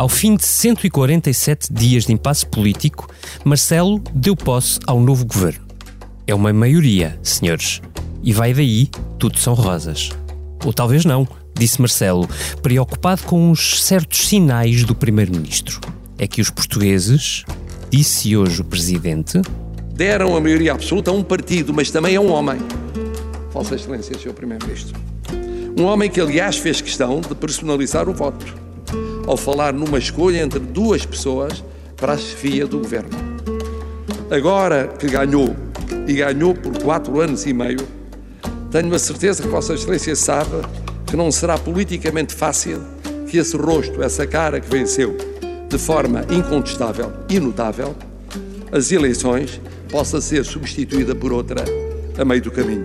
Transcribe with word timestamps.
Ao 0.00 0.08
fim 0.08 0.34
de 0.34 0.46
147 0.46 1.70
dias 1.70 2.06
de 2.06 2.14
impasse 2.14 2.46
político, 2.46 3.06
Marcelo 3.44 4.02
deu 4.14 4.34
posse 4.34 4.80
ao 4.86 4.98
novo 4.98 5.26
governo. 5.26 5.60
É 6.26 6.34
uma 6.34 6.54
maioria, 6.54 7.20
senhores. 7.22 7.82
E 8.22 8.32
vai 8.32 8.54
daí, 8.54 8.88
tudo 9.18 9.38
são 9.38 9.52
rosas. 9.52 10.08
Ou 10.64 10.72
talvez 10.72 11.04
não, 11.04 11.28
disse 11.54 11.82
Marcelo, 11.82 12.26
preocupado 12.62 13.24
com 13.24 13.50
os 13.50 13.84
certos 13.84 14.26
sinais 14.26 14.84
do 14.84 14.94
primeiro-ministro. 14.94 15.78
É 16.18 16.26
que 16.26 16.40
os 16.40 16.48
portugueses, 16.48 17.44
disse 17.90 18.34
hoje 18.34 18.62
o 18.62 18.64
presidente, 18.64 19.42
deram 19.92 20.34
a 20.34 20.40
maioria 20.40 20.72
absoluta 20.72 21.10
a 21.10 21.14
um 21.14 21.22
partido, 21.22 21.74
mas 21.74 21.90
também 21.90 22.16
a 22.16 22.22
um 22.22 22.32
homem. 22.32 22.56
Vossa 23.52 23.74
Excelência, 23.74 24.18
Sr. 24.18 24.32
Primeiro-Ministro. 24.32 24.98
Um 25.78 25.84
homem 25.84 26.08
que, 26.08 26.22
aliás, 26.22 26.56
fez 26.56 26.80
questão 26.80 27.20
de 27.20 27.34
personalizar 27.34 28.08
o 28.08 28.14
voto 28.14 28.69
ao 29.30 29.36
falar 29.36 29.72
numa 29.72 29.96
escolha 29.96 30.42
entre 30.42 30.58
duas 30.58 31.06
pessoas 31.06 31.62
para 31.96 32.14
a 32.14 32.18
chefia 32.18 32.66
do 32.66 32.78
governo. 32.78 33.10
Agora 34.28 34.88
que 34.88 35.06
ganhou, 35.06 35.54
e 36.08 36.14
ganhou 36.14 36.52
por 36.52 36.76
quatro 36.82 37.20
anos 37.20 37.46
e 37.46 37.52
meio, 37.52 37.86
tenho 38.72 38.92
a 38.92 38.98
certeza 38.98 39.40
que 39.40 39.48
Vossa 39.48 39.74
Excelência 39.74 40.16
sabe 40.16 40.56
que 41.06 41.16
não 41.16 41.30
será 41.30 41.56
politicamente 41.56 42.34
fácil 42.34 42.82
que 43.28 43.38
esse 43.38 43.56
rosto, 43.56 44.02
essa 44.02 44.26
cara 44.26 44.58
que 44.58 44.68
venceu 44.68 45.16
de 45.68 45.78
forma 45.78 46.26
incontestável 46.28 47.12
e 47.28 47.38
notável, 47.38 47.94
as 48.72 48.90
eleições 48.90 49.60
possa 49.88 50.20
ser 50.20 50.44
substituída 50.44 51.14
por 51.14 51.32
outra 51.32 51.64
a 52.18 52.24
meio 52.24 52.42
do 52.42 52.50
caminho. 52.50 52.84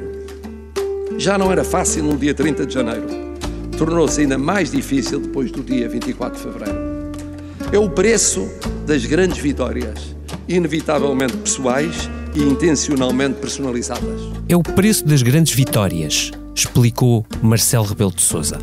Já 1.18 1.40
não 1.40 1.52
era 1.52 1.64
fácil 1.64 2.04
no 2.04 2.16
dia 2.16 2.36
30 2.36 2.68
de 2.68 2.74
janeiro 2.76 3.25
tornou-se 3.76 4.22
ainda 4.22 4.38
mais 4.38 4.72
difícil 4.72 5.20
depois 5.20 5.52
do 5.52 5.64
dia 5.64 5.88
24 5.88 6.38
de 6.38 6.44
fevereiro. 6.44 7.12
É 7.72 7.78
o 7.78 7.90
preço 7.90 8.48
das 8.86 9.06
grandes 9.06 9.38
vitórias, 9.38 10.16
inevitavelmente 10.48 11.36
pessoais 11.38 12.10
e 12.36 12.42
intencionalmente 12.42 13.40
personalizadas. 13.40 14.22
É 14.48 14.56
o 14.56 14.64
preço 14.64 15.06
das 15.06 15.22
grandes 15.22 15.54
vitórias, 15.54 16.32
explicou 16.56 17.26
Marcelo 17.42 17.86
Rebelo 17.86 18.12
de 18.12 18.22
Sousa. 18.22 18.60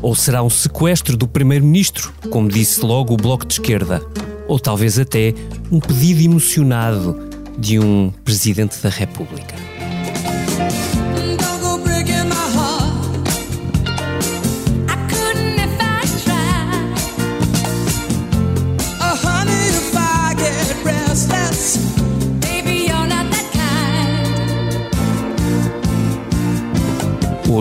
Ou 0.00 0.14
será 0.14 0.42
um 0.42 0.50
sequestro 0.50 1.16
do 1.16 1.28
primeiro-ministro, 1.28 2.12
como 2.30 2.48
disse 2.48 2.84
logo 2.84 3.14
o 3.14 3.16
Bloco 3.16 3.46
de 3.46 3.54
Esquerda, 3.54 4.02
ou 4.48 4.58
talvez 4.58 4.98
até 4.98 5.34
um 5.70 5.78
pedido 5.78 6.22
emocionado 6.22 7.18
de 7.58 7.78
um 7.78 8.12
presidente 8.24 8.80
da 8.82 8.88
República. 8.88 9.54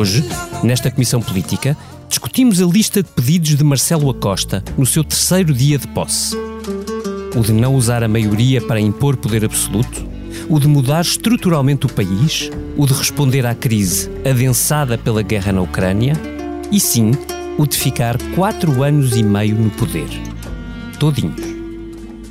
Hoje, 0.02 0.24
nesta 0.64 0.90
Comissão 0.90 1.22
Política, 1.22 1.78
discutimos 2.10 2.60
a 2.60 2.66
lista 2.66 3.04
de 3.04 3.10
pedidos 3.10 3.56
de 3.56 3.64
Marcelo 3.64 4.10
Acosta 4.10 4.64
no 4.76 4.84
seu 4.84 5.04
terceiro 5.04 5.54
dia 5.54 5.78
de 5.78 5.88
posse. 5.90 6.36
O 7.36 7.42
de 7.42 7.54
não 7.54 7.76
usar 7.76 8.04
a 8.04 8.08
maioria 8.08 8.60
para 8.60 8.80
impor 8.80 9.16
poder 9.16 9.46
absoluto, 9.46 10.04
o 10.50 10.60
de 10.60 10.68
mudar 10.68 11.02
estruturalmente 11.02 11.86
o 11.86 11.90
país, 11.90 12.50
o 12.76 12.88
de 12.88 12.94
responder 12.94 13.46
à 13.46 13.54
crise 13.54 14.10
adensada 14.28 14.98
pela 14.98 15.22
guerra 15.22 15.52
na 15.52 15.62
Ucrânia 15.62 16.14
e, 16.72 16.80
sim, 16.80 17.12
o 17.56 17.68
de 17.68 17.78
ficar 17.78 18.18
quatro 18.34 18.82
anos 18.82 19.16
e 19.16 19.22
meio 19.22 19.56
no 19.56 19.70
poder. 19.70 20.10
Todinhos. 20.98 21.40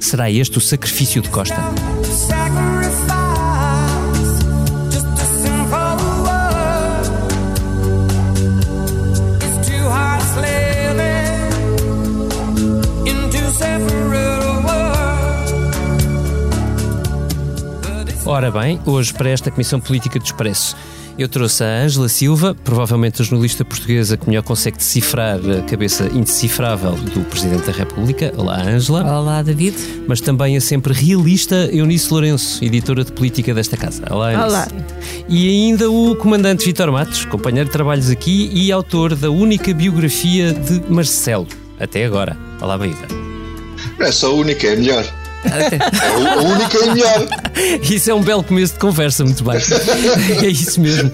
Será 0.00 0.28
este 0.28 0.58
o 0.58 0.60
sacrifício 0.60 1.22
de 1.22 1.28
Costa? 1.28 1.62
Ora 18.40 18.50
bem, 18.50 18.80
hoje 18.86 19.12
para 19.12 19.28
esta 19.28 19.50
Comissão 19.50 19.78
Política 19.78 20.18
do 20.18 20.24
Expresso 20.24 20.74
eu 21.18 21.28
trouxe 21.28 21.62
a 21.62 21.82
Ângela 21.82 22.08
Silva, 22.08 22.56
provavelmente 22.64 23.20
a 23.20 23.24
jornalista 23.26 23.66
portuguesa 23.66 24.16
que 24.16 24.26
melhor 24.26 24.42
consegue 24.42 24.78
decifrar 24.78 25.38
a 25.38 25.60
cabeça 25.68 26.06
indecifrável 26.06 26.92
do 26.92 27.20
Presidente 27.28 27.66
da 27.66 27.72
República. 27.72 28.32
Olá, 28.38 28.62
Ângela. 28.62 29.04
Olá, 29.04 29.42
David. 29.42 29.76
Mas 30.08 30.22
também 30.22 30.56
a 30.56 30.60
sempre 30.62 30.94
realista 30.94 31.68
Eunice 31.70 32.10
Lourenço, 32.10 32.64
editora 32.64 33.04
de 33.04 33.12
política 33.12 33.52
desta 33.52 33.76
casa. 33.76 34.02
Olá, 34.10 34.32
Eunice. 34.32 34.48
Olá. 34.48 34.68
E 35.28 35.46
ainda 35.46 35.90
o 35.90 36.16
comandante 36.16 36.64
Vitor 36.64 36.90
Matos, 36.90 37.26
companheiro 37.26 37.66
de 37.66 37.72
trabalhos 37.72 38.08
aqui 38.08 38.48
e 38.54 38.72
autor 38.72 39.14
da 39.14 39.30
única 39.30 39.74
biografia 39.74 40.54
de 40.54 40.80
Marcelo, 40.90 41.46
até 41.78 42.06
agora. 42.06 42.38
Olá, 42.58 42.78
Baída. 42.78 43.06
Não 43.98 44.06
é 44.06 44.10
só 44.10 44.28
a 44.28 44.32
única, 44.32 44.66
é 44.66 44.76
melhor. 44.76 45.19
É 45.44 46.36
o 46.36 46.44
único 46.44 46.76
e 46.76 46.90
melhor. 46.90 47.28
Isso 47.82 48.10
é 48.10 48.14
um 48.14 48.22
belo 48.22 48.44
começo 48.44 48.74
de 48.74 48.78
conversa, 48.78 49.24
muito 49.24 49.42
bem. 49.44 49.60
É 50.44 50.48
isso 50.48 50.80
mesmo. 50.80 51.10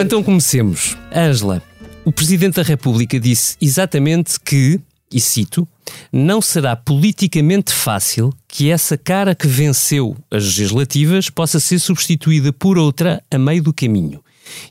Então 0.00 0.22
comecemos. 0.22 0.96
Ângela, 1.14 1.62
o 2.04 2.12
Presidente 2.12 2.56
da 2.56 2.62
República 2.62 3.18
disse 3.18 3.56
exatamente 3.60 4.38
que, 4.40 4.80
e 5.10 5.20
cito, 5.20 5.66
não 6.12 6.40
será 6.40 6.74
politicamente 6.74 7.72
fácil 7.72 8.32
que 8.48 8.70
essa 8.70 8.96
cara 8.96 9.34
que 9.34 9.46
venceu 9.46 10.16
as 10.30 10.44
legislativas 10.44 11.30
possa 11.30 11.60
ser 11.60 11.78
substituída 11.78 12.52
por 12.52 12.78
outra 12.78 13.22
a 13.30 13.38
meio 13.38 13.62
do 13.62 13.72
caminho. 13.72 14.22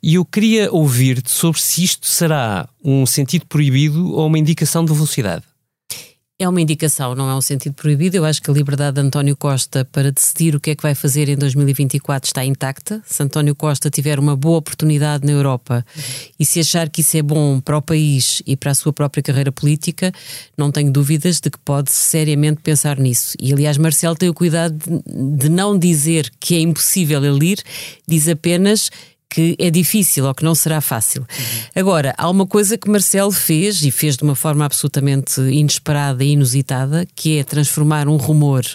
E 0.03 0.15
eu 0.15 0.25
queria 0.25 0.71
ouvir-te 0.71 1.31
sobre 1.31 1.59
se 1.61 1.83
isto 1.83 2.07
será 2.07 2.67
um 2.83 3.05
sentido 3.05 3.45
proibido 3.47 4.13
ou 4.13 4.27
uma 4.27 4.37
indicação 4.37 4.85
de 4.85 4.93
velocidade 4.93 5.43
é 6.43 6.49
uma 6.49 6.59
indicação, 6.59 7.13
não 7.13 7.29
é 7.29 7.35
um 7.35 7.41
sentido 7.41 7.73
proibido. 7.73 8.17
Eu 8.17 8.25
acho 8.25 8.41
que 8.41 8.49
a 8.49 8.53
liberdade 8.53 8.95
de 8.95 9.01
António 9.01 9.37
Costa 9.37 9.85
para 9.85 10.11
decidir 10.11 10.55
o 10.55 10.59
que 10.59 10.71
é 10.71 10.75
que 10.75 10.81
vai 10.81 10.95
fazer 10.95 11.29
em 11.29 11.35
2024 11.35 12.27
está 12.27 12.43
intacta. 12.43 13.01
Se 13.05 13.21
António 13.21 13.55
Costa 13.55 13.89
tiver 13.89 14.17
uma 14.17 14.35
boa 14.35 14.57
oportunidade 14.57 15.25
na 15.25 15.31
Europa 15.31 15.85
e 16.39 16.45
se 16.45 16.59
achar 16.59 16.89
que 16.89 17.01
isso 17.01 17.15
é 17.15 17.21
bom 17.21 17.59
para 17.59 17.77
o 17.77 17.81
país 17.81 18.41
e 18.45 18.57
para 18.57 18.71
a 18.71 18.75
sua 18.75 18.91
própria 18.91 19.21
carreira 19.21 19.51
política, 19.51 20.11
não 20.57 20.71
tenho 20.71 20.91
dúvidas 20.91 21.39
de 21.39 21.49
que 21.49 21.59
pode 21.59 21.91
seriamente 21.91 22.61
pensar 22.61 22.97
nisso. 22.97 23.37
E 23.39 23.53
aliás, 23.53 23.77
Marcelo 23.77 24.15
tem 24.15 24.29
o 24.29 24.33
cuidado 24.33 24.75
de, 24.75 25.37
de 25.37 25.49
não 25.49 25.77
dizer 25.77 26.31
que 26.39 26.55
é 26.55 26.59
impossível 26.59 27.23
ele 27.23 27.51
ir, 27.51 27.63
diz 28.07 28.27
apenas 28.27 28.89
que 29.31 29.55
é 29.57 29.71
difícil 29.71 30.25
ou 30.25 30.35
que 30.35 30.43
não 30.43 30.53
será 30.53 30.81
fácil. 30.81 31.21
Uhum. 31.21 31.61
Agora, 31.73 32.13
há 32.17 32.29
uma 32.29 32.45
coisa 32.45 32.77
que 32.77 32.89
Marcelo 32.89 33.31
fez 33.31 33.81
e 33.81 33.89
fez 33.89 34.17
de 34.17 34.23
uma 34.23 34.35
forma 34.35 34.65
absolutamente 34.65 35.39
inesperada 35.39 36.21
e 36.21 36.31
inusitada, 36.31 37.07
que 37.15 37.39
é 37.39 37.43
transformar 37.43 38.07
um 38.07 38.17
rumor 38.17 38.65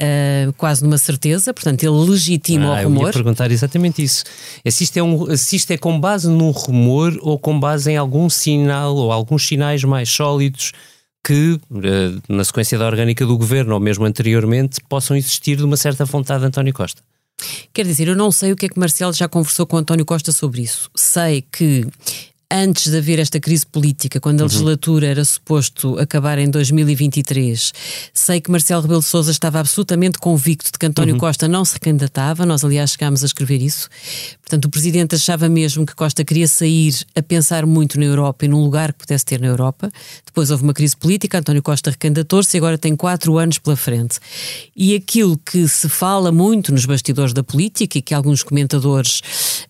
Uh, 0.00 0.52
quase 0.52 0.84
numa 0.84 0.96
certeza, 0.96 1.52
portanto 1.52 1.82
ele 1.82 2.08
legitima 2.08 2.66
ah, 2.66 2.82
o 2.82 2.84
rumor. 2.84 3.02
Eu 3.02 3.06
ia 3.08 3.12
perguntar 3.14 3.50
exatamente 3.50 4.00
isso. 4.00 4.22
Se 4.70 4.84
isto, 4.84 4.96
é 4.96 5.02
um, 5.02 5.36
se 5.36 5.56
isto 5.56 5.72
é 5.72 5.76
com 5.76 5.98
base 5.98 6.28
num 6.28 6.52
rumor 6.52 7.18
ou 7.20 7.36
com 7.36 7.58
base 7.58 7.90
em 7.90 7.96
algum 7.96 8.30
sinal 8.30 8.94
ou 8.94 9.10
alguns 9.10 9.48
sinais 9.48 9.82
mais 9.82 10.08
sólidos 10.08 10.70
que, 11.24 11.58
uh, 11.72 12.22
na 12.32 12.44
sequência 12.44 12.78
da 12.78 12.86
orgânica 12.86 13.26
do 13.26 13.36
governo 13.36 13.74
ou 13.74 13.80
mesmo 13.80 14.04
anteriormente, 14.04 14.78
possam 14.88 15.16
existir 15.16 15.56
de 15.56 15.64
uma 15.64 15.76
certa 15.76 16.04
vontade 16.04 16.42
de 16.42 16.46
António 16.46 16.72
Costa. 16.72 17.02
Quer 17.72 17.86
dizer, 17.86 18.08
eu 18.08 18.16
não 18.16 18.32
sei 18.32 18.52
o 18.52 18.56
que 18.56 18.66
é 18.66 18.68
que 18.68 18.78
Marcelo 18.78 19.12
já 19.12 19.28
conversou 19.28 19.66
com 19.66 19.76
António 19.76 20.04
Costa 20.04 20.32
sobre 20.32 20.62
isso. 20.62 20.90
Sei 20.94 21.42
que 21.52 21.86
antes 22.50 22.90
de 22.90 22.96
haver 22.96 23.18
esta 23.18 23.38
crise 23.38 23.66
política, 23.66 24.18
quando 24.18 24.40
a 24.40 24.44
uhum. 24.44 24.48
legislatura 24.48 25.06
era 25.06 25.24
suposto 25.24 25.98
acabar 25.98 26.38
em 26.38 26.50
2023, 26.50 27.72
sei 28.14 28.40
que 28.40 28.50
Marcelo 28.50 28.82
Rebelo 28.82 29.00
de 29.00 29.06
Sousa 29.06 29.30
estava 29.30 29.60
absolutamente 29.60 30.18
convicto 30.18 30.72
de 30.72 30.78
que 30.78 30.86
António 30.86 31.14
uhum. 31.14 31.20
Costa 31.20 31.46
não 31.46 31.64
se 31.64 31.74
recandidatava, 31.74 32.46
nós 32.46 32.64
aliás 32.64 32.92
chegámos 32.92 33.22
a 33.22 33.26
escrever 33.26 33.60
isso. 33.60 33.88
Portanto, 34.48 34.64
o 34.64 34.70
Presidente 34.70 35.14
achava 35.14 35.46
mesmo 35.46 35.84
que 35.84 35.94
Costa 35.94 36.24
queria 36.24 36.48
sair 36.48 36.94
a 37.14 37.22
pensar 37.22 37.66
muito 37.66 38.00
na 38.00 38.06
Europa 38.06 38.46
e 38.46 38.48
num 38.48 38.62
lugar 38.62 38.94
que 38.94 39.00
pudesse 39.00 39.22
ter 39.22 39.38
na 39.38 39.46
Europa. 39.46 39.90
Depois 40.24 40.50
houve 40.50 40.62
uma 40.62 40.72
crise 40.72 40.96
política, 40.96 41.38
António 41.38 41.62
Costa 41.62 41.90
recandidatou-se 41.90 42.56
e 42.56 42.58
agora 42.58 42.78
tem 42.78 42.96
quatro 42.96 43.36
anos 43.36 43.58
pela 43.58 43.76
frente. 43.76 44.18
E 44.74 44.94
aquilo 44.94 45.36
que 45.36 45.68
se 45.68 45.86
fala 45.86 46.32
muito 46.32 46.72
nos 46.72 46.86
bastidores 46.86 47.34
da 47.34 47.42
política 47.44 47.98
e 47.98 48.00
que 48.00 48.14
alguns 48.14 48.42
comentadores 48.42 49.20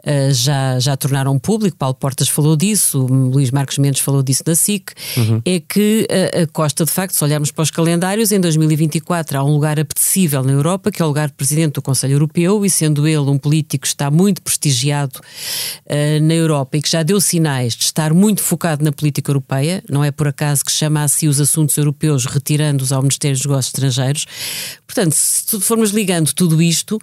uh, 0.07 0.33
já, 0.33 0.79
já 0.79 0.97
tornaram 0.97 1.37
público, 1.41 1.77
Paulo 1.77 1.97
Portas 1.97 2.29
falou 2.29 2.55
disso, 2.55 3.01
Luís 3.05 3.51
Marcos 3.51 3.79
Mendes 3.79 4.01
falou 4.01 4.23
disso 4.23 4.45
na 4.47 4.55
SIC, 4.55 4.93
uhum. 5.17 5.43
é 5.45 5.59
que 5.59 6.07
a, 6.09 6.43
a, 6.43 6.47
Costa, 6.47 6.85
de 6.85 6.93
facto, 6.93 7.17
se 7.17 7.25
olharmos 7.25 7.51
para 7.51 7.63
os 7.63 7.73
calendários, 7.73 8.31
em 8.31 8.39
2024 8.39 9.39
há 9.39 9.43
um 9.43 9.55
lugar 9.55 9.81
apetecível 9.81 10.45
na 10.45 10.53
Europa, 10.53 10.93
que 10.93 11.03
é 11.03 11.05
o 11.05 11.09
lugar 11.09 11.27
de 11.27 11.35
Presidente 11.35 11.73
do 11.73 11.83
Conselho 11.83 12.13
Europeu, 12.13 12.65
e 12.65 12.71
sendo 12.71 13.09
ele 13.09 13.19
um 13.19 13.39
político 13.39 13.83
que 13.83 13.89
está 13.89 14.09
muito 14.09 14.41
prestigiado 14.41 14.68
uh, 14.69 16.23
na 16.23 16.35
Europa 16.35 16.77
e 16.77 16.83
que 16.83 16.91
já 16.91 17.03
deu 17.03 17.21
sinais 17.21 17.75
de 17.75 17.85
estar 17.85 18.13
muito 18.13 18.43
focado 18.43 18.85
na 18.85 18.93
política 18.93 19.31
europeia, 19.31 19.83
não 19.89 20.05
é 20.05 20.11
por 20.11 20.29
acaso 20.29 20.65
que 20.65 20.73
chama 20.73 21.03
a 21.03 21.09
si 21.09 21.29
os 21.29 21.41
assuntos 21.41 21.77
europeus, 21.77 22.27
retirando-os 22.27 22.93
ao 22.93 23.03
Ministério 23.03 23.37
dos 23.37 23.47
Negócios 23.47 23.75
Estrangeiros. 23.75 24.27
Portanto, 24.87 25.13
se 25.13 25.61
formos 25.61 25.91
ligando 25.91 26.33
tudo 26.33 26.63
isto, 26.63 26.99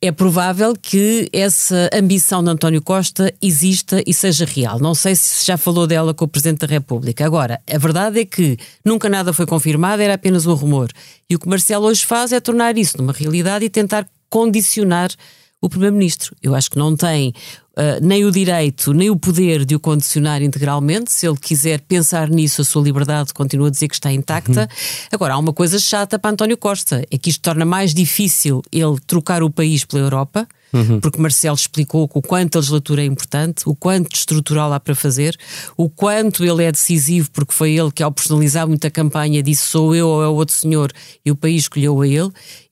é 0.00 0.12
provável 0.12 0.74
que 0.74 1.28
essa 1.32 1.90
ambição 1.92 2.42
de 2.42 2.50
António 2.50 2.82
Costa 2.82 3.32
exista 3.40 4.02
e 4.06 4.14
seja 4.14 4.44
real. 4.44 4.78
Não 4.78 4.94
sei 4.94 5.14
se 5.16 5.46
já 5.46 5.56
falou 5.56 5.86
dela 5.86 6.14
com 6.14 6.24
o 6.24 6.28
Presidente 6.28 6.60
da 6.60 6.66
República. 6.66 7.24
Agora, 7.24 7.60
a 7.70 7.78
verdade 7.78 8.20
é 8.20 8.24
que 8.24 8.56
nunca 8.84 9.08
nada 9.08 9.32
foi 9.32 9.46
confirmado, 9.46 10.02
era 10.02 10.14
apenas 10.14 10.46
um 10.46 10.54
rumor. 10.54 10.90
E 11.28 11.36
o 11.36 11.38
que 11.38 11.48
Marcelo 11.48 11.86
hoje 11.86 12.04
faz 12.04 12.32
é 12.32 12.40
tornar 12.40 12.76
isso 12.76 12.98
numa 12.98 13.12
realidade 13.12 13.64
e 13.64 13.70
tentar 13.70 14.06
condicionar 14.28 15.10
o 15.60 15.68
Primeiro-Ministro. 15.68 16.34
Eu 16.42 16.54
acho 16.54 16.70
que 16.70 16.78
não 16.78 16.96
tem 16.96 17.34
uh, 17.76 18.02
nem 18.02 18.24
o 18.24 18.30
direito, 18.30 18.92
nem 18.92 19.10
o 19.10 19.16
poder 19.16 19.64
de 19.64 19.74
o 19.74 19.80
condicionar 19.80 20.42
integralmente. 20.42 21.12
Se 21.12 21.26
ele 21.26 21.36
quiser 21.36 21.80
pensar 21.82 22.30
nisso, 22.30 22.62
a 22.62 22.64
sua 22.64 22.82
liberdade 22.82 23.34
continua 23.34 23.68
a 23.68 23.70
dizer 23.70 23.88
que 23.88 23.94
está 23.94 24.12
intacta. 24.12 24.62
Uhum. 24.62 25.08
Agora, 25.12 25.34
há 25.34 25.38
uma 25.38 25.52
coisa 25.52 25.78
chata 25.78 26.18
para 26.18 26.30
António 26.30 26.56
Costa: 26.56 27.04
é 27.10 27.18
que 27.18 27.30
isto 27.30 27.42
torna 27.42 27.64
mais 27.64 27.92
difícil 27.92 28.62
ele 28.72 28.98
trocar 29.06 29.42
o 29.42 29.50
país 29.50 29.84
pela 29.84 30.02
Europa. 30.02 30.48
Uhum. 30.72 31.00
Porque 31.00 31.20
Marcelo 31.20 31.56
explicou 31.56 32.08
o 32.14 32.22
quanto 32.22 32.54
a 32.54 32.60
legislatura 32.60 33.02
é 33.02 33.04
importante, 33.04 33.62
o 33.66 33.74
quanto 33.74 34.14
estrutural 34.14 34.72
há 34.72 34.78
para 34.78 34.94
fazer, 34.94 35.36
o 35.76 35.90
quanto 35.90 36.44
ele 36.44 36.62
é 36.62 36.70
decisivo, 36.70 37.28
porque 37.32 37.52
foi 37.52 37.72
ele 37.72 37.90
que, 37.90 38.04
ao 38.04 38.12
personalizar 38.12 38.68
muita 38.68 38.88
campanha, 38.88 39.42
disse 39.42 39.62
sou 39.62 39.96
eu 39.96 40.06
ou 40.06 40.22
é 40.22 40.28
o 40.28 40.34
outro 40.34 40.54
senhor, 40.54 40.92
e 41.24 41.30
o 41.32 41.34
país 41.34 41.62
escolheu 41.62 42.00
a 42.00 42.06
ele. 42.06 42.30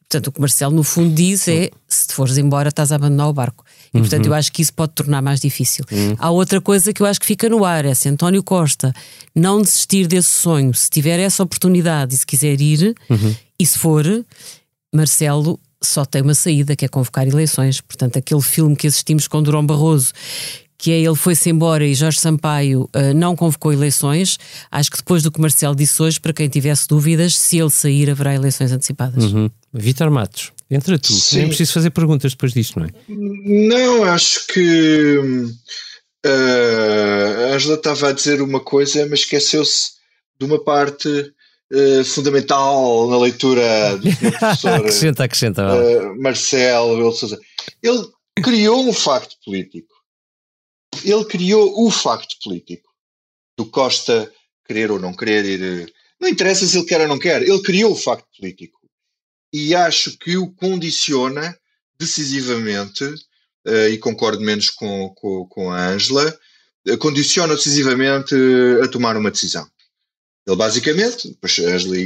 Portanto, 0.09 0.29
o 0.29 0.33
que 0.33 0.41
Marcelo, 0.41 0.75
no 0.75 0.83
fundo, 0.83 1.15
diz 1.15 1.47
é: 1.49 1.71
se 1.87 2.07
te 2.07 2.15
fores 2.15 2.39
embora, 2.39 2.71
estás 2.71 2.91
a 2.93 2.95
abandonar 2.95 3.29
o 3.29 3.33
barco. 3.33 3.63
E, 3.93 3.99
portanto, 3.99 4.25
uhum. 4.25 4.33
eu 4.33 4.35
acho 4.35 4.51
que 4.51 4.63
isso 4.63 4.73
pode 4.73 4.93
tornar 4.93 5.21
mais 5.21 5.39
difícil. 5.39 5.85
Uhum. 5.93 6.17
Há 6.19 6.31
outra 6.31 6.63
coisa 6.63 6.95
que 6.95 7.03
eu 7.03 7.07
acho 7.07 7.21
que 7.21 7.27
fica 7.27 7.47
no 7.49 7.63
ar: 7.63 7.85
é 7.85 7.93
se 7.93 8.09
António 8.09 8.43
Costa 8.43 8.95
não 9.35 9.61
desistir 9.61 10.07
desse 10.07 10.31
sonho, 10.31 10.73
se 10.73 10.89
tiver 10.89 11.21
essa 11.21 11.43
oportunidade 11.43 12.15
e 12.15 12.19
se 12.19 12.25
quiser 12.27 12.59
ir, 12.59 12.95
uhum. 13.11 13.37
e 13.59 13.67
se 13.67 13.79
for, 13.79 14.05
Marcelo 14.95 15.61
só 15.83 16.07
tem 16.07 16.23
uma 16.23 16.35
saída, 16.35 16.75
que 16.75 16.87
é 16.87 16.89
convocar 16.89 17.29
eleições. 17.29 17.81
Portanto, 17.83 18.19
aquele 18.19 18.43
filme 18.43 18.75
que 18.75 18.87
assistimos 18.87 19.29
com 19.29 19.43
Durão 19.43 19.65
Barroso, 19.65 20.13
que 20.79 20.93
é 20.93 21.01
ele 21.01 21.17
foi-se 21.17 21.51
embora 21.51 21.85
e 21.85 21.93
Jorge 21.93 22.21
Sampaio 22.21 22.89
uh, 22.95 23.13
não 23.15 23.35
convocou 23.35 23.73
eleições. 23.73 24.39
Acho 24.71 24.93
que 24.93 24.99
depois 24.99 25.25
do 25.25 25.33
que 25.33 25.41
Marcelo 25.41 25.75
disse 25.75 26.01
hoje, 26.01 26.21
para 26.21 26.33
quem 26.33 26.49
tivesse 26.49 26.87
dúvidas, 26.87 27.37
se 27.37 27.59
ele 27.59 27.71
sair, 27.71 28.09
haverá 28.09 28.33
eleições 28.33 28.71
antecipadas. 28.71 29.25
Uhum. 29.25 29.51
Vitor 29.75 30.09
Matos, 30.09 30.53
entra 30.71 30.97
tu. 30.97 31.13
Sim. 31.13 31.39
Nem 31.39 31.49
preciso 31.49 31.73
fazer 31.73 31.91
perguntas 31.91 32.31
depois 32.31 32.53
disto, 32.53 32.79
não 32.79 32.87
é? 32.87 32.91
Não, 33.09 34.05
acho 34.05 34.47
que 34.47 35.19
uh, 35.19 36.31
a 37.51 37.55
Angela 37.55 37.75
estava 37.75 38.11
a 38.11 38.13
dizer 38.13 38.41
uma 38.41 38.61
coisa, 38.61 39.05
mas 39.11 39.21
esqueceu-se 39.21 39.99
de 40.39 40.47
uma 40.47 40.63
parte 40.63 41.09
uh, 41.09 42.05
fundamental 42.05 43.11
na 43.11 43.19
leitura 43.19 43.97
do 43.97 44.15
professor 44.39 44.71
acrescenta, 44.75 45.25
acrescenta, 45.25 45.65
uh, 45.75 46.23
Marcelo. 46.23 47.13
Ele 47.83 48.07
criou 48.41 48.89
um 48.89 48.93
facto 48.93 49.35
político 49.45 49.98
ele 51.05 51.25
criou 51.25 51.87
o 51.87 51.91
facto 51.91 52.37
político 52.43 52.89
do 53.57 53.67
Costa 53.67 54.33
querer 54.67 54.91
ou 54.91 54.99
não 54.99 55.15
querer 55.15 55.45
ir. 55.45 55.93
Não 56.21 56.29
interessa 56.29 56.67
se 56.67 56.77
ele 56.77 56.87
quer 56.87 57.01
ou 57.01 57.09
não 57.09 57.19
quer, 57.19 57.43
ele 57.43 57.63
criou 57.63 57.93
o 57.93 57.97
facto 57.97 58.27
político. 58.37 58.79
E 59.53 59.75
acho 59.75 60.19
que 60.19 60.37
o 60.37 60.53
condiciona 60.53 61.59
decisivamente, 61.99 63.05
uh, 63.05 63.89
e 63.91 63.99
concordo 63.99 64.43
menos 64.43 64.71
com, 64.71 65.09
com, 65.17 65.47
com 65.47 65.71
a 65.71 65.89
Ângela, 65.89 66.39
uh, 66.89 66.99
condiciona 66.99 67.55
decisivamente 67.55 68.35
a 68.83 68.89
tomar 68.89 69.17
uma 69.17 69.31
decisão. 69.31 69.67
Ele 70.47 70.57
basicamente, 70.57 71.29
depois 71.29 71.59
a 71.59 71.75
Ângela 71.75 71.97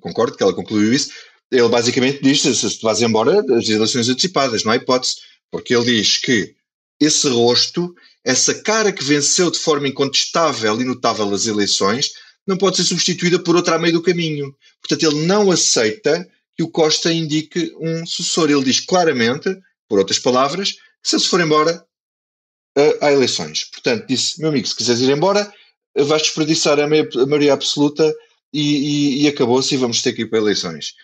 concordo 0.00 0.36
que 0.36 0.42
ela 0.42 0.54
concluiu 0.54 0.92
isso, 0.92 1.10
ele 1.50 1.68
basicamente 1.68 2.22
diz: 2.22 2.42
se 2.42 2.78
tu 2.78 2.82
vais 2.82 3.02
embora, 3.02 3.40
as 3.56 3.68
eleições 3.68 4.08
antecipadas, 4.08 4.64
não 4.64 4.72
há 4.72 4.76
hipótese, 4.76 5.16
porque 5.50 5.74
ele 5.74 5.84
diz 5.84 6.18
que 6.18 6.54
esse 7.00 7.28
rosto 7.28 7.94
essa 8.24 8.54
cara 8.54 8.90
que 8.90 9.04
venceu 9.04 9.50
de 9.50 9.58
forma 9.58 9.86
incontestável 9.86 10.80
e 10.80 10.84
notável 10.84 11.32
as 11.34 11.46
eleições 11.46 12.12
não 12.46 12.56
pode 12.56 12.78
ser 12.78 12.84
substituída 12.84 13.38
por 13.38 13.54
outra 13.54 13.76
a 13.76 13.78
meio 13.78 13.92
do 13.92 14.02
caminho. 14.02 14.54
Portanto, 14.80 15.02
ele 15.02 15.26
não 15.26 15.50
aceita 15.50 16.26
que 16.56 16.62
o 16.62 16.70
Costa 16.70 17.12
indique 17.12 17.74
um 17.78 18.06
sucessor. 18.06 18.50
Ele 18.50 18.64
diz 18.64 18.80
claramente, 18.80 19.54
por 19.88 19.98
outras 19.98 20.18
palavras, 20.18 20.72
que 20.72 20.78
se 21.08 21.16
ele 21.16 21.22
se 21.22 21.28
for 21.28 21.40
embora, 21.40 21.84
uh, 22.78 22.98
há 23.00 23.12
eleições. 23.12 23.64
Portanto, 23.64 24.06
disse, 24.06 24.40
meu 24.40 24.50
amigo, 24.50 24.66
se 24.66 24.76
quiseres 24.76 25.02
ir 25.02 25.10
embora, 25.10 25.52
vais 25.96 26.22
desperdiçar 26.22 26.78
a, 26.80 26.86
maioria 26.86 27.52
absoluta 27.52 28.10
e, 28.52 28.62
e, 28.62 29.22
e 29.22 29.28
acabou-se 29.28 29.74
e 29.74 29.78
vamos 29.78 30.00
ter 30.00 30.12
que 30.12 30.22
ir 30.22 30.26
para 30.26 30.38
eleições. 30.38 30.94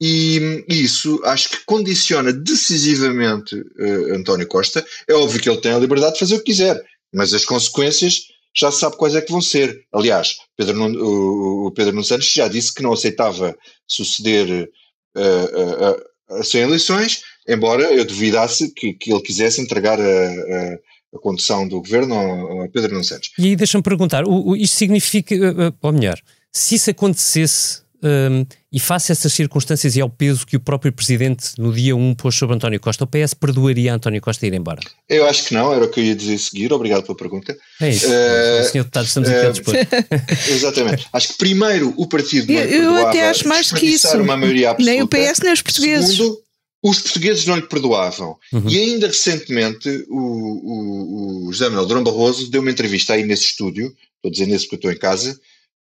E 0.00 0.64
isso 0.68 1.20
acho 1.24 1.50
que 1.50 1.64
condiciona 1.64 2.32
decisivamente 2.32 3.54
uh, 3.54 4.14
António 4.14 4.46
Costa. 4.46 4.84
É 5.08 5.14
óbvio 5.14 5.40
que 5.40 5.48
ele 5.48 5.60
tem 5.60 5.72
a 5.72 5.78
liberdade 5.78 6.14
de 6.14 6.18
fazer 6.20 6.34
o 6.34 6.38
que 6.38 6.52
quiser, 6.52 6.82
mas 7.14 7.32
as 7.32 7.44
consequências 7.44 8.26
já 8.54 8.70
se 8.70 8.80
sabe 8.80 8.96
quais 8.96 9.14
é 9.14 9.22
que 9.22 9.32
vão 9.32 9.40
ser. 9.40 9.84
Aliás, 9.92 10.36
Pedro, 10.56 11.66
o, 11.66 11.70
Pedro 11.72 11.92
Nuno 11.92 12.04
Santos 12.04 12.30
já 12.30 12.46
disse 12.46 12.74
que 12.74 12.82
não 12.82 12.92
aceitava 12.92 13.56
suceder 13.86 14.68
uh, 15.16 16.36
uh, 16.38 16.44
sem 16.44 16.62
eleições, 16.62 17.22
embora 17.48 17.84
eu 17.84 18.04
duvidasse 18.04 18.72
que, 18.74 18.92
que 18.92 19.12
ele 19.12 19.22
quisesse 19.22 19.62
entregar 19.62 19.98
a, 19.98 20.04
a, 20.04 20.74
a 21.14 21.18
condução 21.20 21.66
do 21.66 21.80
governo 21.80 22.62
a 22.62 22.68
Pedro 22.68 22.92
Nuno 22.92 23.04
Santos. 23.04 23.30
E 23.38 23.46
aí 23.46 23.56
deixa-me 23.56 23.82
perguntar, 23.82 24.24
o, 24.26 24.50
o, 24.50 24.56
isto 24.56 24.76
significa, 24.76 25.34
ou 25.80 25.92
melhor, 25.92 26.18
se 26.52 26.74
isso 26.74 26.90
acontecesse 26.90 27.85
um, 28.02 28.46
e 28.72 28.78
face 28.78 29.10
a 29.10 29.14
essas 29.14 29.32
circunstâncias 29.32 29.96
e 29.96 30.00
ao 30.00 30.10
peso 30.10 30.46
que 30.46 30.56
o 30.56 30.60
próprio 30.60 30.92
Presidente 30.92 31.52
no 31.58 31.72
dia 31.72 31.96
1 31.96 32.14
pôs 32.14 32.34
sobre 32.34 32.56
António 32.56 32.80
Costa, 32.80 33.04
o 33.04 33.06
PS 33.06 33.34
perdoaria 33.34 33.94
António 33.94 34.20
Costa 34.20 34.46
ir 34.46 34.54
embora? 34.54 34.80
Eu 35.08 35.26
acho 35.26 35.44
que 35.44 35.54
não, 35.54 35.72
era 35.72 35.84
o 35.84 35.90
que 35.90 36.00
eu 36.00 36.04
ia 36.04 36.14
dizer 36.14 36.34
a 36.34 36.38
seguir, 36.38 36.72
obrigado 36.72 37.02
pela 37.04 37.16
pergunta. 37.16 37.56
É 37.80 37.90
isso, 37.90 38.06
uh, 38.06 38.70
Senhor 38.70 38.84
Deputado, 38.84 39.06
estamos 39.06 39.28
aqui 39.28 39.44
uh, 39.44 39.48
a 39.48 39.50
dispor. 39.50 39.74
Exatamente. 40.48 41.06
Acho 41.12 41.28
que 41.28 41.38
primeiro 41.38 41.94
o 41.96 42.06
partido 42.06 42.52
não 42.52 42.60
Eu, 42.60 42.82
eu 42.82 43.06
até 43.06 43.28
acho 43.28 43.48
mais 43.48 43.72
que 43.72 43.86
isso. 43.86 44.16
Uma 44.18 44.36
maioria 44.36 44.70
absoluta, 44.70 44.92
nem 44.92 45.02
o 45.02 45.08
PS 45.08 45.40
nem 45.42 45.52
os 45.52 45.62
portugueses. 45.62 46.16
Segundo, 46.16 46.46
os 46.82 47.00
portugueses 47.00 47.46
não 47.46 47.56
lhe 47.56 47.62
perdoavam. 47.62 48.36
Uhum. 48.52 48.68
E 48.68 48.78
ainda 48.78 49.08
recentemente 49.08 49.88
o, 50.08 50.18
o, 50.18 51.48
o 51.48 51.52
José 51.52 51.68
Manuel 51.68 51.86
Durão 51.86 52.04
Barroso 52.04 52.50
deu 52.50 52.60
uma 52.60 52.70
entrevista 52.70 53.14
aí 53.14 53.24
nesse 53.24 53.44
estúdio, 53.44 53.86
estou 53.86 54.28
a 54.28 54.30
dizer 54.30 54.46
nesse 54.46 54.68
porque 54.68 54.86
eu 54.86 54.90
estou 54.90 54.92
em 54.92 54.98
casa, 54.98 55.38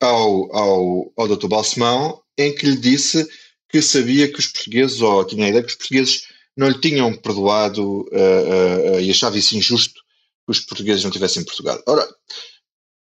ao, 0.01 0.55
ao, 0.55 1.13
ao 1.17 1.29
Dr. 1.29 1.49
Balsemão, 1.49 2.23
em 2.37 2.55
que 2.55 2.67
lhe 2.67 2.77
disse 2.77 3.27
que 3.69 3.81
sabia 3.83 4.31
que 4.31 4.39
os 4.39 4.47
portugueses, 4.47 5.01
ou 5.01 5.25
tinha 5.25 5.47
a 5.47 5.49
ideia 5.49 5.63
que 5.63 5.71
os 5.71 5.77
portugueses 5.77 6.27
não 6.57 6.69
lhe 6.69 6.81
tinham 6.81 7.13
perdoado 7.17 8.03
uh, 8.03 8.97
uh, 8.97 9.01
e 9.01 9.11
achava 9.11 9.39
isso 9.39 9.57
injusto 9.57 9.95
que 9.95 10.51
os 10.51 10.61
portugueses 10.61 11.03
não 11.03 11.11
tivessem 11.11 11.45
Portugal. 11.45 11.83
Ora, 11.87 12.07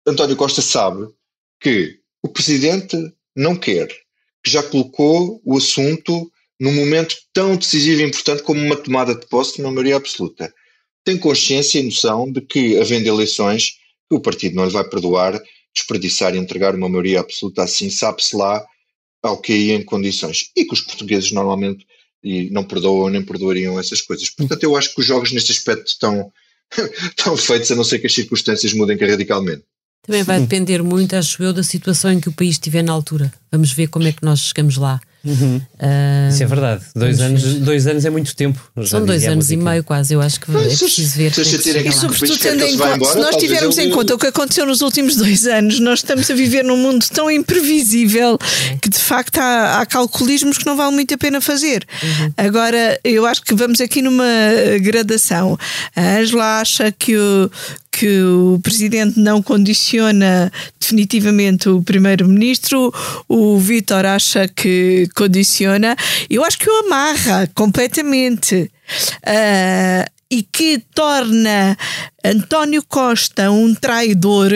António 0.08 0.36
Costa 0.36 0.62
sabe 0.62 1.08
que 1.62 2.00
o 2.24 2.30
presidente 2.30 2.98
não 3.36 3.56
quer, 3.56 3.88
que 4.44 4.50
já 4.50 4.64
colocou 4.64 5.42
o 5.46 5.58
assunto 5.58 6.32
num 6.60 6.74
momento 6.74 7.16
tão 7.34 7.56
decisivo 7.56 8.02
e 8.02 8.06
importante 8.06 8.44
como 8.44 8.62
uma 8.62 8.76
tomada 8.76 9.14
de 9.14 9.28
posse 9.28 9.56
de 9.56 9.62
uma 9.62 9.72
maioria 9.72 9.98
absoluta. 9.98 10.54
Tem 11.04 11.18
consciência 11.18 11.80
e 11.80 11.84
noção 11.84 12.32
de 12.32 12.42
que, 12.42 12.80
havendo 12.80 13.08
eleições, 13.08 13.78
o 14.10 14.20
partido 14.20 14.56
não 14.56 14.66
lhe 14.66 14.72
vai 14.72 14.88
perdoar 14.88 15.42
desperdiçar 15.74 16.36
e 16.36 16.38
entregar 16.38 16.76
uma 16.76 16.90
maioria 16.90 17.20
absoluta 17.20 17.64
assim, 17.64 17.90
sabe-se 17.90 18.36
lá 18.36 18.64
ao 19.22 19.38
que 19.38 19.54
ia 19.54 19.76
em 19.76 19.84
condições. 19.84 20.52
E 20.56 20.66
que 20.66 20.74
os 20.74 20.82
portugueses 20.82 21.32
normalmente 21.32 21.86
e 22.24 22.50
não 22.50 22.64
perdoam 22.64 23.10
nem 23.10 23.22
perdoariam 23.22 23.80
essas 23.80 24.02
coisas. 24.02 24.30
Portanto, 24.30 24.64
eu 24.64 24.76
acho 24.78 24.94
que 24.94 25.02
os 25.02 25.06
jogos 25.06 25.32
neste 25.32 25.52
aspecto 25.52 25.88
estão, 25.88 26.32
estão 27.18 27.36
feitos 27.36 27.70
a 27.72 27.76
não 27.76 27.84
ser 27.84 28.00
que 28.00 28.08
as 28.08 28.14
circunstâncias 28.14 28.74
mudem 28.74 28.98
radicalmente. 28.98 29.64
Também 30.06 30.24
vai 30.24 30.40
depender 30.42 30.82
muito, 30.82 31.16
acho 31.16 31.44
eu, 31.44 31.52
da 31.52 31.64
situação 31.64 32.12
em 32.12 32.20
que 32.20 32.30
o 32.30 32.34
país 32.34 32.52
estiver 32.52 32.84
na 32.84 32.94
altura. 32.94 33.34
Vamos 33.52 33.72
ver 33.72 33.88
como 33.88 34.08
é 34.08 34.14
que 34.14 34.24
nós 34.24 34.40
chegamos 34.40 34.78
lá. 34.78 35.02
Uhum. 35.26 35.56
Uh, 35.56 36.30
Isso 36.30 36.44
é 36.44 36.46
verdade. 36.46 36.84
Dois 36.94 37.22
anos, 37.22 37.44
dois 37.56 37.88
anos 37.88 38.04
é 38.04 38.10
muito 38.10 38.36
tempo. 38.36 38.60
São 38.86 39.06
dois 39.06 39.26
anos 39.26 39.52
e 39.52 39.56
meio, 39.56 39.84
quase. 39.84 40.14
Eu 40.14 40.22
acho 40.22 40.40
que 40.40 40.52
é 40.52 40.76
preciso 40.76 41.18
ver. 41.18 41.34
Se, 41.34 41.78
é 41.78 41.88
e 41.88 41.92
sobretudo, 41.94 42.38
tendo 42.38 42.64
em 42.66 42.78
conta, 42.78 43.06
se 43.06 43.18
nós 43.18 43.36
tivermos 43.38 43.78
em 43.78 43.90
conta 43.90 44.16
o 44.16 44.18
que 44.18 44.28
aconteceu 44.28 44.66
nos 44.66 44.82
últimos 44.82 45.16
dois 45.16 45.46
anos, 45.48 45.80
nós 45.80 46.00
estamos 46.00 46.30
a 46.30 46.34
viver 46.34 46.64
num 46.64 46.76
mundo 46.76 47.06
tão 47.14 47.32
imprevisível 47.32 48.38
é. 48.72 48.78
que 48.78 48.90
de 48.90 49.00
facto 49.00 49.38
há, 49.38 49.80
há, 49.80 49.86
calculismos 49.86 50.58
que 50.58 50.66
não 50.66 50.76
vale 50.76 50.94
muito 50.94 51.14
a 51.14 51.18
pena 51.18 51.40
fazer. 51.40 51.86
Uhum. 52.04 52.34
Agora, 52.36 53.00
eu 53.04 53.26
acho 53.26 53.42
que 53.44 53.56
vamos 53.56 53.80
aqui 53.80 54.02
numa 54.02 54.26
gradação. 54.82 55.58
A 55.96 56.18
Angela 56.18 56.60
acha 56.60 56.92
que 56.92 57.16
o, 57.16 57.50
que 57.94 58.24
o 58.24 58.60
presidente 58.62 59.20
não 59.20 59.42
condiciona 59.42 60.52
definitivamente 60.80 61.70
o 61.70 61.82
primeiro-ministro, 61.84 62.92
o 63.30 63.60
Vítor 63.60 64.06
acha 64.06 64.48
que 64.48 65.08
condiciona, 65.16 65.96
eu 66.30 66.44
acho 66.44 66.58
que 66.58 66.70
o 66.70 66.86
amarra 66.86 67.48
completamente. 67.54 68.72
Uh, 69.24 70.12
e 70.30 70.42
que 70.42 70.82
torna 70.96 71.78
António 72.26 72.84
Costa 72.90 73.52
um 73.52 73.76
traidor 73.76 74.52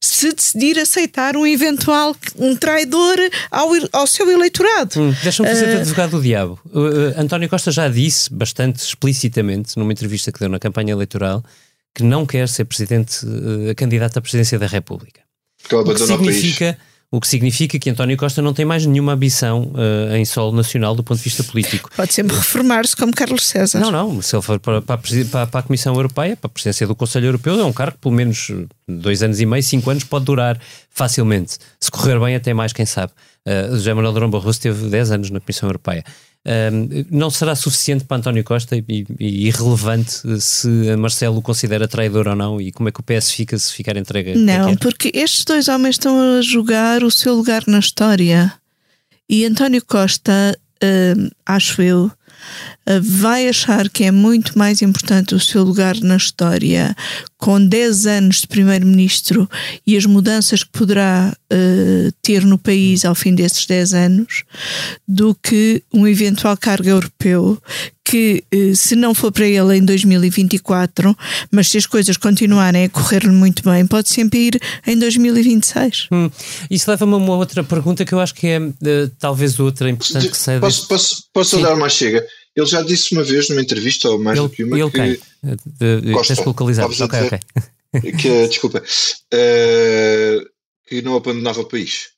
se 0.00 0.32
decidir 0.32 0.80
aceitar 0.80 1.36
um 1.36 1.46
eventual 1.46 2.16
um 2.36 2.56
traidor 2.56 3.16
ao, 3.48 3.68
ao 3.92 4.06
seu 4.08 4.28
eleitorado. 4.28 5.00
Hum, 5.00 5.14
Deixa-me 5.22 5.48
fazer 5.48 5.76
uh, 5.76 5.80
advogado 5.80 6.10
do 6.10 6.22
diabo. 6.22 6.58
Uh, 6.66 7.14
António 7.16 7.48
Costa 7.48 7.70
já 7.70 7.88
disse 7.88 8.32
bastante 8.34 8.80
explicitamente 8.80 9.78
numa 9.78 9.92
entrevista 9.92 10.32
que 10.32 10.40
deu 10.40 10.48
na 10.48 10.58
campanha 10.58 10.90
eleitoral 10.90 11.44
que 11.94 12.02
não 12.02 12.24
quer 12.24 12.48
ser 12.48 12.64
presidente, 12.64 13.24
uh, 13.24 13.74
candidato 13.76 14.18
à 14.18 14.20
presidência 14.20 14.58
da 14.58 14.66
República. 14.66 15.20
Que 15.68 15.74
o 15.74 15.84
que 15.84 15.98
significa 15.98 16.78
o 17.14 17.20
que 17.20 17.28
significa 17.28 17.78
que 17.78 17.90
António 17.90 18.16
Costa 18.16 18.40
não 18.40 18.54
tem 18.54 18.64
mais 18.64 18.86
nenhuma 18.86 19.12
ambição 19.12 19.70
uh, 19.74 20.16
em 20.16 20.24
solo 20.24 20.50
nacional 20.56 20.94
do 20.94 21.04
ponto 21.04 21.18
de 21.18 21.24
vista 21.24 21.44
político. 21.44 21.90
Pode 21.94 22.14
sempre 22.14 22.34
reformar-se 22.34 22.96
como 22.96 23.12
Carlos 23.12 23.46
César. 23.46 23.80
Não, 23.80 23.90
não. 23.90 24.22
Se 24.22 24.34
ele 24.34 24.42
for 24.42 24.58
para, 24.58 24.80
para, 24.80 24.94
a, 24.94 25.46
para, 25.46 25.60
a 25.60 25.62
Comissão 25.62 25.94
Europeia, 25.94 26.34
para 26.34 26.48
a 26.48 26.50
presidência 26.50 26.86
do 26.86 26.94
Conselho 26.94 27.26
Europeu, 27.26 27.60
é 27.60 27.64
um 27.64 27.72
cargo 27.72 27.92
que 27.92 27.98
pelo 27.98 28.14
menos 28.14 28.50
dois 28.88 29.22
anos 29.22 29.40
e 29.40 29.44
meio, 29.44 29.62
cinco 29.62 29.90
anos 29.90 30.04
pode 30.04 30.24
durar 30.24 30.58
facilmente. 30.88 31.58
Se 31.78 31.90
correr 31.90 32.18
bem, 32.18 32.34
até 32.34 32.54
mais, 32.54 32.72
quem 32.72 32.86
sabe. 32.86 33.12
Uh, 33.46 33.76
José 33.76 33.92
Manuel 33.92 34.14
Durão 34.14 34.30
Barroso 34.30 34.58
teve 34.58 34.88
10 34.88 35.10
anos 35.10 35.30
na 35.30 35.38
Comissão 35.38 35.68
Europeia 35.68 36.02
um, 36.44 36.88
não 37.10 37.30
será 37.30 37.54
suficiente 37.54 38.04
para 38.04 38.16
António 38.16 38.42
Costa 38.42 38.76
e, 38.76 38.84
e, 39.20 39.46
irrelevante 39.46 40.40
se 40.40 40.68
Marcelo 40.96 41.38
o 41.38 41.42
considera 41.42 41.86
traidor 41.86 42.26
ou 42.26 42.34
não 42.34 42.60
e 42.60 42.72
como 42.72 42.88
é 42.88 42.92
que 42.92 42.98
o 42.98 43.02
PS 43.02 43.30
fica 43.30 43.56
se 43.56 43.72
ficar 43.72 43.96
entregue? 43.96 44.34
Não, 44.34 44.74
porque 44.76 45.12
estes 45.14 45.44
dois 45.44 45.68
homens 45.68 45.94
estão 45.94 46.38
a 46.38 46.42
jogar 46.42 47.04
o 47.04 47.10
seu 47.10 47.34
lugar 47.34 47.62
na 47.68 47.78
história 47.78 48.52
e 49.28 49.46
António 49.46 49.84
Costa, 49.86 50.58
uh, 50.82 51.30
acho 51.46 51.80
eu, 51.80 52.10
vai 53.00 53.48
achar 53.48 53.88
que 53.88 54.04
é 54.04 54.10
muito 54.10 54.58
mais 54.58 54.82
importante 54.82 55.34
o 55.34 55.40
seu 55.40 55.62
lugar 55.62 55.96
na 56.00 56.16
história 56.16 56.94
com 57.38 57.64
10 57.64 58.06
anos 58.06 58.40
de 58.42 58.46
primeiro-ministro 58.46 59.48
e 59.86 59.96
as 59.96 60.06
mudanças 60.06 60.62
que 60.62 60.70
poderá 60.70 61.36
uh, 61.52 62.12
ter 62.22 62.44
no 62.44 62.56
país 62.56 63.04
ao 63.04 63.14
fim 63.14 63.34
desses 63.34 63.66
10 63.66 63.94
anos 63.94 64.44
do 65.06 65.34
que 65.34 65.82
um 65.92 66.06
eventual 66.06 66.56
cargo 66.56 66.88
europeu 66.88 67.60
que, 68.12 68.44
uh, 68.54 68.76
se 68.76 68.94
não 68.94 69.14
for 69.14 69.32
para 69.32 69.46
ele 69.46 69.78
em 69.78 69.82
2024, 69.82 71.16
mas 71.50 71.68
se 71.68 71.78
as 71.78 71.86
coisas 71.86 72.18
continuarem 72.18 72.84
a 72.84 72.88
correr 72.90 73.26
muito 73.30 73.62
bem, 73.62 73.86
pode 73.86 74.10
sempre 74.10 74.48
ir 74.48 74.60
em 74.86 74.98
2026. 74.98 76.08
Hum. 76.12 76.30
Isso 76.70 76.90
leva-me 76.90 77.14
a 77.14 77.16
uma 77.16 77.34
outra 77.34 77.64
pergunta 77.64 78.04
que 78.04 78.12
eu 78.12 78.20
acho 78.20 78.34
que 78.34 78.48
é 78.48 78.60
uh, 78.60 78.72
talvez 79.18 79.58
outra 79.58 79.88
importante 79.88 80.28
que 80.28 80.36
saia 80.36 80.60
Posso, 80.60 80.86
posso, 80.86 81.24
posso 81.32 81.58
dar 81.62 81.74
uma 81.74 81.88
chega? 81.88 82.22
Ele 82.54 82.66
já 82.66 82.82
disse 82.82 83.14
uma 83.14 83.24
vez 83.24 83.48
numa 83.48 83.62
entrevista, 83.62 84.10
ou 84.10 84.18
mais 84.18 84.38
ele, 84.38 84.46
do 84.46 84.54
que 84.54 84.62
uma, 84.62 84.78
ele 84.78 84.90
que. 84.90 84.98
Quem? 84.98 86.22
Tens 86.22 86.44
localizado. 86.44 86.92
Ok, 86.92 87.18
ok. 87.22 87.38
Que, 88.12 88.48
desculpa, 88.48 88.78
uh, 88.78 90.48
que 90.86 91.00
não 91.00 91.16
abandonava 91.16 91.62
o 91.62 91.64
país. 91.64 92.08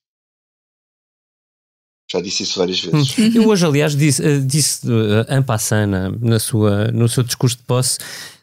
Já 2.10 2.20
disse 2.20 2.42
isso 2.42 2.58
várias 2.58 2.80
vezes. 2.80 3.18
Hum. 3.18 3.32
Eu 3.34 3.48
hoje, 3.48 3.64
aliás, 3.64 3.96
disse, 3.96 4.22
uh, 4.22 4.40
disse 4.40 4.86
uh, 4.86 5.26
Ampassana, 5.28 6.14
na 6.20 6.38
sua, 6.38 6.90
no 6.92 7.08
seu 7.08 7.22
discurso 7.22 7.56
de 7.56 7.62
posse, 7.62 7.98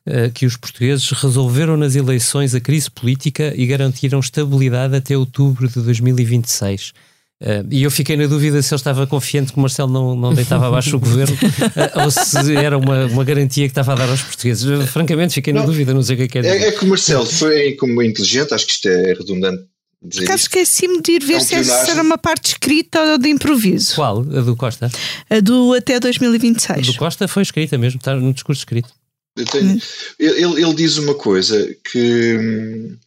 uh, 0.07 0.31
que 0.33 0.45
os 0.45 0.57
portugueses 0.57 1.09
resolveram 1.11 1.77
nas 1.77 1.95
eleições 1.95 2.55
a 2.55 2.59
crise 2.59 2.89
política 2.89 3.53
e 3.55 3.65
garantiram 3.65 4.19
estabilidade 4.19 4.95
até 4.95 5.15
outubro 5.15 5.67
de 5.67 5.79
2026. 5.81 6.93
Uh, 7.41 7.65
e 7.71 7.81
eu 7.81 7.89
fiquei 7.89 8.15
na 8.15 8.27
dúvida 8.27 8.61
se 8.61 8.71
ele 8.71 8.79
estava 8.79 9.07
confiante 9.07 9.51
que 9.51 9.57
o 9.57 9.61
Marcelo 9.61 9.91
não, 9.91 10.15
não 10.15 10.31
deitava 10.31 10.67
abaixo 10.67 10.95
o 10.95 10.99
governo 11.01 11.35
uh, 11.35 12.03
ou 12.03 12.11
se 12.11 12.55
era 12.55 12.77
uma, 12.77 13.07
uma 13.07 13.23
garantia 13.23 13.65
que 13.65 13.71
estava 13.71 13.93
a 13.93 13.95
dar 13.95 14.09
aos 14.09 14.21
portugueses. 14.21 14.63
Eu, 14.63 14.85
francamente, 14.85 15.33
fiquei 15.33 15.51
não, 15.51 15.61
na 15.61 15.65
dúvida, 15.65 15.91
não 15.91 16.03
sei 16.03 16.15
o 16.15 16.17
que 16.19 16.23
é 16.23 16.27
que 16.27 16.37
é. 16.37 16.41
É, 16.45 16.67
é 16.67 16.71
que 16.71 16.85
o 16.85 16.87
Marcelo 16.87 17.25
foi 17.25 17.73
como 17.73 18.01
inteligente, 18.03 18.53
acho 18.53 18.67
que 18.67 18.73
isto 18.73 18.87
é 18.87 19.13
redundante. 19.13 19.63
Dizer 20.03 20.25
Por 20.25 20.35
esqueci-me 20.35 20.99
de 21.01 21.11
ir 21.11 21.23
ver 21.23 21.33
é 21.33 21.37
um 21.37 21.41
se 21.41 21.55
essa 21.55 21.91
era 21.91 22.01
uma 22.01 22.17
parte 22.17 22.53
escrita 22.53 22.99
ou 23.11 23.17
de 23.19 23.29
improviso. 23.29 23.95
Qual? 23.95 24.19
A 24.19 24.41
do 24.41 24.55
Costa? 24.55 24.89
A 25.29 25.39
do 25.39 25.73
até 25.73 25.99
2026. 25.99 26.89
A 26.89 26.91
do 26.91 26.97
Costa 26.97 27.27
foi 27.27 27.43
escrita 27.43 27.77
mesmo, 27.77 27.99
está 27.99 28.15
no 28.15 28.33
discurso 28.33 28.61
escrito. 28.61 28.89
Tenho, 29.51 29.75
hum. 29.75 29.79
ele, 30.19 30.63
ele 30.63 30.73
diz 30.73 30.97
uma 30.97 31.13
coisa 31.13 31.75
que 31.89 32.97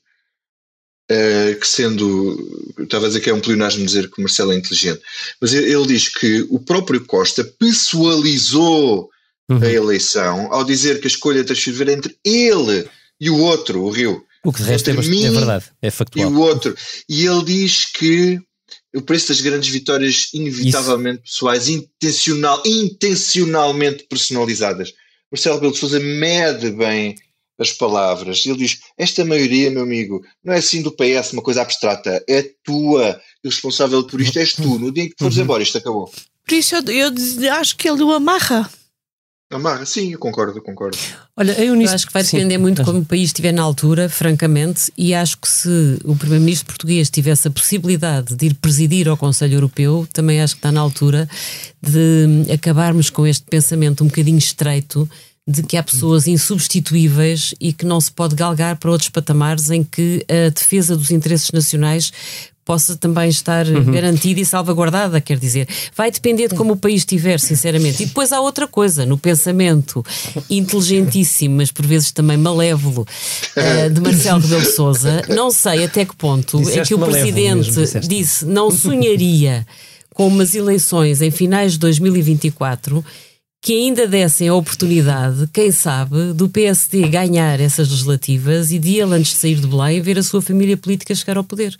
Uh, 1.04 1.60
que 1.60 1.68
sendo, 1.68 2.72
estava 2.78 3.04
a 3.04 3.08
dizer 3.08 3.20
que 3.20 3.28
é 3.28 3.34
um 3.34 3.40
pleonasmo 3.40 3.84
dizer 3.84 4.10
que 4.10 4.18
o 4.18 4.22
Marcelo 4.22 4.52
é 4.52 4.56
inteligente, 4.56 5.02
mas 5.38 5.52
ele, 5.52 5.70
ele 5.70 5.86
diz 5.86 6.08
que 6.08 6.46
o 6.48 6.58
próprio 6.58 7.04
Costa 7.04 7.44
pessoalizou 7.44 9.10
uhum. 9.50 9.58
a 9.62 9.70
eleição 9.70 10.48
ao 10.50 10.64
dizer 10.64 11.00
que 11.00 11.06
a 11.06 11.10
escolha 11.10 11.44
transferir 11.44 11.90
entre 11.90 12.16
ele 12.24 12.88
e 13.20 13.28
o 13.28 13.38
outro, 13.38 13.82
o 13.82 13.90
Rio. 13.90 14.24
O 14.44 14.52
que 14.52 14.62
de 14.62 14.68
resto 14.68 14.90
é, 14.90 14.92
é, 14.92 15.30
verdade, 15.30 15.64
é 15.80 15.90
factual. 15.90 16.30
E 16.30 16.32
o 16.32 16.38
outro. 16.40 16.76
E 17.08 17.26
ele 17.26 17.44
diz 17.44 17.86
que 17.86 18.40
o 18.94 19.02
preço 19.02 19.28
das 19.28 19.40
grandes 19.40 19.70
vitórias 19.70 20.28
inevitavelmente 20.34 21.22
Isso. 21.24 21.34
pessoais, 21.34 21.68
intencional, 21.68 22.62
intencionalmente 22.64 24.06
personalizadas. 24.08 24.92
Marcelo 25.32 25.58
Belo 25.58 25.72
de 25.72 25.78
Souza 25.78 25.98
mede 25.98 26.70
bem 26.70 27.16
as 27.58 27.72
palavras. 27.72 28.44
Ele 28.46 28.58
diz: 28.58 28.80
Esta 28.96 29.24
maioria, 29.24 29.70
meu 29.70 29.82
amigo, 29.82 30.24
não 30.44 30.54
é 30.54 30.58
assim 30.58 30.82
do 30.82 30.92
PS, 30.92 31.32
uma 31.32 31.42
coisa 31.42 31.62
abstrata, 31.62 32.22
é 32.28 32.42
tua. 32.62 33.20
E 33.42 33.48
o 33.48 33.50
responsável 33.50 34.04
por 34.04 34.20
isto 34.20 34.38
és 34.38 34.52
tu. 34.52 34.78
No 34.78 34.92
dia 34.92 35.04
em 35.04 35.08
que 35.08 35.16
fores 35.18 35.36
uhum. 35.36 35.42
embora, 35.42 35.62
isto 35.62 35.78
acabou. 35.78 36.10
Por 36.46 36.54
isso 36.54 36.76
eu, 36.76 36.82
eu 36.86 37.52
acho 37.54 37.76
que 37.76 37.88
ele 37.88 38.02
o 38.02 38.12
amarra. 38.12 38.70
Amarra, 39.50 39.84
sim, 39.84 40.12
eu 40.12 40.18
concordo, 40.18 40.58
eu 40.58 40.62
concordo. 40.62 40.98
Olha, 41.36 41.52
eu, 41.52 41.80
eu 41.80 41.90
acho 41.90 42.06
que 42.06 42.12
vai 42.12 42.22
depender 42.22 42.54
sim. 42.54 42.60
muito 42.60 42.82
como 42.82 43.00
o 43.00 43.04
país 43.04 43.26
estiver 43.26 43.52
na 43.52 43.62
altura, 43.62 44.08
francamente, 44.08 44.92
e 44.96 45.14
acho 45.14 45.38
que 45.38 45.48
se 45.48 45.98
o 46.04 46.16
Primeiro-Ministro 46.16 46.66
português 46.66 47.10
tivesse 47.10 47.46
a 47.46 47.50
possibilidade 47.50 48.34
de 48.34 48.46
ir 48.46 48.54
presidir 48.54 49.08
ao 49.08 49.16
Conselho 49.16 49.54
Europeu, 49.54 50.08
também 50.12 50.40
acho 50.40 50.54
que 50.54 50.58
está 50.58 50.72
na 50.72 50.80
altura 50.80 51.28
de 51.80 52.52
acabarmos 52.52 53.10
com 53.10 53.26
este 53.26 53.44
pensamento 53.44 54.02
um 54.02 54.08
bocadinho 54.08 54.38
estreito 54.38 55.08
de 55.46 55.62
que 55.62 55.76
há 55.76 55.82
pessoas 55.82 56.26
insubstituíveis 56.26 57.54
e 57.60 57.72
que 57.72 57.84
não 57.84 58.00
se 58.00 58.10
pode 58.10 58.34
galgar 58.34 58.76
para 58.76 58.90
outros 58.90 59.10
patamares 59.10 59.70
em 59.70 59.84
que 59.84 60.24
a 60.28 60.48
defesa 60.48 60.96
dos 60.96 61.10
interesses 61.10 61.50
nacionais 61.52 62.10
possa 62.64 62.97
também 62.97 63.28
estar 63.28 63.66
uhum. 63.66 63.92
garantida 63.92 64.40
e 64.40 64.44
salvaguardada, 64.44 65.21
quer 65.21 65.38
dizer, 65.38 65.68
vai 65.94 66.11
depender 66.11 66.49
de 66.49 66.54
como 66.54 66.73
o 66.73 66.76
país 66.76 67.02
estiver, 67.02 67.38
sinceramente. 67.38 68.02
E 68.02 68.06
depois 68.06 68.33
há 68.33 68.40
outra 68.40 68.66
coisa, 68.66 69.04
no 69.04 69.18
pensamento 69.18 70.04
inteligentíssimo, 70.49 71.56
mas 71.56 71.71
por 71.71 71.87
vezes 71.87 72.11
também 72.11 72.37
malévolo, 72.37 73.02
uh, 73.02 73.90
de 73.92 74.00
Marcelo 74.00 74.40
Rebelo 74.40 74.64
Sousa, 74.64 75.23
não 75.28 75.50
sei 75.50 75.85
até 75.85 76.04
que 76.04 76.16
ponto 76.16 76.59
Disseste 76.59 76.80
é 76.80 76.85
que 76.85 76.94
o 76.94 76.99
Presidente 76.99 77.71
mesmo, 77.71 78.00
disse 78.00 78.44
não 78.47 78.71
sonharia 78.71 79.66
com 80.14 80.26
umas 80.28 80.54
eleições 80.54 81.21
em 81.21 81.30
finais 81.30 81.73
de 81.73 81.78
2024 81.80 83.04
que 83.61 83.73
ainda 83.73 84.06
dessem 84.06 84.47
a 84.49 84.54
oportunidade, 84.54 85.49
quem 85.50 85.73
sabe, 85.73 86.35
do 86.35 86.50
PSD 86.50 87.09
ganhar 87.09 87.59
essas 87.61 87.88
legislativas 87.88 88.71
e 88.71 88.78
de 88.78 88.99
ele, 88.99 89.14
antes 89.14 89.33
de 89.33 89.38
sair 89.38 89.54
de 89.54 89.66
Belém, 89.66 90.02
ver 90.02 90.18
a 90.18 90.23
sua 90.23 90.42
família 90.42 90.76
política 90.76 91.14
chegar 91.14 91.38
ao 91.38 91.44
poder. 91.44 91.75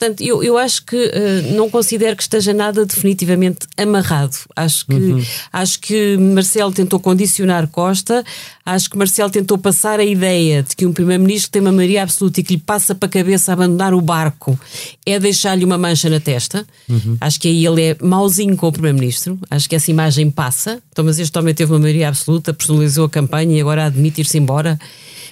Portanto, 0.00 0.22
eu, 0.22 0.42
eu 0.42 0.56
acho 0.56 0.82
que 0.86 0.96
uh, 0.96 1.54
não 1.54 1.68
considero 1.68 2.16
que 2.16 2.22
esteja 2.22 2.54
nada 2.54 2.86
definitivamente 2.86 3.66
amarrado. 3.76 4.34
Acho 4.56 4.86
que, 4.86 4.94
uhum. 4.94 5.22
acho 5.52 5.78
que 5.78 6.16
Marcelo 6.16 6.72
tentou 6.72 6.98
condicionar 6.98 7.68
Costa, 7.68 8.24
acho 8.64 8.88
que 8.88 8.96
Marcelo 8.96 9.28
tentou 9.28 9.58
passar 9.58 10.00
a 10.00 10.04
ideia 10.04 10.62
de 10.62 10.74
que 10.74 10.86
um 10.86 10.92
Primeiro-Ministro 10.94 11.50
tem 11.50 11.60
uma 11.60 11.70
maioria 11.70 12.02
absoluta 12.02 12.40
e 12.40 12.42
que 12.42 12.54
lhe 12.54 12.60
passa 12.60 12.94
para 12.94 13.08
a 13.08 13.12
cabeça 13.12 13.52
abandonar 13.52 13.92
o 13.92 14.00
barco 14.00 14.58
é 15.04 15.20
deixar-lhe 15.20 15.66
uma 15.66 15.76
mancha 15.76 16.08
na 16.08 16.18
testa. 16.18 16.66
Uhum. 16.88 17.18
Acho 17.20 17.38
que 17.38 17.48
aí 17.48 17.66
ele 17.66 17.82
é 17.82 17.96
mauzinho 18.00 18.56
com 18.56 18.68
o 18.68 18.72
Primeiro-Ministro. 18.72 19.38
Acho 19.50 19.68
que 19.68 19.76
essa 19.76 19.90
imagem 19.90 20.30
passa. 20.30 20.80
Então, 20.90 21.04
mas 21.04 21.18
este 21.18 21.38
homem 21.38 21.54
teve 21.54 21.72
uma 21.72 21.78
maioria 21.78 22.08
absoluta, 22.08 22.54
personalizou 22.54 23.04
a 23.04 23.10
campanha 23.10 23.58
e 23.58 23.60
agora 23.60 23.84
admite 23.84 24.22
ir-se 24.22 24.38
embora. 24.38 24.78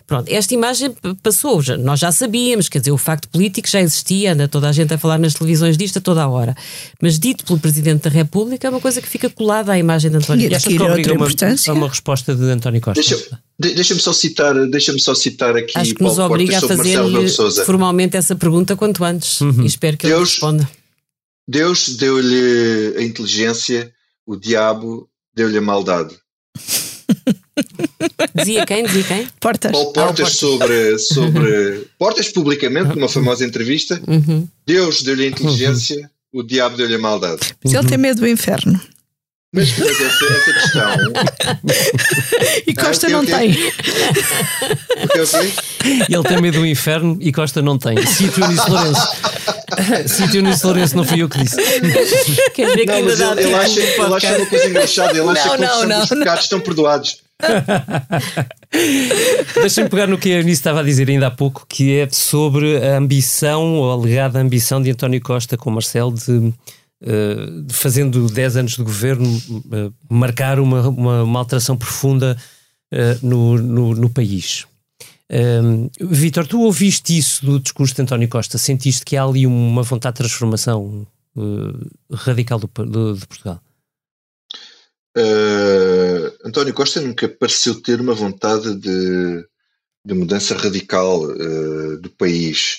Pronto, 0.09 0.27
esta 0.33 0.55
imagem 0.55 0.97
passou, 1.23 1.61
já, 1.61 1.77
nós 1.77 2.00
já 2.00 2.11
sabíamos, 2.11 2.67
quer 2.71 2.79
dizer, 2.79 2.93
o 2.93 2.97
facto 2.97 3.29
político 3.29 3.69
já 3.69 3.79
existia, 3.79 4.33
anda 4.33 4.49
toda 4.49 4.67
a 4.67 4.73
gente 4.73 4.95
a 4.95 4.97
falar 4.97 5.19
nas 5.19 5.35
televisões 5.35 5.77
disto 5.77 5.99
a 5.99 6.00
toda 6.00 6.23
a 6.23 6.27
hora. 6.27 6.57
Mas 6.99 7.19
dito 7.19 7.45
pelo 7.45 7.59
Presidente 7.59 8.05
da 8.05 8.11
República 8.11 8.67
é 8.67 8.71
uma 8.71 8.81
coisa 8.81 9.03
que 9.03 9.07
fica 9.07 9.29
colada 9.29 9.71
à 9.71 9.79
imagem 9.79 10.11
de 10.11 10.17
António 10.17 10.49
Costa. 10.49 10.73
E 10.73 10.79
que 10.79 10.83
obriga 10.83 11.12
uma, 11.12 11.27
a 11.27 11.73
uma 11.75 11.88
resposta 11.91 12.35
de 12.35 12.43
António 12.45 12.81
Costa. 12.81 13.03
Deixa, 13.03 13.38
Deixa-me 13.59 14.00
só 14.00 14.15
citar, 14.15 14.55
deixa-me 14.71 14.99
só 14.99 15.15
citar 15.15 15.55
aqui 15.55 15.73
Acho 15.77 15.95
que 15.95 16.03
nos 16.03 16.19
obriga 16.19 16.57
a 16.57 16.61
fazer 16.62 16.97
formalmente 17.67 18.17
essa 18.17 18.35
pergunta 18.35 18.77
quanto 18.77 19.05
antes 19.05 19.43
uhum. 19.43 19.62
e 19.62 19.67
espero 19.67 19.99
que 19.99 20.07
Deus, 20.07 20.17
ele 20.17 20.31
responda. 20.31 20.71
Deus 21.47 21.88
deu-lhe 21.97 22.95
a 22.97 23.03
inteligência, 23.03 23.93
o 24.25 24.37
diabo 24.37 25.07
deu-lhe 25.35 25.59
a 25.59 25.61
maldade. 25.61 26.17
Dizia 28.35 28.67
quem? 28.67 28.85
Dizia 28.85 29.05
quem? 29.05 29.29
Portas. 29.41 29.73
Paulo 29.73 29.93
Portas, 29.93 30.29
ah, 30.29 30.31
sobre, 30.31 30.99
sobre 30.99 31.87
Portas 31.99 32.29
publicamente, 32.29 32.95
numa 32.95 33.09
famosa 33.09 33.45
entrevista. 33.45 34.00
Uhum. 34.07 34.47
Deus 34.67 35.03
deu-lhe 35.03 35.25
a 35.25 35.29
inteligência, 35.29 36.11
uhum. 36.33 36.41
o 36.41 36.43
diabo 36.43 36.77
deu-lhe 36.77 36.95
a 36.95 36.99
maldade. 36.99 37.41
Mas 37.65 37.75
ele 37.75 37.88
tem 37.88 37.99
medo 37.99 38.21
do 38.21 38.29
inferno. 38.29 38.81
Mas, 39.50 39.79
mas 39.79 40.00
essa, 40.00 40.25
essa, 40.27 40.53
questão. 40.53 40.97
e 42.67 42.75
Costa 42.75 43.07
ah, 43.07 43.11
não 43.11 43.25
tem. 43.25 43.50
Okay, 43.50 45.23
okay. 45.23 45.53
Ele 46.07 46.23
tem 46.23 46.43
medo 46.43 46.59
do 46.59 46.67
inferno 46.67 47.17
e 47.19 47.33
Costa 47.33 47.62
não 47.62 47.79
tem. 47.79 47.97
Cito 48.05 48.41
Eunice 48.43 48.69
Lourenço. 48.69 49.09
Cito 50.07 50.37
Eunice 50.37 50.67
Lourenço, 50.67 50.97
não 50.97 51.05
fui 51.05 51.23
eu 51.23 51.31
que 51.31 51.43
disse. 51.43 51.57
Quer 52.53 52.77
ver 52.77 52.85
que 52.85 52.93
não, 52.93 53.05
mas 53.05 53.21
ele, 53.21 53.41
ele, 53.41 53.55
acha, 53.55 53.81
ele 53.81 54.15
acha 54.15 54.37
uma 54.37 54.47
coisa 54.47 54.67
engraçada. 54.69 55.19
Ele 55.19 55.29
acha 55.31 55.49
não, 55.49 55.57
que 55.57 55.62
não, 55.62 55.87
não, 55.87 56.03
os 56.03 56.09
pecados 56.11 56.45
estão 56.45 56.61
perdoados. 56.61 57.17
Deixa-me 59.54 59.88
pegar 59.88 60.07
no 60.07 60.18
que 60.18 60.33
a 60.33 60.38
Eunice 60.38 60.61
estava 60.61 60.80
a 60.80 60.83
dizer 60.83 61.09
ainda 61.09 61.28
há 61.28 61.30
pouco, 61.30 61.64
que 61.68 61.99
é 61.99 62.09
sobre 62.11 62.85
a 62.85 62.99
ambição, 62.99 63.76
ou 63.76 63.90
a 63.90 63.95
alegada 63.95 64.40
ambição 64.40 64.83
de 64.83 64.90
António 64.90 65.21
Costa 65.21 65.57
com 65.57 65.71
Marcelo 65.71 66.12
de 66.12 66.52
Uh, 67.00 67.64
fazendo 67.71 68.28
10 68.28 68.57
anos 68.57 68.73
de 68.73 68.83
governo, 68.83 69.28
uh, 69.28 69.95
marcar 70.11 70.59
uma, 70.59 70.88
uma, 70.88 71.23
uma, 71.23 71.38
alteração 71.38 71.76
profunda 71.76 72.37
uh, 72.92 73.25
no, 73.25 73.57
no, 73.57 73.95
no, 73.95 74.11
país. 74.11 74.66
Vítor, 76.00 76.49
tu 76.49 76.61
ouviste 76.61 77.16
isso 77.16 77.47
do 77.47 77.61
discurso 77.61 77.95
de 77.95 78.02
António 78.02 78.28
Costa? 78.28 78.59
Sentiste 78.59 79.04
que 79.04 79.16
há 79.16 79.23
ali 79.23 79.47
uma 79.47 79.85
vontade 79.85 80.14
de 80.14 80.23
transformação 80.23 81.07
radical 82.12 82.59
do, 82.59 82.66
do, 82.66 83.14
de 83.14 83.26
Portugal? 83.28 83.61
António 86.45 86.75
Costa 86.75 87.01
nunca 87.01 87.29
pareceu 87.29 87.75
ter 87.81 88.01
uma 88.01 88.15
vontade 88.15 88.75
de, 88.77 89.45
de 90.05 90.15
mudança 90.15 90.57
radical 90.57 91.27
do 92.01 92.11
país. 92.19 92.79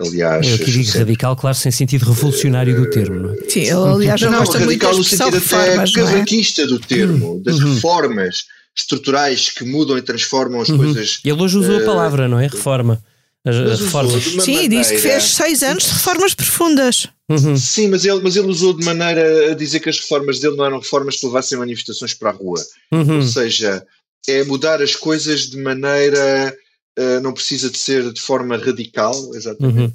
Aliás, 0.00 0.46
eu 0.46 0.54
aqui 0.54 0.70
digo 0.70 0.96
radical, 0.96 1.34
claro, 1.34 1.56
sem 1.56 1.72
sentido 1.72 2.04
revolucionário 2.04 2.76
do 2.76 2.88
termo, 2.88 3.18
não 3.18 3.34
é? 3.34 3.36
Sim, 3.48 3.62
ele, 3.62 3.72
aliás, 3.72 4.20
não, 4.20 4.30
não 4.30 4.44
radical 4.44 4.96
no 4.96 5.02
sentido 5.02 5.36
até 5.38 5.74
é? 5.74 5.92
cavaquista 5.92 6.62
é? 6.62 6.66
do 6.66 6.78
termo, 6.78 7.32
uhum. 7.32 7.42
das 7.42 7.58
uhum. 7.58 7.74
reformas 7.74 8.44
estruturais 8.76 9.50
que 9.50 9.64
mudam 9.64 9.98
e 9.98 10.02
transformam 10.02 10.60
as 10.60 10.68
uhum. 10.68 10.78
coisas. 10.78 11.18
Ele 11.24 11.42
hoje 11.42 11.58
usou 11.58 11.78
uh, 11.78 11.82
a 11.82 11.84
palavra, 11.84 12.28
não 12.28 12.38
é? 12.38 12.46
Reforma. 12.46 13.02
As, 13.46 13.80
reformas. 13.80 14.24
Sim, 14.44 14.68
disse 14.68 14.94
que 14.94 15.00
fez 15.00 15.24
seis 15.24 15.62
anos 15.62 15.84
de 15.84 15.92
reformas 15.92 16.34
profundas. 16.34 17.08
Uhum. 17.30 17.56
Sim, 17.56 17.88
mas 17.88 18.04
ele, 18.04 18.20
mas 18.22 18.36
ele 18.36 18.48
usou 18.48 18.74
de 18.74 18.84
maneira 18.84 19.52
a 19.52 19.54
dizer 19.54 19.80
que 19.80 19.88
as 19.88 19.98
reformas 19.98 20.40
dele 20.40 20.56
não 20.56 20.64
eram 20.64 20.78
reformas 20.78 21.16
que 21.16 21.26
levassem 21.26 21.58
manifestações 21.58 22.14
para 22.14 22.30
a 22.30 22.32
rua. 22.32 22.62
Uhum. 22.92 23.16
Ou 23.16 23.22
seja, 23.22 23.86
é 24.26 24.44
mudar 24.44 24.82
as 24.82 24.96
coisas 24.96 25.48
de 25.48 25.58
maneira 25.58 26.56
uh, 26.98 27.20
não 27.20 27.32
precisa 27.32 27.70
de 27.70 27.78
ser 27.78 28.12
de 28.12 28.20
forma 28.20 28.56
radical, 28.56 29.14
exatamente, 29.34 29.78
uhum. 29.78 29.92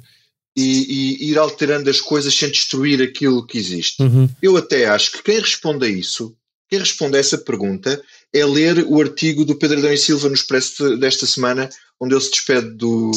e, 0.56 1.22
e, 1.22 1.30
ir 1.30 1.38
alterando 1.38 1.90
as 1.90 2.00
coisas 2.00 2.34
sem 2.34 2.50
destruir 2.50 3.02
aquilo 3.02 3.46
que 3.46 3.58
existe. 3.58 4.02
Uhum. 4.02 4.28
Eu 4.40 4.56
até 4.56 4.86
acho 4.86 5.12
que 5.12 5.22
quem 5.22 5.38
responde 5.38 5.86
a 5.86 5.88
isso, 5.88 6.34
quem 6.68 6.78
responde 6.78 7.16
a 7.16 7.20
essa 7.20 7.38
pergunta, 7.38 8.00
é 8.32 8.44
ler 8.44 8.84
o 8.88 9.00
artigo 9.00 9.44
do 9.44 9.56
Pedro 9.56 9.78
Adão 9.78 9.92
e 9.92 9.98
Silva 9.98 10.28
no 10.28 10.34
Expresso 10.34 10.96
desta 10.96 11.26
semana, 11.26 11.68
onde 12.00 12.14
ele 12.14 12.20
se 12.20 12.30
despede 12.30 12.70
do, 12.70 13.10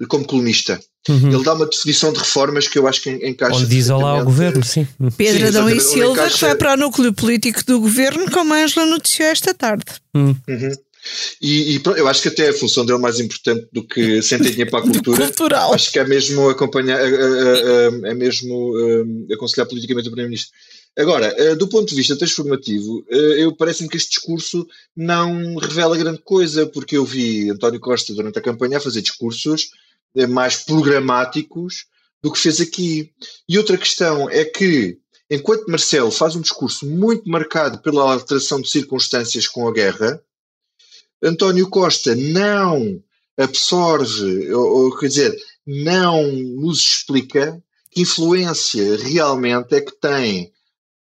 de 0.00 0.06
como 0.06 0.26
colunista. 0.26 0.80
Uhum. 1.08 1.32
Ele 1.32 1.44
dá 1.44 1.54
uma 1.54 1.66
definição 1.66 2.12
de 2.12 2.18
reformas 2.18 2.66
que 2.66 2.78
eu 2.78 2.88
acho 2.88 3.00
que 3.00 3.10
encaixa. 3.10 3.56
Onde 3.56 3.66
diz 3.66 3.88
olá 3.88 4.18
ao 4.18 4.24
governo, 4.24 4.64
sim. 4.64 4.86
Pedro 5.16 5.46
Adão 5.46 5.70
e 5.70 5.80
Silva, 5.80 6.28
que 6.28 6.40
vai 6.40 6.54
para 6.56 6.74
o 6.74 6.76
núcleo 6.76 7.12
político 7.12 7.64
do 7.64 7.80
governo, 7.80 8.28
como 8.30 8.52
a 8.52 8.64
Angela 8.64 8.86
noticiou 8.86 9.28
esta 9.28 9.54
tarde. 9.54 9.84
Uhum. 10.14 10.36
Uhum. 10.48 10.72
E, 11.40 11.76
e, 11.76 11.82
eu 11.96 12.08
acho 12.08 12.22
que 12.22 12.28
até 12.28 12.48
a 12.48 12.52
função 12.52 12.84
dele 12.84 12.98
é 12.98 13.02
mais 13.02 13.20
importante 13.20 13.68
do 13.72 13.86
que 13.86 14.20
sentem 14.22 14.50
dinheiro 14.50 14.70
para 14.70 14.80
a 14.80 14.82
cultura. 14.90 15.24
Cultural. 15.26 15.72
Acho 15.72 15.92
que 15.92 15.98
é 16.00 16.04
mesmo 16.04 16.48
acompanhar, 16.48 16.98
é 17.00 18.14
mesmo 18.14 18.74
aconselhar 19.32 19.68
politicamente 19.68 20.08
o 20.08 20.10
Primeiro-Ministro. 20.10 20.52
Agora, 20.98 21.54
do 21.56 21.68
ponto 21.68 21.90
de 21.90 21.94
vista 21.94 22.16
transformativo, 22.16 23.04
eu 23.10 23.54
parece-me 23.54 23.88
que 23.88 23.98
este 23.98 24.12
discurso 24.12 24.66
não 24.96 25.56
revela 25.56 25.96
grande 25.96 26.20
coisa, 26.22 26.66
porque 26.66 26.96
eu 26.96 27.04
vi 27.04 27.50
António 27.50 27.78
Costa 27.78 28.14
durante 28.14 28.38
a 28.38 28.42
campanha 28.42 28.78
a 28.78 28.80
fazer 28.80 29.02
discursos 29.02 29.72
eh, 30.14 30.26
mais 30.26 30.56
programáticos 30.56 31.84
do 32.22 32.32
que 32.32 32.38
fez 32.38 32.62
aqui. 32.62 33.12
E 33.46 33.58
outra 33.58 33.76
questão 33.76 34.30
é 34.30 34.42
que, 34.46 34.98
enquanto 35.30 35.66
Marcelo 35.68 36.10
faz 36.10 36.34
um 36.34 36.40
discurso 36.40 36.86
muito 36.86 37.28
marcado 37.28 37.78
pela 37.78 38.10
alteração 38.10 38.62
de 38.62 38.70
circunstâncias 38.70 39.46
com 39.46 39.68
a 39.68 39.72
guerra, 39.72 40.18
António 41.22 41.68
Costa 41.68 42.16
não 42.16 43.02
absorve, 43.36 44.50
ou, 44.50 44.84
ou 44.84 44.96
quer 44.96 45.08
dizer, 45.08 45.36
não 45.66 46.26
nos 46.26 46.78
explica 46.78 47.62
que 47.90 48.00
influência 48.00 48.96
realmente 48.96 49.74
é 49.74 49.80
que 49.82 49.92
tem 49.92 50.50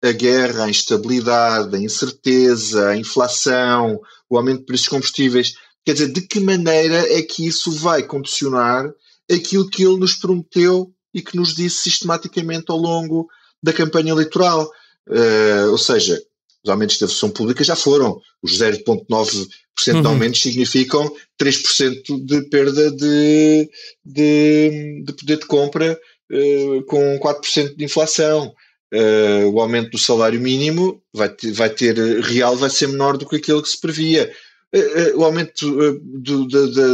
a 0.04 0.12
guerra, 0.12 0.66
a 0.66 0.70
instabilidade, 0.70 1.76
a 1.76 1.80
incerteza, 1.80 2.90
a 2.90 2.98
inflação, 2.98 4.00
o 4.30 4.38
aumento 4.38 4.60
de 4.60 4.66
preços 4.66 4.86
de 4.86 4.90
combustíveis. 4.90 5.54
Quer 5.86 5.94
dizer, 5.94 6.12
de 6.12 6.22
que 6.22 6.40
maneira 6.40 6.98
é 7.14 7.22
que 7.22 7.46
isso 7.46 7.72
vai 7.72 8.04
condicionar 8.04 8.92
aquilo 9.32 9.70
que 9.70 9.84
ele 9.84 9.98
nos 9.98 10.16
prometeu 10.16 10.92
e 11.14 11.22
que 11.22 11.36
nos 11.36 11.56
disse 11.56 11.78
sistematicamente 11.78 12.66
ao 12.70 12.78
longo 12.78 13.28
da 13.62 13.74
campanha 13.74 14.12
eleitoral? 14.12 14.70
Uh, 15.08 15.72
ou 15.72 15.78
seja, 15.78 16.22
os 16.64 16.70
aumentos 16.70 16.98
da 16.98 17.08
função 17.08 17.30
pública 17.30 17.64
já 17.64 17.76
foram. 17.76 18.20
Os 18.42 18.58
0,9% 18.60 19.08
uhum. 19.08 20.02
de 20.02 20.08
aumentos 20.08 20.42
significam 20.42 21.12
3% 21.40 22.26
de 22.26 22.42
perda 22.50 22.92
de, 22.92 23.70
de, 24.06 25.04
de, 25.04 25.14
poder 25.14 25.38
de 25.38 25.46
compra 25.46 26.00
uh, 26.32 26.84
com 26.86 27.20
4% 27.20 27.76
de 27.76 27.84
inflação. 27.84 28.54
Uh, 28.94 29.48
o 29.50 29.62
aumento 29.62 29.92
do 29.92 29.98
salário 29.98 30.42
mínimo 30.42 31.02
vai 31.14 31.30
ter, 31.30 31.52
vai 31.54 31.70
ter 31.70 31.96
real 32.20 32.58
vai 32.58 32.70
ser 32.70 32.88
menor 32.88 33.18
do 33.18 33.26
que 33.26 33.38
aquele 33.38 33.62
que 33.62 33.70
se 33.70 33.80
previa. 33.80 34.32
Uh, 34.76 35.18
o 35.18 35.24
aumento 35.24 36.00
do, 36.02 36.46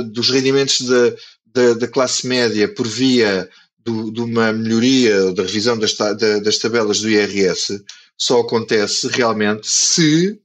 dos 0.04 0.30
rendimentos 0.30 0.82
da, 0.82 1.16
da, 1.46 1.74
da, 1.74 1.88
classe 1.88 2.28
média 2.28 2.68
por 2.68 2.88
via 2.88 3.50
do, 3.84 4.12
de 4.12 4.22
uma 4.22 4.54
melhoria 4.54 5.34
da 5.34 5.42
revisão 5.42 5.78
das, 5.78 5.96
das 5.96 6.58
tabelas 6.60 7.02
do 7.02 7.10
IRS 7.10 7.84
só 8.18 8.42
acontece 8.42 9.08
realmente 9.08 9.68
se 9.68 10.40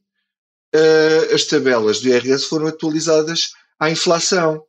uh, 0.75 1.33
as 1.33 1.45
tabelas 1.45 1.99
do 2.01 2.09
IRS 2.09 2.45
foram 2.45 2.67
atualizadas 2.67 3.51
à 3.79 3.89
inflação. 3.89 4.63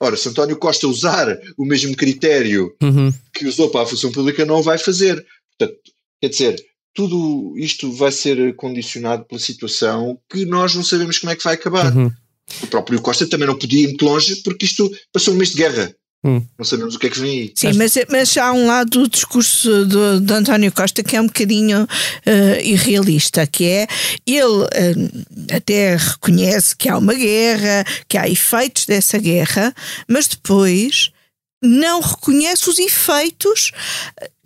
Ora, 0.00 0.16
se 0.16 0.28
António 0.28 0.56
Costa 0.56 0.86
usar 0.86 1.26
o 1.56 1.64
mesmo 1.64 1.96
critério 1.96 2.74
uhum. 2.80 3.12
que 3.32 3.46
usou 3.46 3.68
para 3.70 3.82
a 3.82 3.86
função 3.86 4.12
pública, 4.12 4.44
não 4.44 4.60
o 4.60 4.62
vai 4.62 4.78
fazer. 4.78 5.26
Portanto, 5.58 5.78
quer 6.20 6.28
dizer, 6.28 6.64
tudo 6.94 7.54
isto 7.56 7.92
vai 7.92 8.10
ser 8.10 8.54
condicionado 8.56 9.24
pela 9.24 9.40
situação 9.40 10.18
que 10.28 10.44
nós 10.44 10.74
não 10.74 10.82
sabemos 10.82 11.18
como 11.18 11.32
é 11.32 11.36
que 11.36 11.44
vai 11.44 11.54
acabar. 11.54 11.94
Uhum. 11.94 12.10
O 12.62 12.66
próprio 12.66 13.00
Costa 13.00 13.26
também 13.26 13.46
não 13.46 13.58
podia 13.58 13.82
ir 13.82 13.88
muito 13.88 14.04
longe 14.04 14.36
porque 14.36 14.64
isto 14.64 14.90
passou 15.12 15.34
um 15.34 15.36
mês 15.36 15.50
de 15.50 15.58
guerra. 15.58 15.94
Hum. 16.24 16.44
Não 16.58 16.64
sabemos 16.64 16.96
o 16.96 16.98
que 16.98 17.06
é 17.06 17.10
que 17.10 17.20
vem 17.20 17.30
aí. 17.30 17.52
Sim, 17.54 17.74
mas, 17.74 17.94
mas 18.10 18.36
há 18.36 18.52
um 18.52 18.66
lado 18.66 18.90
do 18.90 19.08
discurso 19.08 19.86
do, 19.86 20.20
de 20.20 20.32
António 20.32 20.72
Costa 20.72 21.02
que 21.02 21.14
é 21.14 21.20
um 21.20 21.26
bocadinho 21.26 21.84
uh, 21.84 22.60
irrealista, 22.64 23.46
que 23.46 23.64
é 23.64 23.86
ele 24.26 24.64
uh, 24.64 25.54
até 25.54 25.94
reconhece 25.94 26.74
que 26.74 26.88
há 26.88 26.98
uma 26.98 27.14
guerra, 27.14 27.84
que 28.08 28.18
há 28.18 28.28
efeitos 28.28 28.86
dessa 28.86 29.18
guerra, 29.18 29.72
mas 30.08 30.26
depois 30.26 31.12
não 31.62 32.00
reconhece 32.00 32.68
os 32.68 32.78
efeitos 32.78 33.70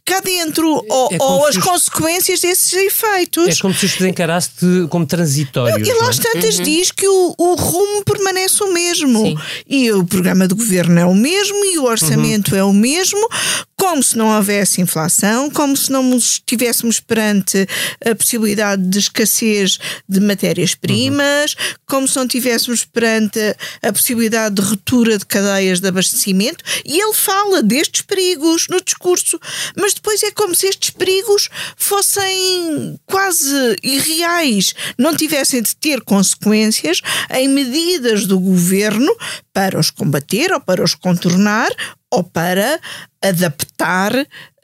cá 0.04 0.20
dentro 0.20 0.66
ou, 0.88 1.08
é 1.12 1.16
ou 1.20 1.46
as 1.46 1.56
consequências 1.56 2.40
desses 2.40 2.72
efeitos. 2.72 3.48
É 3.48 3.60
como 3.60 3.72
se 3.72 3.86
os 3.86 4.00
encarasse 4.00 4.50
como 4.90 5.06
transitórios. 5.06 5.86
E 5.86 5.92
lá 5.94 6.08
às 6.08 6.18
é? 6.18 6.22
tantas 6.22 6.58
uhum. 6.58 6.64
diz 6.64 6.90
que 6.90 7.06
o, 7.06 7.34
o 7.38 7.54
rumo 7.54 8.04
permanece 8.04 8.62
o 8.64 8.72
mesmo. 8.72 9.26
Sim. 9.26 9.36
E 9.68 9.92
o 9.92 10.04
programa 10.04 10.48
de 10.48 10.54
governo 10.54 10.98
é 10.98 11.06
o 11.06 11.14
mesmo 11.14 11.64
e 11.64 11.78
o 11.78 11.84
orçamento 11.84 12.52
uhum. 12.52 12.58
é 12.58 12.64
o 12.64 12.72
mesmo, 12.72 13.28
como 13.76 14.02
se 14.02 14.16
não 14.16 14.36
houvesse 14.36 14.80
inflação, 14.80 15.48
como 15.50 15.76
se 15.76 15.90
não 15.90 16.16
estivéssemos 16.16 16.98
perante 16.98 17.66
a 18.04 18.14
possibilidade 18.14 18.82
de 18.82 18.98
escassez 18.98 19.78
de 20.08 20.20
matérias-primas, 20.20 21.52
uhum. 21.52 21.74
como 21.86 22.08
se 22.08 22.16
não 22.16 22.24
estivéssemos 22.24 22.84
perante 22.84 23.38
a 23.80 23.92
possibilidade 23.92 24.56
de 24.56 24.62
ruptura 24.62 25.16
de 25.16 25.26
cadeias 25.26 25.78
de 25.78 25.86
abastecimento. 25.86 26.64
E 26.84 27.00
ele 27.00 27.14
fala 27.14 27.62
destes 27.62 28.02
perigos 28.02 28.66
no 28.68 28.82
discurso, 28.82 29.38
mas 29.76 29.91
depois 29.94 30.22
é 30.22 30.30
como 30.30 30.54
se 30.54 30.66
estes 30.66 30.90
perigos 30.90 31.48
fossem 31.76 32.98
quase 33.06 33.76
irreais, 33.82 34.74
não 34.98 35.16
tivessem 35.16 35.62
de 35.62 35.74
ter 35.76 36.00
consequências 36.02 37.00
em 37.30 37.48
medidas 37.48 38.26
do 38.26 38.38
governo 38.38 39.14
para 39.52 39.78
os 39.78 39.90
combater 39.90 40.52
ou 40.52 40.60
para 40.60 40.82
os 40.82 40.94
contornar 40.94 41.70
ou 42.10 42.22
para 42.22 42.78
adaptar 43.22 44.12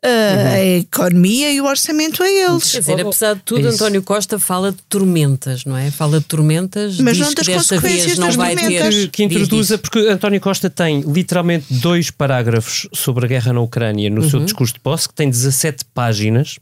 Uhum. 0.04 0.52
a 0.52 0.60
economia 0.76 1.52
e 1.52 1.60
o 1.60 1.64
orçamento 1.64 2.22
a 2.22 2.30
eles. 2.30 2.70
Quer 2.70 2.78
dizer, 2.78 3.00
apesar 3.00 3.34
de 3.34 3.40
tudo, 3.40 3.66
António 3.66 4.00
Costa 4.00 4.38
fala 4.38 4.70
de 4.70 4.78
tormentas, 4.88 5.64
não 5.64 5.76
é? 5.76 5.90
Fala 5.90 6.20
de 6.20 6.24
tormentas, 6.24 7.00
mas 7.00 7.18
não 7.18 7.34
das 7.34 7.48
consequências 7.48 8.16
não 8.16 8.30
vai 8.30 8.54
tormentas. 8.54 8.94
ter. 8.94 9.08
Que 9.08 9.24
introduza, 9.24 9.76
porque 9.76 9.98
António 9.98 10.40
Costa 10.40 10.70
tem 10.70 11.00
literalmente 11.00 11.66
dois 11.68 12.12
parágrafos 12.12 12.88
sobre 12.94 13.24
a 13.24 13.28
guerra 13.28 13.52
na 13.52 13.60
Ucrânia 13.60 14.08
no 14.08 14.22
uhum. 14.22 14.30
seu 14.30 14.40
discurso 14.40 14.74
de 14.74 14.80
posse, 14.80 15.08
que 15.08 15.14
tem 15.14 15.28
17 15.28 15.84
páginas. 15.92 16.58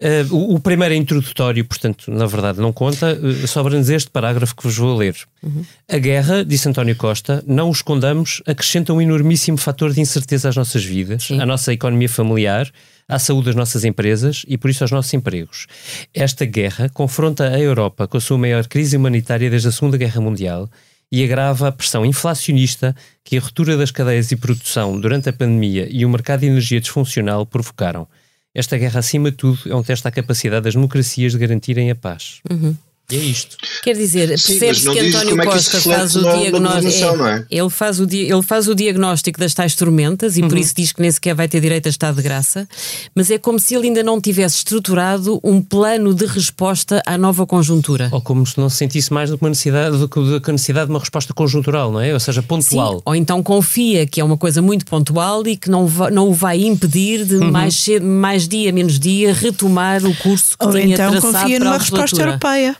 Uh, 0.00 0.34
o, 0.34 0.54
o, 0.56 0.60
primeiro 0.60 0.94
é 0.94 0.96
introdutório, 0.96 1.64
portanto, 1.64 2.10
na 2.10 2.26
verdade, 2.26 2.60
não 2.60 2.72
conta. 2.72 3.14
Uh, 3.14 3.46
Sobra-nos 3.46 3.88
este 3.88 4.10
parágrafo 4.10 4.54
que 4.54 4.62
vos 4.62 4.76
vou 4.76 4.96
ler. 4.96 5.16
Uhum. 5.42 5.64
A 5.88 5.98
guerra, 5.98 6.44
disse 6.44 6.68
António 6.68 6.96
Costa, 6.96 7.42
não 7.46 7.68
o 7.68 7.72
escondamos, 7.72 8.42
acrescenta 8.46 8.92
um 8.92 9.00
enormíssimo 9.00 9.56
fator 9.56 9.92
de 9.92 10.00
incerteza 10.00 10.48
às 10.48 10.56
nossas 10.56 10.84
vidas, 10.84 11.24
Sim. 11.24 11.40
à 11.40 11.46
nossa 11.46 11.72
economia 11.72 12.08
familiar, 12.08 12.70
à 13.08 13.18
saúde 13.18 13.46
das 13.46 13.54
nossas 13.54 13.84
empresas 13.84 14.44
e, 14.48 14.56
por 14.56 14.70
isso, 14.70 14.84
aos 14.84 14.90
nossos 14.90 15.12
empregos. 15.14 15.66
Esta 16.12 16.44
guerra 16.44 16.88
confronta 16.88 17.48
a 17.48 17.58
Europa 17.58 18.08
com 18.08 18.16
a 18.16 18.20
sua 18.20 18.38
maior 18.38 18.66
crise 18.66 18.96
humanitária 18.96 19.50
desde 19.50 19.68
a 19.68 19.72
Segunda 19.72 19.96
Guerra 19.96 20.20
Mundial 20.20 20.68
e 21.12 21.22
agrava 21.22 21.68
a 21.68 21.72
pressão 21.72 22.04
inflacionista 22.04 22.94
que 23.22 23.36
a 23.36 23.40
ruptura 23.40 23.76
das 23.76 23.90
cadeias 23.90 24.28
de 24.28 24.36
produção 24.36 24.98
durante 24.98 25.28
a 25.28 25.32
pandemia 25.32 25.86
e 25.88 26.04
o 26.04 26.08
mercado 26.08 26.40
de 26.40 26.46
energia 26.46 26.80
disfuncional 26.80 27.46
provocaram. 27.46 28.08
Esta 28.54 28.78
guerra, 28.78 29.00
acima 29.00 29.30
de 29.30 29.36
tudo, 29.36 29.58
é 29.68 29.74
um 29.74 29.82
teste 29.82 30.06
à 30.06 30.10
capacidade 30.10 30.64
das 30.64 30.74
democracias 30.74 31.32
de 31.32 31.38
garantirem 31.38 31.90
a 31.90 31.94
paz. 31.94 32.40
Uhum. 32.48 32.76
E 33.10 33.16
é 33.16 33.18
isto. 33.18 33.58
Quer 33.82 33.94
dizer, 33.94 34.28
percebe-se 34.28 34.90
que 34.90 34.98
António 34.98 35.38
é 35.38 35.44
Costa 35.44 35.78
faz 35.78 36.16
o 36.16 36.22
diagnóstico. 36.22 37.26
É, 37.26 37.36
é? 37.36 37.44
Ele, 37.50 37.68
faz 37.68 38.00
o 38.00 38.04
ele 38.10 38.42
faz 38.42 38.66
o 38.66 38.74
diagnóstico 38.74 39.38
das 39.38 39.52
tais 39.52 39.74
tormentas 39.74 40.38
e 40.38 40.42
uhum. 40.42 40.48
por 40.48 40.56
isso 40.56 40.72
diz 40.74 40.90
que 40.90 41.02
nem 41.02 41.10
sequer 41.10 41.34
vai 41.34 41.46
ter 41.46 41.60
direito 41.60 41.86
a 41.86 41.90
estado 41.90 42.16
de 42.16 42.22
graça, 42.22 42.66
mas 43.14 43.30
é 43.30 43.36
como 43.36 43.60
se 43.60 43.74
ele 43.74 43.88
ainda 43.88 44.02
não 44.02 44.18
tivesse 44.22 44.56
estruturado 44.56 45.38
um 45.44 45.60
plano 45.60 46.14
de 46.14 46.24
resposta 46.24 47.02
à 47.04 47.18
nova 47.18 47.46
conjuntura. 47.46 48.08
Ou 48.10 48.22
como 48.22 48.46
se 48.46 48.56
não 48.56 48.70
se 48.70 48.78
sentisse 48.78 49.12
mais 49.12 49.28
do 49.28 49.36
que, 49.36 49.44
uma 49.44 49.50
necessidade, 49.50 49.98
do 49.98 50.08
que 50.08 50.50
a 50.50 50.52
necessidade 50.52 50.86
de 50.86 50.92
uma 50.92 51.00
resposta 51.00 51.34
conjuntural, 51.34 51.92
não 51.92 52.00
é? 52.00 52.14
Ou 52.14 52.20
seja, 52.20 52.42
pontual. 52.42 52.94
Sim, 52.94 53.02
ou 53.04 53.14
então 53.14 53.42
confia 53.42 54.06
que 54.06 54.18
é 54.18 54.24
uma 54.24 54.38
coisa 54.38 54.62
muito 54.62 54.86
pontual 54.86 55.46
e 55.46 55.58
que 55.58 55.68
não, 55.68 55.86
va, 55.86 56.10
não 56.10 56.30
o 56.30 56.32
vai 56.32 56.62
impedir 56.62 57.26
de 57.26 57.36
uhum. 57.36 57.50
mais, 57.50 57.86
mais 58.00 58.48
dia, 58.48 58.72
menos 58.72 58.98
dia, 58.98 59.34
retomar 59.34 60.02
o 60.06 60.16
curso 60.16 60.56
que 60.56 60.64
ou 60.64 60.72
tinha 60.72 60.94
então 60.94 61.10
traçado 61.10 61.34
confia 61.34 61.58
numa 61.58 61.76
resposta 61.76 62.22
europeia 62.22 62.74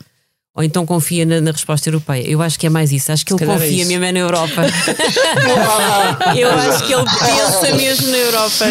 ou 0.55 0.63
então 0.63 0.85
confia 0.85 1.25
na, 1.25 1.41
na, 1.41 1.51
resposta 1.51 1.89
europeia. 1.89 2.25
Eu 2.25 2.41
acho 2.41 2.57
que 2.57 2.65
é 2.65 2.69
mais 2.69 2.89
isso. 2.93 3.11
Acho 3.11 3.25
que 3.25 3.33
ele 3.33 3.43
é 3.43 3.45
confia 3.45 3.83
é 3.83 3.85
mesmo 3.85 3.99
na 3.99 4.19
Europa. 4.19 4.61
eu 6.33 6.49
acho 6.49 6.87
que 6.87 6.93
ele 6.93 7.03
pensa 7.03 7.75
mesmo 7.75 8.07
na 8.09 8.17
Europa. 8.17 8.65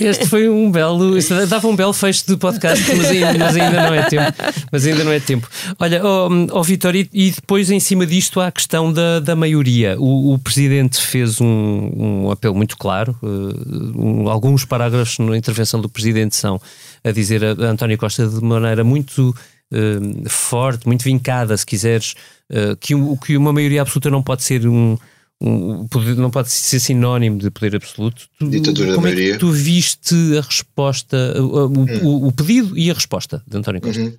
Este 0.00 0.26
foi 0.28 0.48
um 0.48 0.70
belo. 0.70 1.14
Dava 1.46 1.68
um 1.68 1.76
belo 1.76 1.92
fecho 1.92 2.26
de 2.26 2.38
podcast, 2.38 2.82
mas 2.96 3.10
ainda, 3.10 3.34
mas 3.38 3.54
ainda 3.54 3.82
não 3.82 3.94
é 3.94 4.02
tempo. 4.04 4.32
Mas 4.72 4.86
ainda 4.86 5.04
não 5.04 5.12
é 5.12 5.20
tempo. 5.20 5.46
Olha, 5.78 6.00
oh, 6.02 6.28
oh 6.52 6.62
Vitor, 6.62 6.96
e, 6.96 7.06
e, 7.12 7.30
depois 7.30 7.70
em 7.70 7.80
cima 7.80 8.06
disto 8.06 8.40
há 8.40 8.46
a 8.46 8.52
questão 8.52 8.90
da, 8.90 9.20
da 9.20 9.36
maioria. 9.36 9.96
O, 9.98 10.32
o 10.32 10.38
presidente 10.38 10.98
fez 10.98 11.38
um, 11.38 11.46
um, 11.46 12.30
apelo 12.30 12.54
muito 12.54 12.78
claro. 12.78 13.14
Uh, 13.22 13.92
um, 13.94 14.28
alguns 14.30 14.64
parágrafos 14.64 15.18
na 15.18 15.36
intervenção 15.36 15.82
do 15.82 15.88
presidente 15.88 16.34
são 16.34 16.58
a 17.04 17.10
dizer 17.10 17.44
a, 17.44 17.50
a 17.50 17.70
António 17.70 17.98
Costa 17.98 18.26
de 18.26 18.42
maneira 18.42 18.82
muito 18.82 19.34
uh, 19.72 20.28
forte, 20.28 20.86
muito 20.86 21.02
vincada, 21.02 21.56
se 21.56 21.66
quiseres, 21.66 22.14
uh, 22.50 22.76
que, 22.76 22.94
um, 22.94 23.16
que 23.16 23.36
uma 23.36 23.52
maioria 23.52 23.82
absoluta 23.82 24.10
não 24.10 24.22
pode 24.22 24.42
ser 24.42 24.66
um, 24.66 24.96
um 25.40 25.86
poder, 25.88 26.16
não 26.16 26.30
pode 26.30 26.50
ser 26.50 26.80
sinónimo 26.80 27.38
de 27.38 27.50
poder 27.50 27.76
absoluto. 27.76 28.28
Tu, 28.38 28.48
Ditadura 28.48 28.94
como 28.94 28.96
da 28.96 29.02
maioria. 29.02 29.30
É 29.30 29.32
que 29.34 29.38
tu 29.38 29.50
viste 29.50 30.14
a 30.36 30.40
resposta, 30.40 31.16
o, 31.40 31.66
hum. 31.66 31.86
o, 32.02 32.28
o, 32.28 32.32
pedido 32.32 32.76
e 32.76 32.90
a 32.90 32.94
resposta 32.94 33.42
de 33.46 33.56
António 33.56 33.80
Costa? 33.80 34.00
Uhum. 34.00 34.16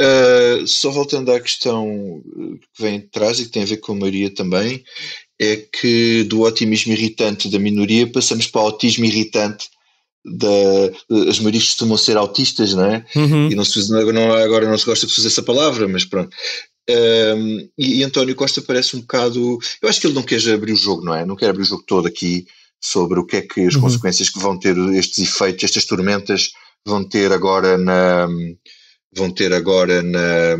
Uh, 0.00 0.66
só 0.66 0.90
voltando 0.90 1.30
à 1.32 1.38
questão 1.38 2.22
que 2.74 2.82
vem 2.82 2.96
atrás 2.98 3.38
e 3.38 3.44
que 3.44 3.50
tem 3.50 3.62
a 3.62 3.66
ver 3.66 3.76
com 3.76 3.92
a 3.92 3.96
maioria 3.96 4.34
também, 4.34 4.82
é 5.38 5.56
que 5.56 6.24
do 6.24 6.42
otimismo 6.42 6.92
irritante 6.92 7.50
da 7.50 7.58
minoria 7.58 8.06
passamos 8.06 8.46
para 8.46 8.62
o 8.62 8.64
autismo 8.66 9.04
irritante 9.04 9.68
da, 10.24 11.28
as 11.28 11.38
maiorias 11.38 11.64
costumam 11.64 11.96
ser 11.96 12.16
autistas, 12.16 12.74
não 12.74 12.84
é? 12.84 13.04
Uhum. 13.16 13.50
E 13.50 13.54
não 13.54 13.64
se, 13.64 13.90
não, 13.90 14.32
agora 14.34 14.68
não 14.68 14.78
se 14.78 14.86
gosta 14.86 15.06
de 15.06 15.14
fazer 15.14 15.28
essa 15.28 15.42
palavra, 15.42 15.88
mas 15.88 16.04
pronto. 16.04 16.34
Um, 16.88 17.68
e, 17.78 18.00
e, 18.00 18.04
António 18.04 18.34
Costa 18.34 18.60
parece 18.60 18.96
um 18.96 19.00
bocado. 19.00 19.58
Eu 19.80 19.88
acho 19.88 20.00
que 20.00 20.06
ele 20.06 20.14
não 20.14 20.22
quer 20.22 20.40
abrir 20.50 20.72
o 20.72 20.76
jogo, 20.76 21.04
não 21.04 21.14
é? 21.14 21.24
Não 21.24 21.36
quer 21.36 21.50
abrir 21.50 21.62
o 21.62 21.66
jogo 21.66 21.84
todo 21.86 22.06
aqui 22.06 22.46
sobre 22.80 23.20
o 23.20 23.24
que 23.24 23.36
é 23.36 23.42
que 23.42 23.60
as 23.60 23.74
uhum. 23.74 23.82
consequências 23.82 24.28
que 24.28 24.40
vão 24.40 24.58
ter 24.58 24.76
estes 24.94 25.18
efeitos, 25.18 25.64
estas 25.64 25.84
tormentas 25.84 26.50
vão 26.84 27.04
ter 27.04 27.32
agora 27.32 27.78
na. 27.78 28.28
vão 29.14 29.30
ter 29.30 29.52
agora 29.52 30.02
na. 30.02 30.56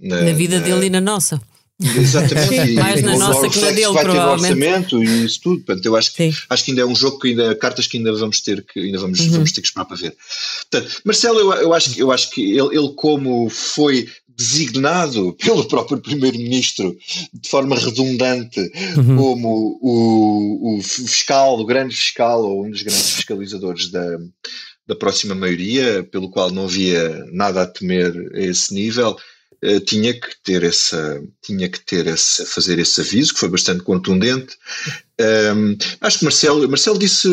Na, 0.00 0.22
na 0.22 0.32
vida 0.32 0.58
na, 0.58 0.64
dele 0.64 0.86
e 0.86 0.90
na 0.90 1.00
nossa. 1.00 1.40
Exatamente. 1.78 2.72
Mais 2.72 3.02
na 3.02 3.18
nossa 3.18 3.48
que 3.48 3.60
na 3.60 3.70
dele, 3.70 3.92
vai 3.92 4.04
ter 4.04 4.18
orçamento 4.18 5.04
e 5.04 5.24
isso 5.24 5.40
tudo. 5.42 5.62
Portanto, 5.62 5.84
eu 5.84 5.96
acho 5.96 6.14
que, 6.14 6.32
acho 6.48 6.64
que 6.64 6.70
ainda 6.70 6.82
é 6.82 6.86
um 6.86 6.96
jogo 6.96 7.18
que 7.18 7.28
ainda, 7.28 7.54
cartas 7.54 7.86
que 7.86 7.98
ainda 7.98 8.12
vamos 8.14 8.40
ter 8.40 8.64
que 8.64 8.80
ainda 8.80 8.98
vamos, 8.98 9.20
uhum. 9.20 9.30
vamos 9.30 9.52
ter 9.52 9.60
que 9.60 9.66
esperar 9.66 9.84
para 9.84 9.96
ver. 9.96 10.16
Portanto, 10.70 11.00
Marcelo, 11.04 11.38
eu, 11.38 11.52
eu 11.52 11.74
acho 11.74 11.90
que 11.90 12.00
eu 12.00 12.10
acho 12.10 12.30
que 12.30 12.42
ele, 12.42 12.76
ele 12.76 12.92
como 12.96 13.50
foi 13.50 14.08
designado 14.28 15.34
pelo 15.42 15.66
próprio 15.66 15.98
primeiro-ministro 15.98 16.96
de 17.32 17.48
forma 17.48 17.76
redundante 17.76 18.60
uhum. 18.96 19.16
como 19.16 19.78
o, 19.82 20.78
o 20.78 20.82
fiscal, 20.82 21.58
o 21.58 21.66
grande 21.66 21.94
fiscal 21.94 22.42
ou 22.42 22.64
um 22.64 22.70
dos 22.70 22.82
grandes 22.82 23.10
fiscalizadores 23.10 23.90
da, 23.90 24.18
da 24.86 24.94
próxima 24.94 25.34
maioria, 25.34 26.06
pelo 26.10 26.30
qual 26.30 26.50
não 26.50 26.64
havia 26.64 27.26
nada 27.32 27.62
a 27.62 27.66
temer 27.66 28.12
a 28.34 28.40
esse 28.40 28.72
nível 28.72 29.16
eh, 29.62 29.80
tinha 29.80 30.12
que 30.12 30.28
ter 30.44 30.62
essa, 30.62 31.22
tinha 31.42 31.68
que 31.68 31.80
ter 31.80 32.06
esse, 32.06 32.44
fazer 32.46 32.78
esse 32.78 33.00
aviso, 33.00 33.34
que 33.34 33.40
foi 33.40 33.48
bastante 33.48 33.82
contundente. 33.82 34.56
Um, 35.18 35.76
acho 36.00 36.18
que 36.18 36.24
Marcelo, 36.24 36.68
Marcelo 36.68 36.98
disse, 36.98 37.28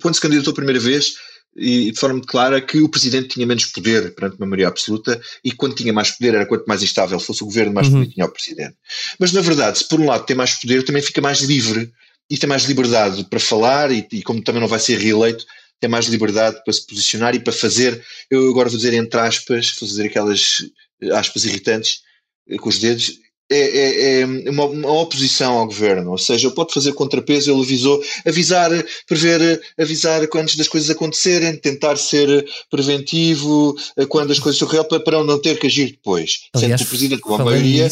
quando 0.00 0.14
se 0.14 0.20
candidatou 0.20 0.52
a 0.52 0.54
primeira 0.54 0.80
vez, 0.80 1.14
e 1.56 1.90
de 1.90 1.98
forma 1.98 2.16
muito 2.16 2.28
clara, 2.28 2.60
que 2.60 2.80
o 2.80 2.88
presidente 2.88 3.28
tinha 3.28 3.46
menos 3.46 3.66
poder 3.66 4.14
perante 4.14 4.36
uma 4.36 4.46
maioria 4.46 4.68
absoluta 4.68 5.20
e 5.42 5.52
quando 5.52 5.74
tinha 5.74 5.92
mais 5.92 6.10
poder 6.10 6.34
era 6.34 6.46
quanto 6.46 6.66
mais 6.66 6.82
instável 6.82 7.18
fosse 7.18 7.42
o 7.42 7.46
governo, 7.46 7.72
mais 7.72 7.88
uhum. 7.88 8.00
poder 8.00 8.12
tinha 8.12 8.26
o 8.26 8.30
presidente. 8.30 8.76
Mas 9.18 9.32
na 9.32 9.40
verdade, 9.40 9.78
se 9.78 9.88
por 9.88 9.98
um 9.98 10.06
lado 10.06 10.26
tem 10.26 10.36
mais 10.36 10.54
poder, 10.54 10.84
também 10.84 11.02
fica 11.02 11.20
mais 11.20 11.40
livre 11.40 11.90
e 12.28 12.36
tem 12.36 12.48
mais 12.48 12.64
liberdade 12.64 13.24
para 13.24 13.40
falar 13.40 13.90
e, 13.90 14.06
e 14.12 14.22
como 14.22 14.42
também 14.42 14.60
não 14.60 14.68
vai 14.68 14.78
ser 14.78 14.98
reeleito, 14.98 15.44
tem 15.80 15.88
mais 15.88 16.06
liberdade 16.06 16.62
para 16.62 16.72
se 16.72 16.86
posicionar 16.86 17.34
e 17.34 17.40
para 17.40 17.52
fazer, 17.52 18.04
eu 18.30 18.50
agora 18.50 18.68
vou 18.68 18.76
dizer 18.76 18.94
entre 18.94 19.18
aspas, 19.20 19.70
fazer 19.70 20.06
aquelas 20.06 20.58
aspas 21.12 21.44
irritantes 21.44 22.00
eh, 22.48 22.56
com 22.56 22.68
os 22.68 22.78
dedos, 22.78 23.18
é, 23.48 23.58
é, 23.58 24.20
é 24.20 24.26
uma, 24.50 24.64
uma, 24.64 24.90
oposição 24.90 25.58
ao 25.58 25.66
governo, 25.66 26.10
ou 26.10 26.18
seja, 26.18 26.50
pode 26.50 26.74
fazer 26.74 26.92
contrapeso, 26.94 27.52
ele 27.52 27.62
avisou, 27.62 28.02
avisar, 28.26 28.70
prever, 29.06 29.60
avisar 29.78 30.20
antes 30.34 30.56
das 30.56 30.66
coisas 30.66 30.90
acontecerem, 30.90 31.56
tentar 31.56 31.96
ser 31.96 32.44
preventivo 32.68 33.76
eh, 33.96 34.04
quando 34.06 34.32
as 34.32 34.40
coisas 34.40 34.60
ocorrem 34.60 34.84
para 35.04 35.22
não 35.22 35.40
ter 35.40 35.60
que 35.60 35.68
agir 35.68 35.92
depois. 35.92 36.48
Aliás, 36.54 36.72
Sendo 36.72 36.78
que 36.78 36.84
o 36.84 36.88
Presidente, 36.88 37.22
com 37.22 37.34
a 37.36 37.44
maioria, 37.44 37.88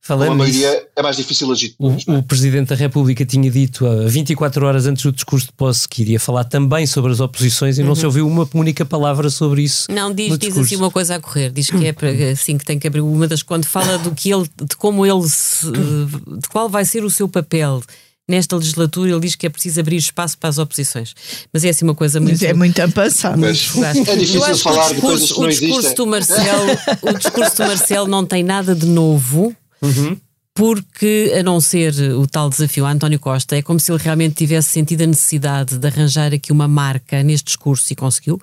Falando 0.00 0.32
a 0.32 0.34
maioria 0.34 0.86
é 0.96 1.02
mais 1.02 1.16
difícil 1.16 1.50
agir. 1.52 1.74
O, 1.78 1.88
o, 2.18 2.22
Presidente 2.22 2.68
da 2.68 2.74
República 2.74 3.26
tinha 3.26 3.50
dito 3.50 3.86
há 3.86 4.06
24 4.06 4.64
horas 4.64 4.86
antes 4.86 5.02
do 5.02 5.12
discurso 5.12 5.46
de 5.46 5.52
posse 5.52 5.88
que 5.88 6.02
iria 6.02 6.20
falar 6.20 6.44
também 6.44 6.86
sobre 6.86 7.12
as 7.12 7.20
oposições 7.20 7.78
e 7.78 7.82
uhum. 7.82 7.88
não 7.88 7.94
se 7.94 8.06
ouviu 8.06 8.26
uma 8.26 8.48
única 8.54 8.86
palavra 8.86 9.28
sobre 9.28 9.62
isso. 9.62 9.90
Não, 9.90 10.14
diz, 10.14 10.38
diz 10.38 10.56
assim 10.56 10.76
uma 10.76 10.90
coisa 10.90 11.16
a 11.16 11.20
correr. 11.20 11.50
Diz 11.50 11.70
que 11.70 11.84
é 11.84 11.92
para, 11.92 12.08
assim 12.32 12.56
que 12.56 12.64
tem 12.64 12.78
que 12.78 12.86
abrir 12.86 13.00
uma 13.00 13.26
das. 13.26 13.42
Quando 13.42 13.66
fala 13.66 13.98
do 13.98 14.12
que 14.12 14.32
ele, 14.32 14.48
de 14.62 14.76
como 14.76 15.04
ele 15.04 15.28
se, 15.28 15.66
de 15.66 16.48
qual 16.48 16.68
vai 16.68 16.84
ser 16.84 17.04
o 17.04 17.10
seu 17.10 17.28
papel 17.28 17.82
nesta 18.28 18.56
legislatura 18.56 19.10
ele 19.10 19.20
diz 19.20 19.34
que 19.34 19.46
é 19.46 19.48
preciso 19.48 19.80
abrir 19.80 19.96
espaço 19.96 20.36
para 20.36 20.50
as 20.50 20.58
oposições. 20.58 21.14
Mas 21.52 21.64
é 21.64 21.70
assim 21.70 21.84
uma 21.84 21.94
coisa 21.94 22.20
muito. 22.20 22.32
Mas 22.32 22.42
é 22.42 22.52
muito 22.52 22.78
ampassado. 22.78 23.38
Mas 23.38 23.74
é 23.76 24.16
difícil 24.16 24.58
falar 24.58 24.92
de 24.92 25.00
coisas 25.00 25.32
que 25.32 25.40
não 25.40 25.46
o 25.46 25.48
discurso 25.48 25.78
existem. 25.78 25.94
do 25.94 26.06
Marcelo, 26.06 26.70
O 27.02 27.12
discurso 27.14 27.56
do 27.56 27.66
Marcelo 27.66 28.06
não 28.06 28.26
tem 28.26 28.42
nada 28.42 28.74
de 28.74 28.86
novo. 28.86 29.56
Uhum. 29.80 30.16
porque, 30.54 31.32
a 31.38 31.42
não 31.42 31.60
ser 31.60 31.94
o 32.14 32.26
tal 32.26 32.50
desafio 32.50 32.84
a 32.84 32.90
António 32.90 33.20
Costa, 33.20 33.56
é 33.56 33.62
como 33.62 33.78
se 33.78 33.92
ele 33.92 34.02
realmente 34.02 34.34
tivesse 34.34 34.70
sentido 34.70 35.02
a 35.02 35.06
necessidade 35.06 35.78
de 35.78 35.86
arranjar 35.86 36.34
aqui 36.34 36.50
uma 36.50 36.66
marca 36.66 37.22
neste 37.22 37.46
discurso 37.46 37.92
e 37.92 37.96
conseguiu. 37.96 38.40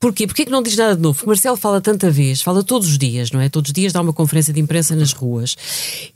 Porquê? 0.00 0.28
Porquê 0.28 0.44
que 0.44 0.50
não 0.50 0.62
diz 0.62 0.76
nada 0.76 0.94
de 0.94 1.02
novo? 1.02 1.16
Porque 1.16 1.28
Marcelo 1.28 1.56
fala 1.56 1.80
tanta 1.80 2.08
vez, 2.08 2.40
fala 2.40 2.62
todos 2.62 2.88
os 2.88 2.96
dias, 2.96 3.32
não 3.32 3.40
é? 3.40 3.48
Todos 3.48 3.70
os 3.70 3.72
dias 3.72 3.92
dá 3.92 4.00
uma 4.00 4.12
conferência 4.12 4.54
de 4.54 4.60
imprensa 4.60 4.94
nas 4.94 5.12
ruas. 5.12 5.56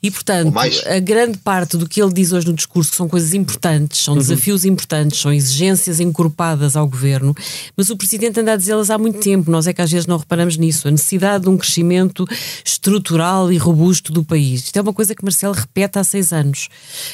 E, 0.01 0.09
portanto, 0.09 0.55
a 0.87 1.01
grande 1.01 1.39
parte 1.39 1.77
do 1.77 1.89
que 1.89 2.01
ele 2.01 2.13
diz 2.13 2.31
hoje 2.33 2.47
no 2.47 2.53
discurso 2.53 2.95
são 2.95 3.09
coisas 3.09 3.35
importantes, 3.35 4.01
são 4.05 4.15
uhum. 4.15 4.21
desafios 4.21 4.65
importantes, 4.65 5.19
são 5.19 5.33
exigências 5.33 5.99
encorpadas 5.99 6.77
ao 6.77 6.87
governo, 6.87 7.35
mas 7.77 7.91
o 7.91 7.97
Presidente 7.97 8.39
anda 8.39 8.53
a 8.53 8.57
dizê-las 8.57 8.89
há 8.89 8.97
muito 8.97 9.19
tempo. 9.19 9.51
Nós 9.51 9.67
é 9.67 9.73
que 9.73 9.83
às 9.83 9.91
vezes 9.91 10.07
não 10.07 10.17
reparamos 10.17 10.57
nisso. 10.57 10.87
A 10.87 10.91
necessidade 10.93 11.43
de 11.43 11.51
um 11.51 11.59
crescimento 11.59 12.25
estrutural 12.65 13.51
e 13.51 13.57
robusto 13.57 14.13
do 14.13 14.23
país. 14.23 14.67
Isto 14.67 14.77
é 14.77 14.83
uma 14.83 14.93
coisa 14.93 15.13
que 15.13 15.25
Marcelo 15.25 15.55
repete 15.55 15.99
há 15.99 16.05
seis 16.05 16.33
anos. 16.33 16.69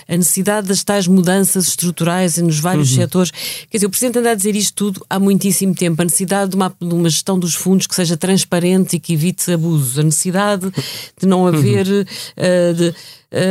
A 0.06 0.16
necessidade 0.18 0.68
das 0.68 0.84
tais 0.84 1.06
mudanças 1.06 1.68
estruturais 1.68 2.36
nos 2.36 2.60
vários 2.60 2.90
uhum. 2.90 2.96
setores. 2.96 3.30
Quer 3.70 3.78
dizer, 3.78 3.86
o 3.86 3.90
Presidente 3.90 4.18
anda 4.18 4.32
a 4.32 4.34
dizer 4.34 4.54
isto 4.54 4.74
tudo 4.74 5.06
há 5.08 5.18
muitíssimo 5.18 5.74
tempo. 5.74 6.02
A 6.02 6.04
necessidade 6.04 6.50
de 6.50 6.57
uma, 6.58 6.74
de 6.80 6.94
uma 6.94 7.08
gestão 7.08 7.38
dos 7.38 7.54
fundos 7.54 7.86
que 7.86 7.94
seja 7.94 8.16
transparente 8.16 8.96
e 8.96 9.00
que 9.00 9.14
evite 9.14 9.52
abusos, 9.52 9.98
a 9.98 10.02
necessidade 10.02 10.70
de 11.18 11.26
não 11.26 11.46
haver. 11.46 11.86
Uhum. 11.86 12.00
Uh, 12.00 12.74
de, 12.74 12.88
uh, 12.88 12.94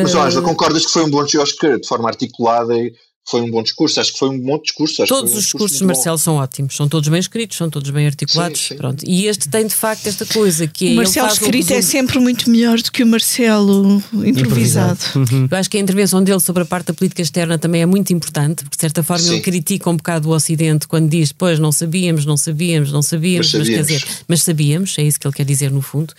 Mas, 0.03 0.15
Ângela, 0.15 0.43
concordas 0.43 0.85
que 0.85 0.91
foi 0.91 1.03
um 1.03 1.09
bom, 1.09 1.25
eu 1.33 1.41
acho 1.41 1.57
que 1.57 1.79
de 1.79 1.87
forma 1.87 2.09
articulada 2.09 2.75
e 2.75 2.93
foi 3.29 3.41
um 3.41 3.51
bom 3.51 3.61
discurso, 3.61 3.99
acho 3.99 4.13
que 4.13 4.19
foi 4.19 4.29
um 4.29 4.39
bom 4.39 4.57
discurso. 4.57 5.05
todos 5.05 5.33
um 5.33 5.37
os 5.37 5.43
discursos 5.43 5.77
de 5.79 5.83
Marcelo 5.83 6.17
são 6.17 6.35
ótimos, 6.35 6.75
são 6.75 6.87
todos 6.87 7.09
bem 7.09 7.19
escritos, 7.19 7.57
são 7.57 7.69
todos 7.69 7.89
bem 7.89 8.05
articulados. 8.05 8.59
Sim, 8.59 8.67
sim. 8.69 8.75
Pronto. 8.77 9.03
E 9.05 9.25
este 9.25 9.49
tem 9.49 9.67
de 9.67 9.75
facto 9.75 10.07
esta 10.07 10.25
coisa 10.25 10.65
que 10.65 10.89
é. 10.89 10.91
O 10.93 10.95
Marcelo 10.95 11.27
escrito 11.27 11.71
é 11.71 11.81
sempre 11.81 12.19
muito 12.19 12.49
melhor 12.49 12.81
do 12.81 12.89
que 12.89 13.03
o 13.03 13.07
Marcelo 13.07 14.01
improvisado. 14.13 14.29
improvisado. 14.29 14.99
Uhum. 15.15 15.47
Eu 15.51 15.57
acho 15.57 15.69
que 15.69 15.77
a 15.77 15.79
intervenção 15.79 16.23
dele 16.23 16.39
sobre 16.39 16.63
a 16.63 16.65
parte 16.65 16.87
da 16.87 16.93
política 16.93 17.21
externa 17.21 17.57
também 17.57 17.81
é 17.81 17.85
muito 17.85 18.13
importante, 18.13 18.63
porque 18.63 18.77
de 18.77 18.81
certa 18.81 19.03
forma 19.03 19.23
sim. 19.23 19.33
ele 19.33 19.41
critica 19.41 19.89
um 19.89 19.97
bocado 19.97 20.29
o 20.29 20.31
Ocidente 20.33 20.87
quando 20.87 21.09
diz, 21.09 21.33
pois 21.33 21.59
não 21.59 21.71
sabíamos, 21.71 22.25
não 22.25 22.37
sabíamos, 22.37 22.91
não 22.93 23.01
sabíamos, 23.01 23.51
mas, 23.53 23.67
sabíamos. 23.67 23.69
mas 23.69 23.87
quer 23.87 23.93
dizer, 23.93 24.23
mas 24.27 24.43
sabíamos, 24.43 24.97
é 24.97 25.03
isso 25.03 25.19
que 25.19 25.27
ele 25.27 25.35
quer 25.35 25.45
dizer 25.45 25.69
no 25.69 25.81
fundo 25.81 26.13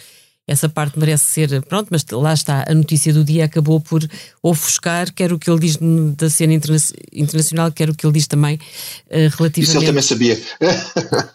essa 0.48 0.68
parte 0.68 0.98
merece 0.98 1.24
ser. 1.26 1.62
Pronto, 1.62 1.88
mas 1.90 2.04
lá 2.11 2.32
está, 2.32 2.64
a 2.66 2.74
notícia 2.74 3.12
do 3.12 3.22
dia 3.22 3.44
acabou 3.44 3.78
por 3.80 4.02
ofuscar, 4.42 5.12
quer 5.12 5.30
o 5.30 5.38
que 5.38 5.50
ele 5.50 5.61
diz 5.61 5.78
da 6.16 6.30
cena 6.30 6.54
interna 6.54 6.78
internacional, 7.12 7.70
quer 7.70 7.90
o 7.90 7.94
que 7.94 8.06
ele 8.06 8.14
diz 8.14 8.26
também 8.26 8.56
uh, 8.56 9.37
relativamente. 9.37 9.61
Isso 9.61 9.76
ele 9.76 9.87
também 9.87 10.02
sabia. 10.02 10.40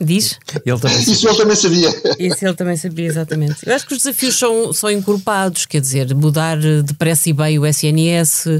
Diz? 0.01 0.39
Ele 0.65 0.79
também 0.79 0.97
sabia. 0.97 1.13
Isso 1.13 1.27
ele 1.27 1.37
também 1.37 1.55
sabia. 1.55 1.89
Isso 2.19 2.45
ele 2.45 2.53
também 2.55 2.77
sabia, 2.77 3.05
exatamente. 3.05 3.55
Eu 3.65 3.75
acho 3.75 3.85
que 3.85 3.93
os 3.93 3.99
desafios 3.99 4.37
são, 4.37 4.73
são 4.73 4.89
encorpados, 4.89 5.67
quer 5.67 5.79
dizer, 5.79 6.13
mudar 6.15 6.57
depressa 6.83 7.29
e 7.29 7.33
bem 7.33 7.59
o 7.59 7.65
SNS, 7.65 8.45
uh, 8.47 8.59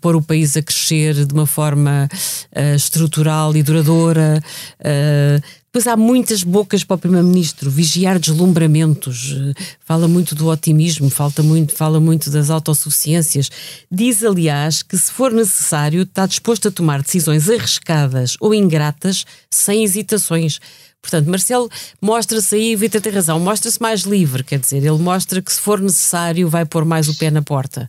pôr 0.00 0.14
o 0.14 0.22
país 0.22 0.56
a 0.56 0.62
crescer 0.62 1.26
de 1.26 1.34
uma 1.34 1.46
forma 1.46 2.08
uh, 2.54 2.74
estrutural 2.76 3.56
e 3.56 3.62
duradoura. 3.64 4.40
Uh, 4.78 5.59
Pois 5.72 5.86
há 5.86 5.96
muitas 5.96 6.42
bocas 6.42 6.82
para 6.82 6.96
o 6.96 6.98
Primeiro-Ministro, 6.98 7.70
vigiar 7.70 8.18
deslumbramentos, 8.18 9.36
eh, 9.36 9.62
fala 9.84 10.08
muito 10.08 10.34
do 10.34 10.48
otimismo, 10.48 11.08
falta 11.08 11.44
muito, 11.44 11.72
fala 11.76 12.00
muito 12.00 12.28
das 12.28 12.50
autossuficiências. 12.50 13.48
Diz, 13.88 14.24
aliás, 14.24 14.82
que 14.82 14.98
se 14.98 15.12
for 15.12 15.30
necessário, 15.30 16.02
está 16.02 16.26
disposto 16.26 16.66
a 16.66 16.72
tomar 16.72 17.02
decisões 17.02 17.48
arriscadas 17.48 18.36
ou 18.40 18.52
ingratas 18.52 19.24
sem 19.48 19.84
hesitações. 19.84 20.58
Portanto, 21.00 21.30
Marcelo 21.30 21.70
mostra-se 22.02 22.56
aí, 22.56 22.74
Vitor 22.74 23.00
tem 23.00 23.12
razão, 23.12 23.38
mostra-se 23.38 23.80
mais 23.80 24.00
livre, 24.00 24.42
quer 24.42 24.58
dizer, 24.58 24.78
ele 24.78 24.98
mostra 24.98 25.40
que 25.40 25.52
se 25.52 25.60
for 25.60 25.80
necessário 25.80 26.48
vai 26.48 26.66
pôr 26.66 26.84
mais 26.84 27.08
o 27.08 27.16
pé 27.16 27.30
na 27.30 27.42
porta. 27.42 27.86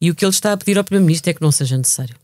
E 0.00 0.12
o 0.12 0.14
que 0.14 0.24
ele 0.24 0.30
está 0.30 0.52
a 0.52 0.56
pedir 0.56 0.78
ao 0.78 0.84
Primeiro-Ministro 0.84 1.30
é 1.30 1.34
que 1.34 1.42
não 1.42 1.50
seja 1.50 1.76
necessário. 1.76 2.14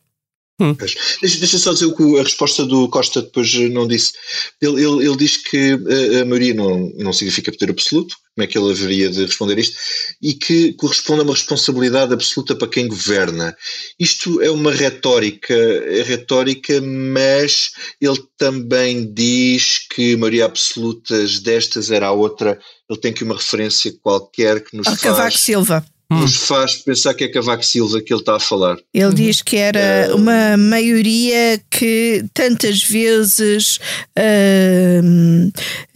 Hum. 0.61 0.75
Deixa, 0.75 0.99
deixa, 1.21 1.59
só 1.59 1.73
dizer 1.73 1.87
o 1.87 1.97
que 1.97 2.21
a 2.21 2.23
resposta 2.23 2.65
do 2.65 2.89
Costa 2.89 3.23
depois 3.23 3.53
não 3.71 3.89
disse. 3.89 4.13
Ele, 4.61 4.85
ele, 4.85 5.07
ele 5.07 5.17
diz 5.17 5.39
que 5.39 5.73
a, 5.73 6.23
a, 6.23 6.25
maioria 6.25 6.55
não, 6.55 6.93
não 6.99 7.13
significa 7.13 7.51
poder 7.51 7.71
absoluto, 7.71 8.17
como 8.35 8.45
é 8.45 8.47
que 8.47 8.57
ele 8.57 8.71
haveria 8.71 9.11
de 9.11 9.25
responder 9.25 9.59
isto, 9.59 9.77
e 10.21 10.35
que 10.35 10.75
corresponde 10.75 11.21
a 11.21 11.25
uma 11.25 11.33
responsabilidade 11.33 12.13
absoluta 12.13 12.55
para 12.55 12.69
quem 12.69 12.87
governa. 12.87 13.57
Isto 13.99 14.41
é 14.43 14.51
uma 14.51 14.73
retórica, 14.73 15.55
é 15.55 16.03
retórica, 16.03 16.81
mas 16.83 17.71
ele 18.01 18.23
também 18.37 19.13
diz 19.13 19.87
que 19.89 20.17
maioria 20.17 20.45
absolutas 20.45 21.41
destas 21.41 21.91
era 21.91 22.09
a 22.09 22.13
outra. 22.13 22.59
Ele 22.89 23.01
tem 23.01 23.11
aqui 23.11 23.25
uma 23.25 23.37
referência 23.37 23.93
qualquer 24.03 24.63
que 24.63 24.77
nos 24.77 24.87
Ao 24.87 24.97
faz. 24.97 25.03
Cavaco 25.03 25.39
Silva 25.39 25.92
nos 26.21 26.37
faz 26.37 26.77
pensar 26.77 27.15
que 27.15 27.25
é 27.25 27.29
Cavaco 27.29 27.65
Silva 27.65 28.01
que 28.01 28.13
ele 28.13 28.21
está 28.21 28.37
a 28.37 28.41
falar. 28.41 28.77
Ele 28.93 29.05
uhum. 29.07 29.15
diz 29.15 29.43
que 29.43 29.57
era 29.57 30.15
uma 30.15 30.57
maioria 30.57 31.61
que 31.71 32.25
tantas 32.35 32.83
vezes 32.83 33.79
uh, 34.19 35.03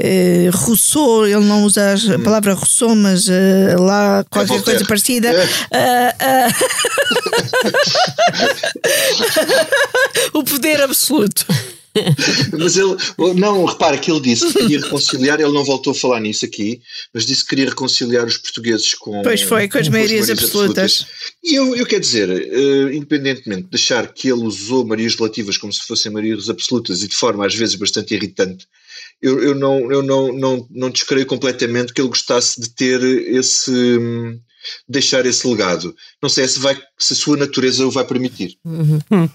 uh, 0.02 1.26
ele 1.26 1.44
não 1.44 1.64
usa 1.64 1.92
a 1.92 2.16
hum. 2.16 2.22
palavra 2.22 2.54
Rousseau, 2.54 2.94
mas 2.94 3.26
uh, 3.28 3.80
lá 3.80 4.24
qualquer 4.30 4.58
é 4.58 4.62
coisa 4.62 4.84
parecida. 4.84 5.28
É. 5.70 6.46
o 10.32 10.42
poder 10.44 10.80
absoluto. 10.82 11.46
mas 12.58 12.76
ele, 12.76 12.96
não, 13.34 13.64
repara 13.64 13.98
que 13.98 14.10
ele 14.10 14.20
disse 14.20 14.46
que 14.46 14.60
queria 14.60 14.80
reconciliar, 14.80 15.40
ele 15.40 15.52
não 15.52 15.64
voltou 15.64 15.92
a 15.92 15.94
falar 15.94 16.20
nisso 16.20 16.44
aqui, 16.44 16.80
mas 17.12 17.26
disse 17.26 17.42
que 17.42 17.50
queria 17.50 17.68
reconciliar 17.68 18.26
os 18.26 18.36
portugueses 18.36 18.94
com. 18.94 19.22
Pois 19.22 19.42
foi, 19.42 19.68
com 19.68 19.78
as 19.78 19.88
maiorias 19.88 20.30
absolutas. 20.30 20.78
absolutas. 20.78 21.06
E 21.42 21.54
eu, 21.54 21.76
eu 21.76 21.86
quero 21.86 22.00
dizer, 22.00 22.28
uh, 22.28 22.92
independentemente 22.92 23.68
de 23.68 23.76
achar 23.76 24.12
que 24.12 24.28
ele 24.28 24.42
usou 24.42 24.84
maiorias 24.84 25.14
relativas 25.14 25.56
como 25.56 25.72
se 25.72 25.80
fossem 25.86 26.12
maiorias 26.12 26.50
absolutas 26.50 27.02
e 27.02 27.08
de 27.08 27.14
forma 27.14 27.46
às 27.46 27.54
vezes 27.54 27.74
bastante 27.76 28.14
irritante, 28.14 28.66
eu, 29.20 29.42
eu, 29.42 29.54
não, 29.54 29.90
eu 29.90 30.02
não, 30.02 30.32
não, 30.32 30.66
não 30.70 30.90
descreio 30.90 31.26
completamente 31.26 31.92
que 31.92 32.00
ele 32.00 32.08
gostasse 32.08 32.60
de 32.60 32.68
ter 32.70 33.02
esse. 33.02 33.72
deixar 34.88 35.24
esse 35.24 35.46
legado. 35.46 35.94
Não 36.22 36.28
sei 36.28 36.46
se, 36.46 36.58
vai, 36.58 36.76
se 36.98 37.14
a 37.14 37.16
sua 37.16 37.36
natureza 37.36 37.86
o 37.86 37.90
vai 37.90 38.04
permitir. 38.04 38.58
Uhum. 38.64 39.28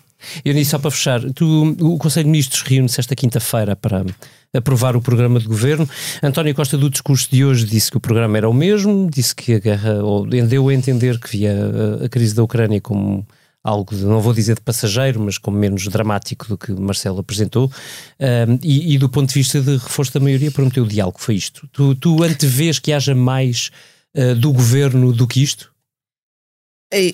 Eu 0.43 0.53
disse 0.53 0.71
só 0.71 0.79
para 0.79 0.91
fechar, 0.91 1.21
tu, 1.33 1.75
o 1.79 1.97
Conselho 1.97 2.25
de 2.25 2.31
Ministros 2.31 2.61
reúne-se 2.61 2.99
esta 2.99 3.15
quinta-feira 3.15 3.75
para 3.75 4.05
aprovar 4.53 4.95
o 4.95 5.01
programa 5.01 5.39
de 5.39 5.47
governo. 5.47 5.87
António 6.21 6.53
Costa, 6.53 6.77
do 6.77 6.89
discurso 6.89 7.29
de 7.31 7.43
hoje, 7.45 7.65
disse 7.65 7.89
que 7.89 7.97
o 7.97 8.01
programa 8.01 8.37
era 8.37 8.49
o 8.49 8.53
mesmo, 8.53 9.09
disse 9.09 9.35
que 9.35 9.53
a 9.53 9.59
guerra, 9.59 10.03
ou 10.03 10.25
deu 10.25 10.69
a 10.69 10.73
entender 10.73 11.19
que 11.19 11.29
via 11.29 11.53
a, 12.01 12.05
a 12.05 12.09
crise 12.09 12.35
da 12.35 12.43
Ucrânia 12.43 12.81
como 12.81 13.25
algo, 13.63 13.95
de, 13.95 14.03
não 14.03 14.19
vou 14.19 14.33
dizer 14.33 14.55
de 14.55 14.61
passageiro, 14.61 15.19
mas 15.19 15.37
como 15.37 15.57
menos 15.57 15.87
dramático 15.87 16.47
do 16.47 16.57
que 16.57 16.71
Marcelo 16.71 17.19
apresentou. 17.19 17.71
Um, 18.19 18.59
e, 18.63 18.95
e, 18.95 18.97
do 18.97 19.07
ponto 19.07 19.29
de 19.29 19.35
vista 19.35 19.61
de 19.61 19.77
reforço 19.77 20.13
da 20.13 20.19
maioria, 20.19 20.51
prometeu 20.51 20.83
o 20.83 20.87
diálogo, 20.87 21.19
foi 21.19 21.35
isto. 21.35 21.67
Tu, 21.71 21.95
tu 21.95 22.23
antevês 22.23 22.79
que 22.79 22.91
haja 22.91 23.13
mais 23.13 23.71
uh, 24.17 24.35
do 24.35 24.51
governo 24.51 25.13
do 25.13 25.27
que 25.27 25.43
isto? 25.43 25.70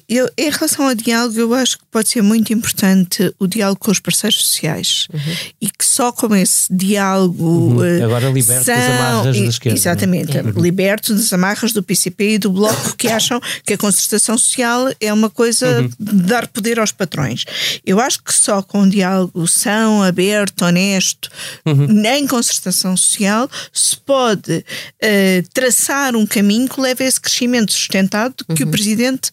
Eu, 0.09 0.27
em 0.35 0.49
relação 0.49 0.87
ao 0.87 0.95
diálogo, 0.95 1.39
eu 1.39 1.53
acho 1.53 1.77
que 1.77 1.85
pode 1.91 2.09
ser 2.09 2.23
muito 2.23 2.51
importante 2.51 3.31
o 3.37 3.45
diálogo 3.45 3.79
com 3.79 3.91
os 3.91 3.99
parceiros 3.99 4.39
sociais 4.39 5.07
uhum. 5.13 5.35
e 5.61 5.69
que 5.69 5.85
só 5.85 6.11
com 6.11 6.35
esse 6.35 6.65
diálogo. 6.75 7.43
Uhum. 7.43 7.85
Eh, 7.85 8.03
Agora 8.03 8.29
liberto 8.29 8.65
são, 8.65 8.75
das 8.75 8.85
amarras 8.85 9.37
da 9.37 9.45
esquerda. 9.45 9.77
É? 9.77 9.79
Exatamente, 9.79 10.37
uhum. 10.37 10.61
liberto 10.61 11.13
das 11.13 11.31
amarras 11.31 11.73
do 11.73 11.83
PCP 11.83 12.31
e 12.31 12.37
do 12.39 12.51
Bloco 12.51 12.95
que 12.97 13.07
acham 13.09 13.39
que 13.63 13.73
a 13.73 13.77
concertação 13.77 14.35
social 14.35 14.91
é 14.99 15.13
uma 15.13 15.29
coisa 15.29 15.81
uhum. 15.81 15.89
de 15.99 16.23
dar 16.23 16.47
poder 16.47 16.79
aos 16.79 16.91
patrões. 16.91 17.45
Eu 17.85 17.99
acho 17.99 18.23
que 18.23 18.33
só 18.33 18.63
com 18.63 18.81
um 18.81 18.89
diálogo 18.89 19.47
são, 19.47 20.01
aberto, 20.01 20.63
honesto, 20.65 21.29
uhum. 21.65 22.03
em 22.03 22.25
concertação 22.25 22.97
social, 22.97 23.47
se 23.71 23.95
pode 23.97 24.57
uh, 24.57 25.49
traçar 25.53 26.15
um 26.15 26.25
caminho 26.25 26.67
que 26.67 26.81
leve 26.81 27.03
a 27.03 27.07
esse 27.07 27.21
crescimento 27.21 27.71
sustentado 27.71 28.43
que 28.55 28.63
o 28.63 28.65
uhum. 28.65 28.71
Presidente 28.71 29.31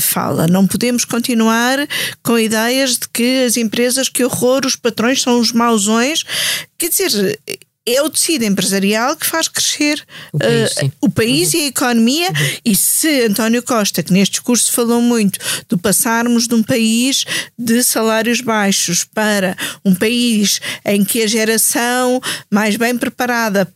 fala. 0.00 0.46
Não 0.46 0.66
podemos 0.66 1.04
continuar 1.04 1.78
com 2.22 2.38
ideias 2.38 2.98
de 2.98 3.08
que 3.08 3.44
as 3.44 3.56
empresas, 3.56 4.08
que 4.08 4.24
horror, 4.24 4.62
os 4.64 4.76
patrões 4.76 5.22
são 5.22 5.38
os 5.38 5.52
mausões. 5.52 6.24
Quer 6.78 6.88
dizer, 6.88 7.38
é 7.86 8.02
o 8.02 8.08
tecido 8.08 8.44
empresarial 8.44 9.14
que 9.14 9.26
faz 9.26 9.46
crescer 9.46 10.02
o 10.32 10.38
país, 10.38 10.72
uh, 10.72 10.92
o 11.02 11.10
país 11.10 11.52
uhum. 11.52 11.60
e 11.60 11.62
a 11.62 11.66
economia. 11.66 12.28
Uhum. 12.28 12.56
E 12.64 12.76
se 12.76 13.24
António 13.24 13.62
Costa, 13.62 14.02
que 14.02 14.12
neste 14.12 14.32
discurso 14.32 14.72
falou 14.72 15.02
muito 15.02 15.38
de 15.68 15.76
passarmos 15.76 16.48
de 16.48 16.54
um 16.54 16.62
país 16.62 17.24
de 17.58 17.82
salários 17.82 18.40
baixos 18.40 19.04
para 19.04 19.56
um 19.84 19.94
país 19.94 20.60
em 20.84 21.04
que 21.04 21.22
a 21.22 21.26
geração 21.26 22.20
mais 22.50 22.76
bem 22.76 22.96
preparada 22.96 23.70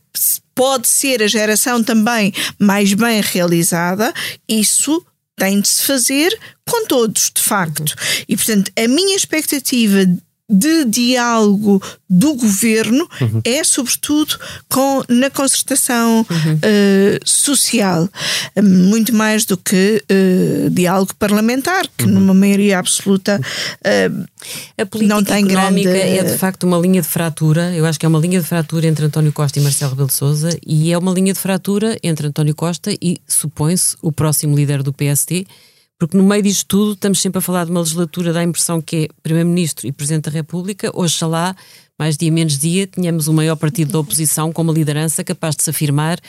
pode 0.54 0.88
ser 0.88 1.22
a 1.22 1.28
geração 1.28 1.84
também 1.84 2.32
mais 2.58 2.92
bem 2.92 3.20
realizada, 3.20 4.12
isso 4.48 5.04
tem 5.38 5.61
de 5.61 5.68
se 5.68 5.83
fazer 5.85 6.38
com 6.68 6.87
todos, 6.87 7.31
de 7.35 7.42
facto. 7.42 7.85
E, 8.29 8.37
portanto, 8.37 8.70
a 8.77 8.88
minha 8.88 9.16
expectativa 9.16 10.05
de 10.48 10.84
diálogo 10.87 11.82
do 12.08 12.34
governo 12.34 13.06
uhum. 13.20 13.42
é, 13.44 13.62
sobretudo, 13.62 14.38
com, 14.68 15.02
na 15.06 15.28
concertação 15.28 16.26
uhum. 16.28 16.54
uh, 16.54 17.18
social, 17.28 18.08
muito 18.56 19.14
mais 19.14 19.44
do 19.44 19.58
que 19.58 20.02
uh, 20.11 20.70
diálogo 20.70 21.14
parlamentar, 21.18 21.87
que 21.96 22.06
uhum. 22.06 22.12
numa 22.12 22.32
maioria 22.32 22.78
absoluta 22.78 23.38
uh, 23.38 24.26
a 24.78 24.87
política 24.87 25.14
não 25.14 25.22
tem 25.22 25.44
económica 25.44 25.90
grande... 25.90 26.18
é 26.18 26.22
de 26.22 26.38
facto 26.38 26.64
uma 26.64 26.78
linha 26.78 27.02
de 27.02 27.08
fratura. 27.08 27.74
Eu 27.74 27.84
acho 27.84 28.00
que 28.00 28.06
é 28.06 28.08
uma 28.08 28.18
linha 28.18 28.40
de 28.40 28.46
fratura 28.46 28.87
entre 28.87 29.04
António 29.04 29.32
Costa 29.32 29.58
e 29.58 29.62
Marcelo 29.62 29.90
Rebelo 29.90 30.08
de 30.08 30.14
Sousa 30.14 30.58
e 30.66 30.92
é 30.92 30.96
uma 30.96 31.12
linha 31.12 31.34
de 31.34 31.38
fratura 31.38 31.98
entre 32.02 32.26
António 32.26 32.54
Costa 32.54 32.90
e, 33.02 33.18
supõe-se, 33.26 33.96
o 34.00 34.11
próximo 34.11 34.56
líder 34.56 34.82
do 34.82 34.94
PSD 34.94 35.46
porque 35.98 36.16
no 36.16 36.22
meio 36.22 36.42
disto 36.42 36.64
tudo 36.66 36.92
estamos 36.92 37.20
sempre 37.20 37.38
a 37.38 37.42
falar 37.42 37.64
de 37.64 37.72
uma 37.72 37.80
legislatura, 37.80 38.32
dá 38.32 38.40
a 38.40 38.44
impressão 38.44 38.80
que 38.80 38.96
é 38.96 39.08
Primeiro-Ministro 39.20 39.87
e 39.87 39.92
Presidente 39.92 40.24
da 40.24 40.30
República. 40.30 40.90
Oxalá, 40.94 41.56
mais 41.98 42.16
dia 42.16 42.30
menos 42.30 42.56
dia, 42.56 42.87
tenhamos 42.87 43.26
o 43.26 43.32
maior 43.32 43.56
partido 43.56 43.92
da 43.92 43.98
oposição 43.98 44.52
com 44.52 44.62
uma 44.62 44.72
liderança 44.72 45.24
capaz 45.24 45.56
de 45.56 45.64
se 45.64 45.70
afirmar 45.70 46.20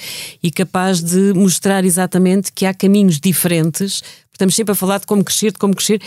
e 0.42 0.50
capaz 0.50 1.04
de 1.04 1.34
mostrar 1.34 1.86
exatamente 1.86 2.52
que 2.52 2.66
há 2.66 2.74
caminhos 2.74 3.20
diferentes. 3.20 4.02
Estamos 4.32 4.56
sempre 4.56 4.72
a 4.72 4.76
falar 4.76 5.00
de 5.00 5.06
como 5.06 5.24
crescer, 5.24 5.52
de 5.52 5.60
como 5.60 5.76
crescer. 5.76 6.02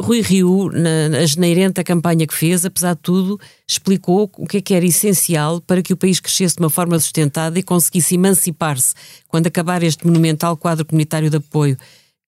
Rui 0.00 0.20
Rio, 0.20 0.70
na, 0.72 1.08
na 1.08 1.26
geneirenta 1.26 1.84
campanha 1.84 2.26
que 2.26 2.34
fez, 2.34 2.64
apesar 2.64 2.94
de 2.94 3.00
tudo, 3.02 3.38
explicou 3.66 4.30
o 4.38 4.46
que 4.46 4.56
é 4.56 4.60
que 4.60 4.74
era 4.74 4.86
essencial 4.86 5.60
para 5.60 5.82
que 5.82 5.92
o 5.92 5.96
país 5.96 6.18
crescesse 6.18 6.56
de 6.56 6.62
uma 6.62 6.70
forma 6.70 6.98
sustentada 6.98 7.58
e 7.58 7.62
conseguisse 7.62 8.14
emancipar-se 8.16 8.94
quando 9.28 9.46
acabar 9.46 9.82
este 9.82 10.04
monumental 10.04 10.56
quadro 10.56 10.84
comunitário 10.84 11.30
de 11.30 11.36
apoio 11.36 11.76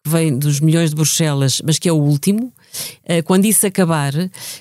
que 0.03 0.11
vem 0.11 0.37
dos 0.37 0.61
milhões 0.61 0.91
de 0.91 0.97
Bruxelas, 0.97 1.61
mas 1.65 1.79
que 1.79 1.89
é 1.89 1.93
o 1.93 1.97
último, 1.97 2.53
eh, 3.05 3.23
quando 3.23 3.45
isso 3.45 3.67
acabar, 3.67 4.13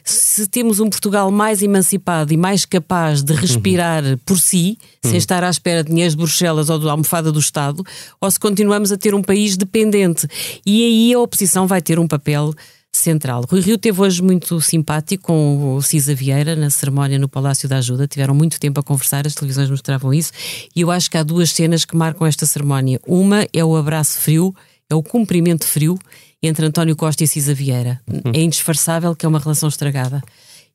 se 0.04 0.48
temos 0.48 0.80
um 0.80 0.90
Portugal 0.90 1.32
mais 1.32 1.62
emancipado 1.62 2.34
e 2.34 2.38
mais 2.38 2.66
capaz 2.66 3.24
de 3.24 3.34
respirar 3.34 4.04
uhum. 4.04 4.18
por 4.26 4.40
si, 4.40 4.78
uhum. 5.04 5.12
sem 5.12 5.18
estar 5.18 5.44
à 5.44 5.50
espera 5.50 5.84
de 5.84 5.90
dinheiros 5.90 6.14
de 6.14 6.18
Bruxelas 6.18 6.70
ou 6.70 6.80
da 6.80 6.92
almofada 6.92 7.32
do 7.32 7.40
Estado, 7.40 7.84
ou 8.20 8.30
se 8.30 8.40
continuamos 8.40 8.92
a 8.92 8.98
ter 8.98 9.16
um 9.16 9.22
país 9.22 9.56
dependente. 9.56 10.28
E 10.66 10.84
aí 10.84 11.14
a 11.14 11.20
oposição 11.20 11.68
vai 11.68 11.82
ter 11.82 12.00
um 12.00 12.08
papel 12.08 12.54
central. 12.92 13.46
Rui 13.50 13.62
Rio 13.62 13.78
teve 13.78 14.02
hoje 14.02 14.22
muito 14.22 14.60
simpático 14.60 15.24
com 15.24 15.76
o 15.76 15.82
Cisa 15.82 16.14
Vieira 16.16 16.56
na 16.56 16.70
cerimónia 16.70 17.20
no 17.20 17.30
Palácio 17.30 17.70
da 17.70 17.78
Ajuda. 17.78 18.08
Tiveram 18.08 18.34
muito 18.34 18.60
tempo 18.60 18.80
a 18.80 18.84
conversar, 18.84 19.28
as 19.28 19.36
televisões 19.36 19.70
mostravam 19.70 20.14
isso. 20.14 20.32
E 20.76 20.82
eu 20.82 20.90
acho 20.90 21.10
que 21.10 21.18
há 21.18 21.24
duas 21.24 21.52
cenas 21.52 21.86
que 21.86 21.96
marcam 21.96 22.26
esta 22.26 22.46
cerimónia. 22.46 23.00
Uma 23.08 23.48
é 23.54 23.64
o 23.64 23.76
abraço 23.76 24.20
frio 24.20 24.54
é 24.90 24.96
o 24.96 25.04
cumprimento 25.04 25.66
frio 25.66 25.98
entre 26.42 26.66
António 26.66 26.96
Costa 26.96 27.24
e 27.24 27.28
Cisa 27.28 27.54
Vieira. 27.54 28.02
Uhum. 28.08 28.32
É 28.34 28.40
indisfarçável 28.40 29.16
que 29.16 29.26
é 29.26 29.30
uma 29.30 29.40
relação 29.40 29.70
estragada. 29.70 30.22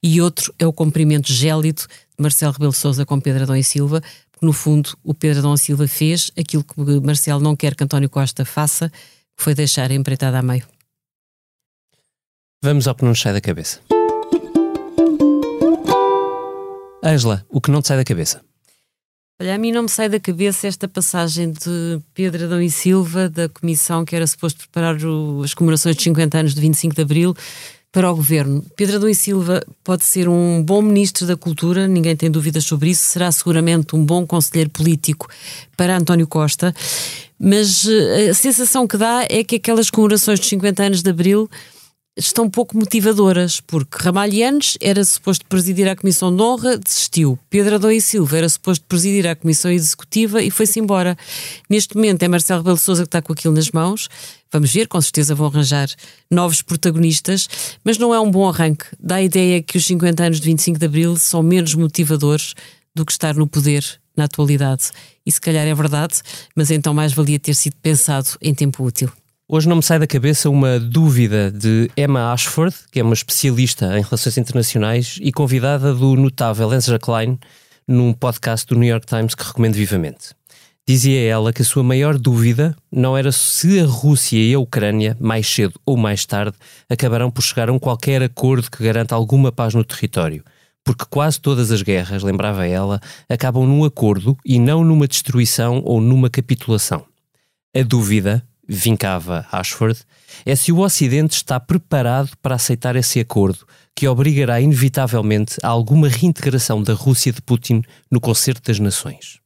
E 0.02 0.20
outro 0.20 0.54
é 0.58 0.66
o 0.66 0.72
cumprimento 0.72 1.32
gélido 1.32 1.82
de 1.82 2.22
Marcelo 2.22 2.52
Rebelo 2.52 2.72
Sousa 2.72 3.06
com 3.06 3.18
Pedro 3.18 3.44
Adão 3.44 3.56
e 3.56 3.64
Silva, 3.64 4.02
porque 4.30 4.44
no 4.44 4.52
fundo 4.52 4.96
o 5.02 5.14
Pedro 5.14 5.40
Adão 5.40 5.54
e 5.54 5.58
Silva 5.58 5.88
fez 5.88 6.30
aquilo 6.38 6.62
que 6.62 6.74
Marcelo 7.00 7.40
não 7.40 7.56
quer 7.56 7.74
que 7.74 7.82
António 7.82 8.10
Costa 8.10 8.44
faça, 8.44 8.90
que 8.90 9.42
foi 9.42 9.54
deixar 9.54 9.90
a 9.90 9.94
empreitada 9.94 10.38
a 10.38 10.42
meio. 10.42 10.66
Vamos 12.62 12.86
ao 12.86 12.94
que 12.94 13.02
não 13.02 13.10
nos 13.10 13.20
sai 13.20 13.32
da 13.32 13.40
cabeça. 13.40 13.80
Ângela, 17.02 17.44
o 17.50 17.60
que 17.60 17.70
não 17.70 17.82
te 17.82 17.88
sai 17.88 17.98
da 17.98 18.04
cabeça? 18.04 18.40
Olha, 19.40 19.56
a 19.56 19.58
mim 19.58 19.72
não 19.72 19.82
me 19.82 19.88
sai 19.88 20.08
da 20.08 20.20
cabeça 20.20 20.68
esta 20.68 20.86
passagem 20.86 21.50
de 21.50 22.00
Pedro 22.14 22.44
Adão 22.44 22.62
e 22.62 22.70
Silva, 22.70 23.28
da 23.28 23.48
comissão 23.48 24.04
que 24.04 24.14
era 24.14 24.24
suposto 24.28 24.60
preparar 24.60 24.94
o, 25.04 25.42
as 25.42 25.52
comemorações 25.52 25.96
de 25.96 26.04
50 26.04 26.38
anos 26.38 26.54
de 26.54 26.60
25 26.60 26.94
de 26.94 27.02
Abril, 27.02 27.34
para 27.90 28.12
o 28.12 28.14
governo. 28.14 28.64
Pedro 28.76 28.96
Adão 28.96 29.08
e 29.08 29.14
Silva 29.14 29.60
pode 29.82 30.04
ser 30.04 30.28
um 30.28 30.62
bom 30.62 30.80
ministro 30.80 31.26
da 31.26 31.36
Cultura, 31.36 31.88
ninguém 31.88 32.14
tem 32.14 32.30
dúvidas 32.30 32.64
sobre 32.64 32.90
isso, 32.90 33.06
será 33.06 33.32
seguramente 33.32 33.96
um 33.96 34.04
bom 34.04 34.24
conselheiro 34.24 34.70
político 34.70 35.28
para 35.76 35.96
António 35.96 36.28
Costa, 36.28 36.72
mas 37.36 37.88
eh, 37.88 38.30
a 38.30 38.34
sensação 38.34 38.86
que 38.86 38.96
dá 38.96 39.26
é 39.28 39.42
que 39.42 39.56
aquelas 39.56 39.90
comemorações 39.90 40.38
de 40.38 40.46
50 40.46 40.82
anos 40.82 41.02
de 41.02 41.10
Abril 41.10 41.50
estão 42.16 42.48
pouco 42.48 42.76
motivadoras, 42.76 43.60
porque 43.60 43.98
Ramalhianes 44.00 44.78
era 44.80 45.04
suposto 45.04 45.44
presidir 45.46 45.88
a 45.88 45.96
Comissão 45.96 46.34
de 46.34 46.40
Honra, 46.40 46.78
desistiu. 46.78 47.38
Pedro 47.50 47.74
Adão 47.74 47.90
e 47.90 48.00
Silva 48.00 48.38
era 48.38 48.48
suposto 48.48 48.84
presidir 48.86 49.26
a 49.26 49.34
Comissão 49.34 49.70
Executiva 49.70 50.40
e 50.40 50.50
foi-se 50.50 50.78
embora. 50.78 51.16
Neste 51.68 51.96
momento 51.96 52.22
é 52.22 52.28
Marcelo 52.28 52.60
Rebelo 52.60 52.76
Sousa 52.76 53.02
que 53.02 53.08
está 53.08 53.20
com 53.20 53.32
aquilo 53.32 53.54
nas 53.54 53.70
mãos. 53.70 54.08
Vamos 54.52 54.72
ver, 54.72 54.86
com 54.86 55.00
certeza 55.00 55.34
vão 55.34 55.48
arranjar 55.48 55.88
novos 56.30 56.62
protagonistas, 56.62 57.48
mas 57.82 57.98
não 57.98 58.14
é 58.14 58.20
um 58.20 58.30
bom 58.30 58.48
arranque. 58.48 58.84
Dá 59.00 59.16
a 59.16 59.22
ideia 59.22 59.60
que 59.60 59.76
os 59.76 59.84
50 59.84 60.22
anos 60.22 60.40
de 60.40 60.46
25 60.46 60.78
de 60.78 60.86
Abril 60.86 61.16
são 61.16 61.42
menos 61.42 61.74
motivadores 61.74 62.54
do 62.94 63.04
que 63.04 63.10
estar 63.10 63.34
no 63.34 63.48
poder 63.48 63.84
na 64.16 64.24
atualidade. 64.24 64.92
E 65.26 65.32
se 65.32 65.40
calhar 65.40 65.66
é 65.66 65.74
verdade, 65.74 66.20
mas 66.54 66.70
então 66.70 66.94
mais 66.94 67.12
valia 67.12 67.40
ter 67.40 67.54
sido 67.54 67.74
pensado 67.82 68.28
em 68.40 68.54
tempo 68.54 68.84
útil. 68.84 69.10
Hoje 69.46 69.68
não 69.68 69.76
me 69.76 69.82
sai 69.82 69.98
da 69.98 70.06
cabeça 70.06 70.48
uma 70.48 70.80
dúvida 70.80 71.50
de 71.50 71.90
Emma 71.98 72.32
Ashford, 72.32 72.74
que 72.90 72.98
é 72.98 73.02
uma 73.02 73.12
especialista 73.12 73.98
em 73.98 74.02
relações 74.02 74.38
internacionais 74.38 75.18
e 75.20 75.30
convidada 75.30 75.92
do 75.92 76.16
notável 76.16 76.72
Ezra 76.72 76.98
Klein 76.98 77.38
num 77.86 78.14
podcast 78.14 78.66
do 78.66 78.74
New 78.74 78.88
York 78.88 79.06
Times 79.06 79.34
que 79.34 79.44
recomendo 79.44 79.74
vivamente. 79.74 80.30
Dizia 80.88 81.20
ela 81.28 81.52
que 81.52 81.60
a 81.60 81.64
sua 81.64 81.82
maior 81.82 82.16
dúvida 82.16 82.74
não 82.90 83.14
era 83.14 83.30
se 83.30 83.78
a 83.80 83.84
Rússia 83.84 84.38
e 84.38 84.54
a 84.54 84.58
Ucrânia, 84.58 85.14
mais 85.20 85.46
cedo 85.46 85.78
ou 85.84 85.94
mais 85.94 86.24
tarde, 86.24 86.56
acabarão 86.88 87.30
por 87.30 87.42
chegar 87.42 87.68
a 87.68 87.72
um 87.72 87.78
qualquer 87.78 88.22
acordo 88.22 88.70
que 88.70 88.82
garanta 88.82 89.14
alguma 89.14 89.52
paz 89.52 89.74
no 89.74 89.84
território. 89.84 90.42
Porque 90.82 91.04
quase 91.04 91.38
todas 91.38 91.70
as 91.70 91.82
guerras, 91.82 92.22
lembrava 92.22 92.66
ela, 92.66 92.98
acabam 93.28 93.66
num 93.66 93.84
acordo 93.84 94.38
e 94.42 94.58
não 94.58 94.82
numa 94.82 95.06
destruição 95.06 95.82
ou 95.84 96.00
numa 96.00 96.30
capitulação. 96.30 97.04
A 97.76 97.82
dúvida 97.82 98.42
vincava 98.68 99.46
Ashford, 99.50 100.00
é 100.44 100.56
se 100.56 100.72
o 100.72 100.80
Ocidente 100.80 101.36
está 101.36 101.60
preparado 101.60 102.36
para 102.42 102.54
aceitar 102.54 102.96
esse 102.96 103.20
acordo, 103.20 103.66
que 103.94 104.08
obrigará 104.08 104.60
inevitavelmente 104.60 105.56
a 105.62 105.68
alguma 105.68 106.08
reintegração 106.08 106.82
da 106.82 106.94
Rússia 106.94 107.32
de 107.32 107.40
Putin 107.40 107.82
no 108.10 108.20
concerto 108.20 108.62
das 108.70 108.78
nações. 108.78 109.38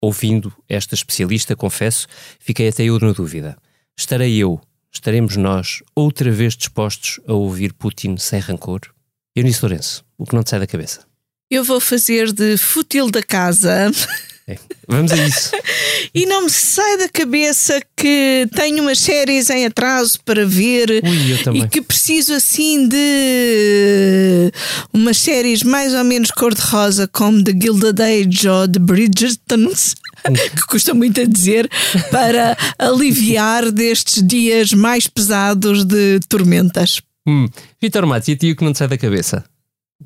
Ouvindo 0.00 0.52
esta 0.68 0.94
especialista, 0.94 1.54
confesso, 1.54 2.06
fiquei 2.40 2.68
até 2.68 2.84
eu 2.84 2.98
na 2.98 3.12
dúvida. 3.12 3.56
Estarei 3.96 4.36
eu, 4.36 4.60
estaremos 4.90 5.36
nós, 5.36 5.82
outra 5.94 6.30
vez 6.30 6.56
dispostos 6.56 7.20
a 7.26 7.32
ouvir 7.32 7.72
Putin 7.72 8.16
sem 8.16 8.40
rancor? 8.40 8.80
Eunice 9.36 9.60
Lourenço, 9.62 10.04
o 10.18 10.24
que 10.24 10.34
não 10.34 10.42
te 10.42 10.50
sai 10.50 10.58
da 10.58 10.66
cabeça? 10.66 11.06
Eu 11.50 11.62
vou 11.62 11.80
fazer 11.80 12.32
de 12.32 12.56
fútil 12.56 13.10
da 13.10 13.22
casa. 13.22 13.90
É, 14.46 14.58
vamos 14.88 15.12
a 15.12 15.16
isso. 15.16 15.50
e 16.12 16.26
não 16.26 16.42
me 16.42 16.50
sai 16.50 16.98
da 16.98 17.08
cabeça 17.08 17.80
que 17.96 18.48
tenho 18.56 18.82
umas 18.82 18.98
séries 18.98 19.48
em 19.50 19.66
atraso 19.66 20.18
para 20.24 20.44
ver 20.44 20.90
Ui, 20.90 21.60
e 21.60 21.68
que 21.68 21.80
preciso 21.80 22.34
assim 22.34 22.88
de 22.88 24.52
umas 24.92 25.18
séries 25.18 25.62
mais 25.62 25.94
ou 25.94 26.02
menos 26.02 26.30
cor-de-rosa 26.30 27.06
como 27.06 27.42
The 27.44 27.52
Gilded 27.52 28.02
Age 28.02 28.48
ou 28.48 28.68
The 28.68 28.80
Bridgertons 28.80 29.94
que 30.56 30.66
custa 30.68 30.94
muito 30.94 31.20
a 31.20 31.24
dizer 31.24 31.68
para 32.10 32.56
aliviar 32.78 33.70
destes 33.70 34.22
dias 34.26 34.72
mais 34.72 35.06
pesados 35.06 35.84
de 35.84 36.20
tormentas. 36.28 37.00
Hum. 37.26 37.48
Vitor 37.80 38.06
Matos, 38.06 38.28
e 38.28 38.32
a 38.32 38.36
ti 38.36 38.50
o 38.52 38.56
que 38.56 38.64
não 38.64 38.72
te 38.72 38.78
sai 38.78 38.88
da 38.88 38.98
cabeça? 38.98 39.44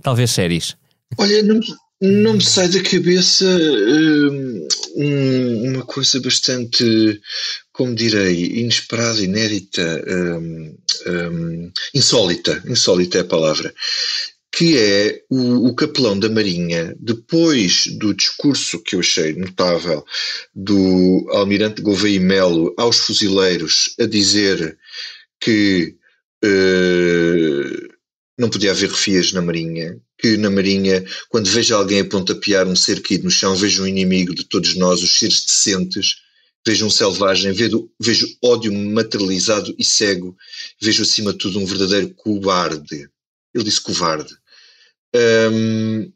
Talvez 0.03 0.31
séries. 0.31 0.77
Olha, 1.19 1.43
não, 1.43 1.61
não 2.01 2.35
me 2.35 2.45
sai 2.45 2.69
da 2.69 2.83
cabeça 2.83 3.47
hum, 3.47 4.69
um, 4.97 5.71
uma 5.71 5.85
coisa 5.85 6.21
bastante, 6.21 7.21
como 7.73 7.95
direi, 7.95 8.61
inesperada, 8.61 9.21
inédita, 9.21 10.05
um, 10.09 10.77
um, 11.07 11.73
insólita, 11.95 12.63
insólita 12.67 13.19
é 13.19 13.21
a 13.23 13.25
palavra, 13.25 13.75
que 14.53 14.77
é 14.79 15.23
o, 15.31 15.69
o, 15.69 15.75
capelão 15.75 16.19
da 16.19 16.29
Marinha, 16.29 16.95
depois 16.99 17.87
do 17.99 18.15
discurso 18.15 18.83
que 18.83 18.97
eu 18.97 19.01
achei 19.01 19.35
notável 19.35 20.05
do 20.55 21.27
almirante 21.31 21.83
Gouveia 21.83 22.21
Melo 22.21 22.75
aos 22.79 22.99
fuzileiros 22.99 23.95
a 24.01 24.07
dizer 24.07 24.79
que 25.41 25.95
uh, 26.45 27.95
não 28.39 28.49
podia 28.49 28.71
haver 28.71 28.91
refias 28.91 29.33
na 29.33 29.43
Marinha, 29.43 30.01
que 30.19 30.37
na 30.37 30.51
Marinha, 30.51 31.05
quando 31.29 31.51
vejo 31.51 31.75
alguém 31.75 32.01
a 32.01 32.05
pontapear 32.05 32.67
um 32.67 32.77
ser 32.77 33.03
caído 33.03 33.25
no 33.25 33.31
chão, 33.31 33.55
vejo 33.55 33.83
um 33.83 33.87
inimigo 33.87 34.35
de 34.35 34.45
todos 34.45 34.75
nós, 34.75 35.03
os 35.03 35.19
seres 35.19 35.45
decentes, 35.45 36.17
vejo 36.67 36.87
um 36.87 36.91
selvagem, 36.91 37.53
vejo, 37.53 37.91
vejo 38.01 38.27
ódio 38.43 38.73
materializado 38.73 39.75
e 39.79 39.85
cego, 39.85 40.37
vejo 40.81 41.03
acima 41.03 41.33
de 41.33 41.39
tudo 41.39 41.59
um 41.59 41.67
verdadeiro 41.67 42.13
cobarde. 42.15 43.09
Ele 43.55 43.65
disse 43.65 43.81
covarde. 43.81 44.35
Um, 45.15 46.13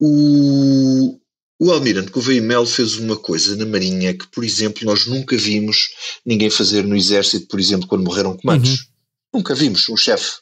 o, 0.00 1.20
o 1.58 1.70
Almirante 1.72 2.10
Gouveia 2.10 2.40
Melo 2.40 2.66
fez 2.66 2.96
uma 2.96 3.16
coisa 3.16 3.56
na 3.56 3.66
Marinha 3.66 4.14
que, 4.14 4.26
por 4.28 4.44
exemplo, 4.44 4.84
nós 4.84 5.06
nunca 5.06 5.36
vimos 5.36 5.88
ninguém 6.24 6.50
fazer 6.50 6.84
no 6.84 6.96
Exército, 6.96 7.48
por 7.48 7.58
exemplo, 7.58 7.88
quando 7.88 8.04
morreram 8.04 8.36
comandos. 8.36 8.70
Uhum. 8.70 8.86
Nunca 9.34 9.54
vimos 9.54 9.88
um 9.88 9.96
chefe 9.96 10.38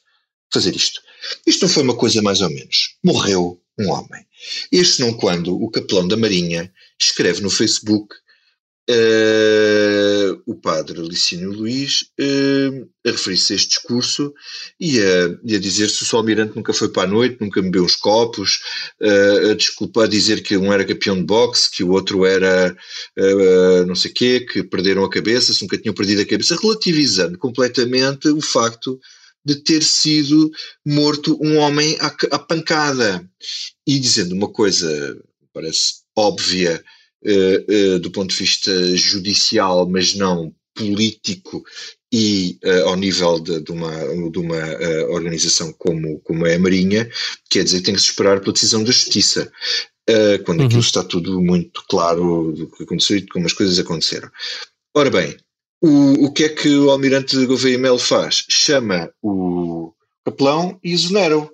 fazer 0.53 0.75
isto. 0.77 1.01
Isto 1.47 1.63
não 1.63 1.69
foi 1.69 1.83
uma 1.83 1.97
coisa 1.97 2.23
mais 2.23 2.41
ou 2.41 2.49
menos. 2.49 2.97
Morreu 3.03 3.61
um 3.79 3.91
homem. 3.91 4.25
Este 4.71 5.01
não 5.01 5.13
quando 5.15 5.55
o 5.55 5.71
capelão 5.71 6.07
da 6.07 6.17
Marinha 6.17 6.73
escreve 6.99 7.41
no 7.41 7.51
Facebook 7.51 8.15
uh, 8.91 10.43
o 10.47 10.55
padre 10.55 11.01
Licínio 11.01 11.51
Luís 11.51 12.03
uh, 12.21 12.89
a 13.07 13.11
referir-se 13.11 13.53
a 13.53 13.57
este 13.57 13.69
discurso 13.71 14.33
e 14.79 15.01
a, 15.01 15.39
e 15.45 15.57
a 15.57 15.59
dizer 15.59 15.89
se 15.89 16.05
o 16.15 16.19
Almirante 16.19 16.57
nunca 16.57 16.73
foi 16.73 16.89
para 16.89 17.09
a 17.09 17.11
noite, 17.11 17.39
nunca 17.41 17.63
bebeu 17.63 17.85
uns 17.85 17.97
copos, 17.97 18.61
uh, 19.01 19.51
a 19.51 19.55
desculpa 19.55 20.05
a 20.05 20.09
dizer 20.09 20.43
que 20.43 20.57
um 20.57 20.73
era 20.73 20.85
campeão 20.85 21.17
de 21.17 21.25
boxe, 21.25 21.71
que 21.71 21.83
o 21.83 21.91
outro 21.91 22.25
era 22.25 22.77
não 23.87 23.95
sei 23.95 24.13
quê, 24.13 24.41
que 24.41 24.63
perderam 24.63 25.05
a 25.05 25.11
cabeça, 25.11 25.53
se 25.53 25.63
nunca 25.63 25.79
tinham 25.79 25.95
perdido 25.95 26.23
a 26.23 26.27
cabeça, 26.27 26.57
relativizando 26.61 27.39
completamente 27.39 28.29
o 28.29 28.41
facto 28.41 28.99
de 29.45 29.57
ter 29.57 29.83
sido 29.83 30.51
morto 30.85 31.39
um 31.41 31.59
homem 31.59 31.97
à, 32.01 32.07
à 32.33 32.39
pancada 32.39 33.29
e 33.87 33.99
dizendo 33.99 34.35
uma 34.35 34.49
coisa 34.49 35.19
parece 35.53 36.05
óbvia 36.17 36.83
uh, 37.25 37.97
uh, 37.97 37.99
do 38.01 38.11
ponto 38.11 38.31
de 38.31 38.37
vista 38.37 38.97
judicial, 38.97 39.89
mas 39.89 40.15
não 40.15 40.55
político 40.75 41.65
e 42.13 42.59
uh, 42.65 42.89
ao 42.89 42.97
nível 42.97 43.41
de, 43.41 43.61
de 43.61 43.73
uma, 43.73 43.91
de 44.31 44.39
uma 44.39 44.57
organização 45.11 45.73
como, 45.73 46.21
como 46.21 46.47
é 46.47 46.57
a 46.57 46.59
Marinha, 46.59 47.09
quer 47.51 47.65
dizer 47.65 47.79
que 47.79 47.85
tem 47.85 47.95
que 47.95 48.01
se 48.01 48.11
esperar 48.11 48.41
pela 48.41 48.53
decisão 48.53 48.83
da 48.83 48.91
Justiça, 48.91 49.51
quando 50.45 50.61
uhum. 50.61 50.67
aquilo 50.67 50.81
está 50.81 51.03
tudo 51.03 51.41
muito 51.41 51.83
claro 51.89 52.53
do 52.53 52.71
que 52.71 52.83
aconteceu 52.83 53.17
e 53.17 53.21
de 53.23 53.29
como 53.29 53.47
as 53.47 53.55
coisas 53.55 53.79
aconteceram. 53.79 54.31
Ora 54.95 55.11
bem, 55.11 55.35
o, 55.81 56.27
o 56.27 56.33
que 56.33 56.45
é 56.45 56.49
que 56.49 56.69
o 56.77 56.91
Almirante 56.91 57.47
Gouveia 57.47 57.79
Melo 57.79 57.99
faz? 57.99 58.45
Chama 58.49 59.13
o 59.23 59.93
capelão 60.25 60.79
e 60.83 60.93
exonera-o 60.93 61.51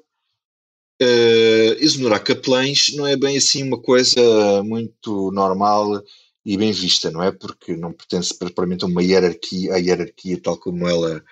uh, 1.01 1.73
exonerar 1.79 2.23
capelães 2.23 2.95
não 2.95 3.07
é 3.07 3.17
bem 3.17 3.37
assim 3.37 3.63
uma 3.63 3.81
coisa 3.81 4.63
muito 4.63 5.31
normal 5.33 6.03
e 6.45 6.57
bem 6.57 6.73
vista, 6.73 7.11
não 7.11 7.23
é? 7.23 7.33
Porque 7.33 7.77
não 7.77 7.93
pertence 7.93 8.37
propriamente 8.37 8.85
a 8.85 8.89
uma 8.89 9.03
hierarquia, 9.03 9.75
a 9.75 9.79
hierarquia 9.79 10.41
tal 10.41 10.57
como 10.59 10.89
ela 10.89 11.23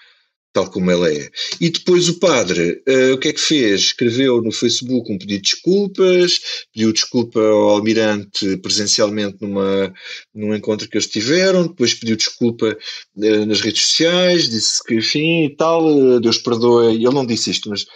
tal 0.52 0.70
como 0.70 0.90
ela 0.90 1.12
é. 1.12 1.28
E 1.60 1.70
depois 1.70 2.08
o 2.08 2.18
padre, 2.18 2.82
uh, 2.88 3.14
o 3.14 3.18
que 3.18 3.28
é 3.28 3.32
que 3.32 3.40
fez? 3.40 3.80
Escreveu 3.80 4.42
no 4.42 4.52
Facebook 4.52 5.12
um 5.12 5.18
pedido 5.18 5.42
de 5.42 5.50
desculpas, 5.50 6.40
pediu 6.72 6.92
desculpa 6.92 7.40
ao 7.40 7.70
almirante 7.70 8.56
presencialmente 8.58 9.38
numa, 9.40 9.92
num 10.34 10.54
encontro 10.54 10.88
que 10.88 10.96
eles 10.96 11.08
tiveram, 11.08 11.66
depois 11.68 11.94
pediu 11.94 12.16
desculpa 12.16 12.76
uh, 13.16 13.46
nas 13.46 13.60
redes 13.60 13.82
sociais, 13.82 14.48
disse 14.48 14.82
que 14.84 14.94
enfim 14.94 15.44
e 15.44 15.56
tal, 15.56 15.86
uh, 15.86 16.20
Deus 16.20 16.38
perdoa, 16.38 16.92
ele 16.92 17.04
não 17.04 17.26
disse 17.26 17.50
isto, 17.50 17.68
mas 17.70 17.86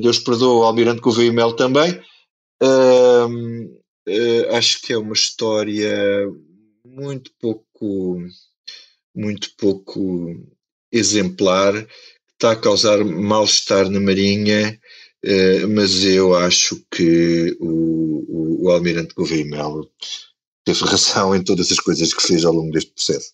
Deus 0.00 0.18
perdoa 0.18 0.60
o 0.60 0.64
almirante 0.64 1.00
Gouveia 1.00 1.32
Mel 1.32 1.52
também. 1.54 2.00
acho 4.52 4.82
que 4.82 4.92
é 4.92 4.98
uma 4.98 5.14
história 5.14 6.28
muito 6.84 7.30
pouco 7.40 8.18
muito 9.14 9.50
pouco 9.56 10.36
exemplar, 10.92 11.72
que 11.72 11.88
está 12.34 12.52
a 12.52 12.56
causar 12.56 13.04
mal-estar 13.04 13.88
na 13.88 14.00
Marinha, 14.00 14.78
eh, 15.22 15.66
mas 15.66 16.04
eu 16.04 16.34
acho 16.34 16.82
que 16.90 17.56
o, 17.60 18.24
o, 18.28 18.64
o 18.64 18.70
Almirante 18.70 19.14
Gouveia 19.14 19.44
Melo 19.44 19.90
teve 20.64 20.84
razão 20.84 21.34
em 21.34 21.42
todas 21.42 21.70
as 21.70 21.78
coisas 21.78 22.14
que 22.14 22.22
fez 22.22 22.44
ao 22.44 22.52
longo 22.52 22.72
deste 22.72 22.92
processo. 22.92 23.32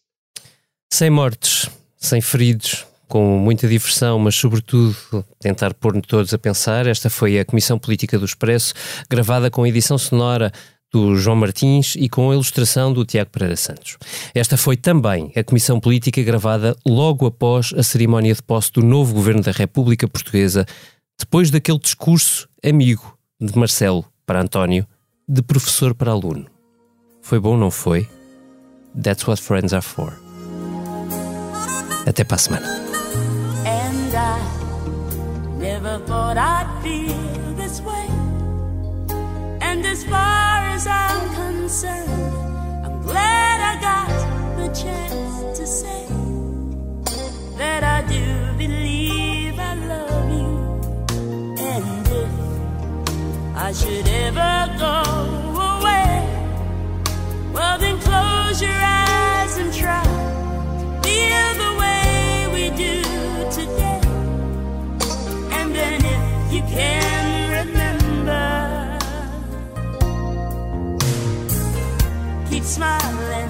Sem 0.93 1.11
mortes, 1.11 1.69
sem 1.97 2.21
feridos, 2.21 2.87
com 3.09 3.39
muita 3.39 3.69
diversão, 3.69 4.19
mas 4.19 4.35
sobretudo 4.35 4.97
tentar 5.39 5.75
pôr-nos 5.75 6.07
todos 6.07 6.35
a 6.35 6.39
pensar. 6.39 6.87
Esta 6.87 7.09
foi 7.09 7.39
a 7.39 7.45
Comissão 7.45 7.79
Política 7.79 8.19
do 8.19 8.25
Expresso, 8.25 8.75
gravada 9.09 9.51
com 9.51 9.67
edição 9.67 9.97
sonora 9.97 10.53
do 10.93 11.16
João 11.16 11.37
Martins 11.37 11.95
e 11.97 12.09
com 12.09 12.30
a 12.30 12.34
ilustração 12.34 12.93
do 12.93 13.05
Tiago 13.05 13.30
Pereira 13.30 13.57
Santos. 13.57 13.97
Esta 14.34 14.57
foi 14.57 14.76
também 14.76 15.32
a 15.37 15.45
comissão 15.45 15.80
política 15.80 16.22
gravada 16.22 16.76
logo 16.87 17.26
após 17.26 17.72
a 17.76 17.82
cerimónia 17.82 18.34
de 18.34 18.43
posse 18.43 18.72
do 18.72 18.82
novo 18.82 19.14
governo 19.14 19.43
da 19.43 19.53
República 19.53 20.09
Portuguesa, 20.09 20.64
depois 21.18 21.51
daquele 21.51 21.78
discurso 21.78 22.49
amigo 22.64 23.16
de 23.41 23.57
Marcelo 23.59 24.05
para 24.24 24.41
António, 24.41 24.87
de 25.28 25.43
professor 25.43 25.95
para 25.95 26.12
aluno. 26.12 26.47
Foi 27.22 27.41
bom, 27.41 27.57
não 27.57 27.70
foi? 27.70 28.09
That's 29.03 29.26
what 29.26 29.43
friends 29.43 29.72
are 29.72 29.82
for. 29.82 30.12
Até 32.07 32.24
para 32.24 32.37
a 32.37 32.39
semana. 32.39 32.87
Never 35.59 35.99
thought 36.07 36.37
I'd 36.39 36.68
feel 36.82 37.55
this 37.57 37.80
way. 37.80 38.09
And 39.61 39.84
as 40.77 40.87
I'm 40.87 41.35
concerned, 41.35 42.35
I'm 42.85 43.01
glad 43.01 43.57
I 43.72 43.74
got 43.91 44.11
the 44.61 44.68
chance 44.83 45.59
to 45.59 45.66
say 45.66 46.05
that 47.57 47.83
I 47.83 47.99
do 48.14 48.24
believe 48.59 49.59
I 49.59 49.74
love 49.93 50.29
you. 50.39 50.53
And 51.72 52.07
if 52.22 52.33
I 53.66 53.72
should 53.72 54.07
ever 54.27 54.57
go 54.87 54.99
away, 55.72 56.14
well, 57.55 57.79
then 57.79 57.99
close 58.09 58.61
your 58.61 58.81
eyes 59.01 59.57
and 59.57 59.72
try 59.72 60.05
feel 61.03 61.45
smiling, 72.77 73.49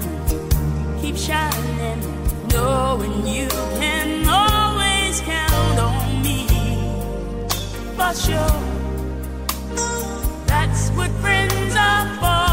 keep 1.01 1.17
shining, 1.17 1.99
knowing 2.47 3.27
you 3.27 3.49
can 3.77 4.25
always 4.29 5.19
count 5.19 5.79
on 5.79 6.21
me. 6.21 6.47
For 7.97 8.13
sure, 8.25 8.61
that's 10.45 10.89
what 10.91 11.11
friends 11.19 11.75
are 11.75 12.07
for. 12.21 12.46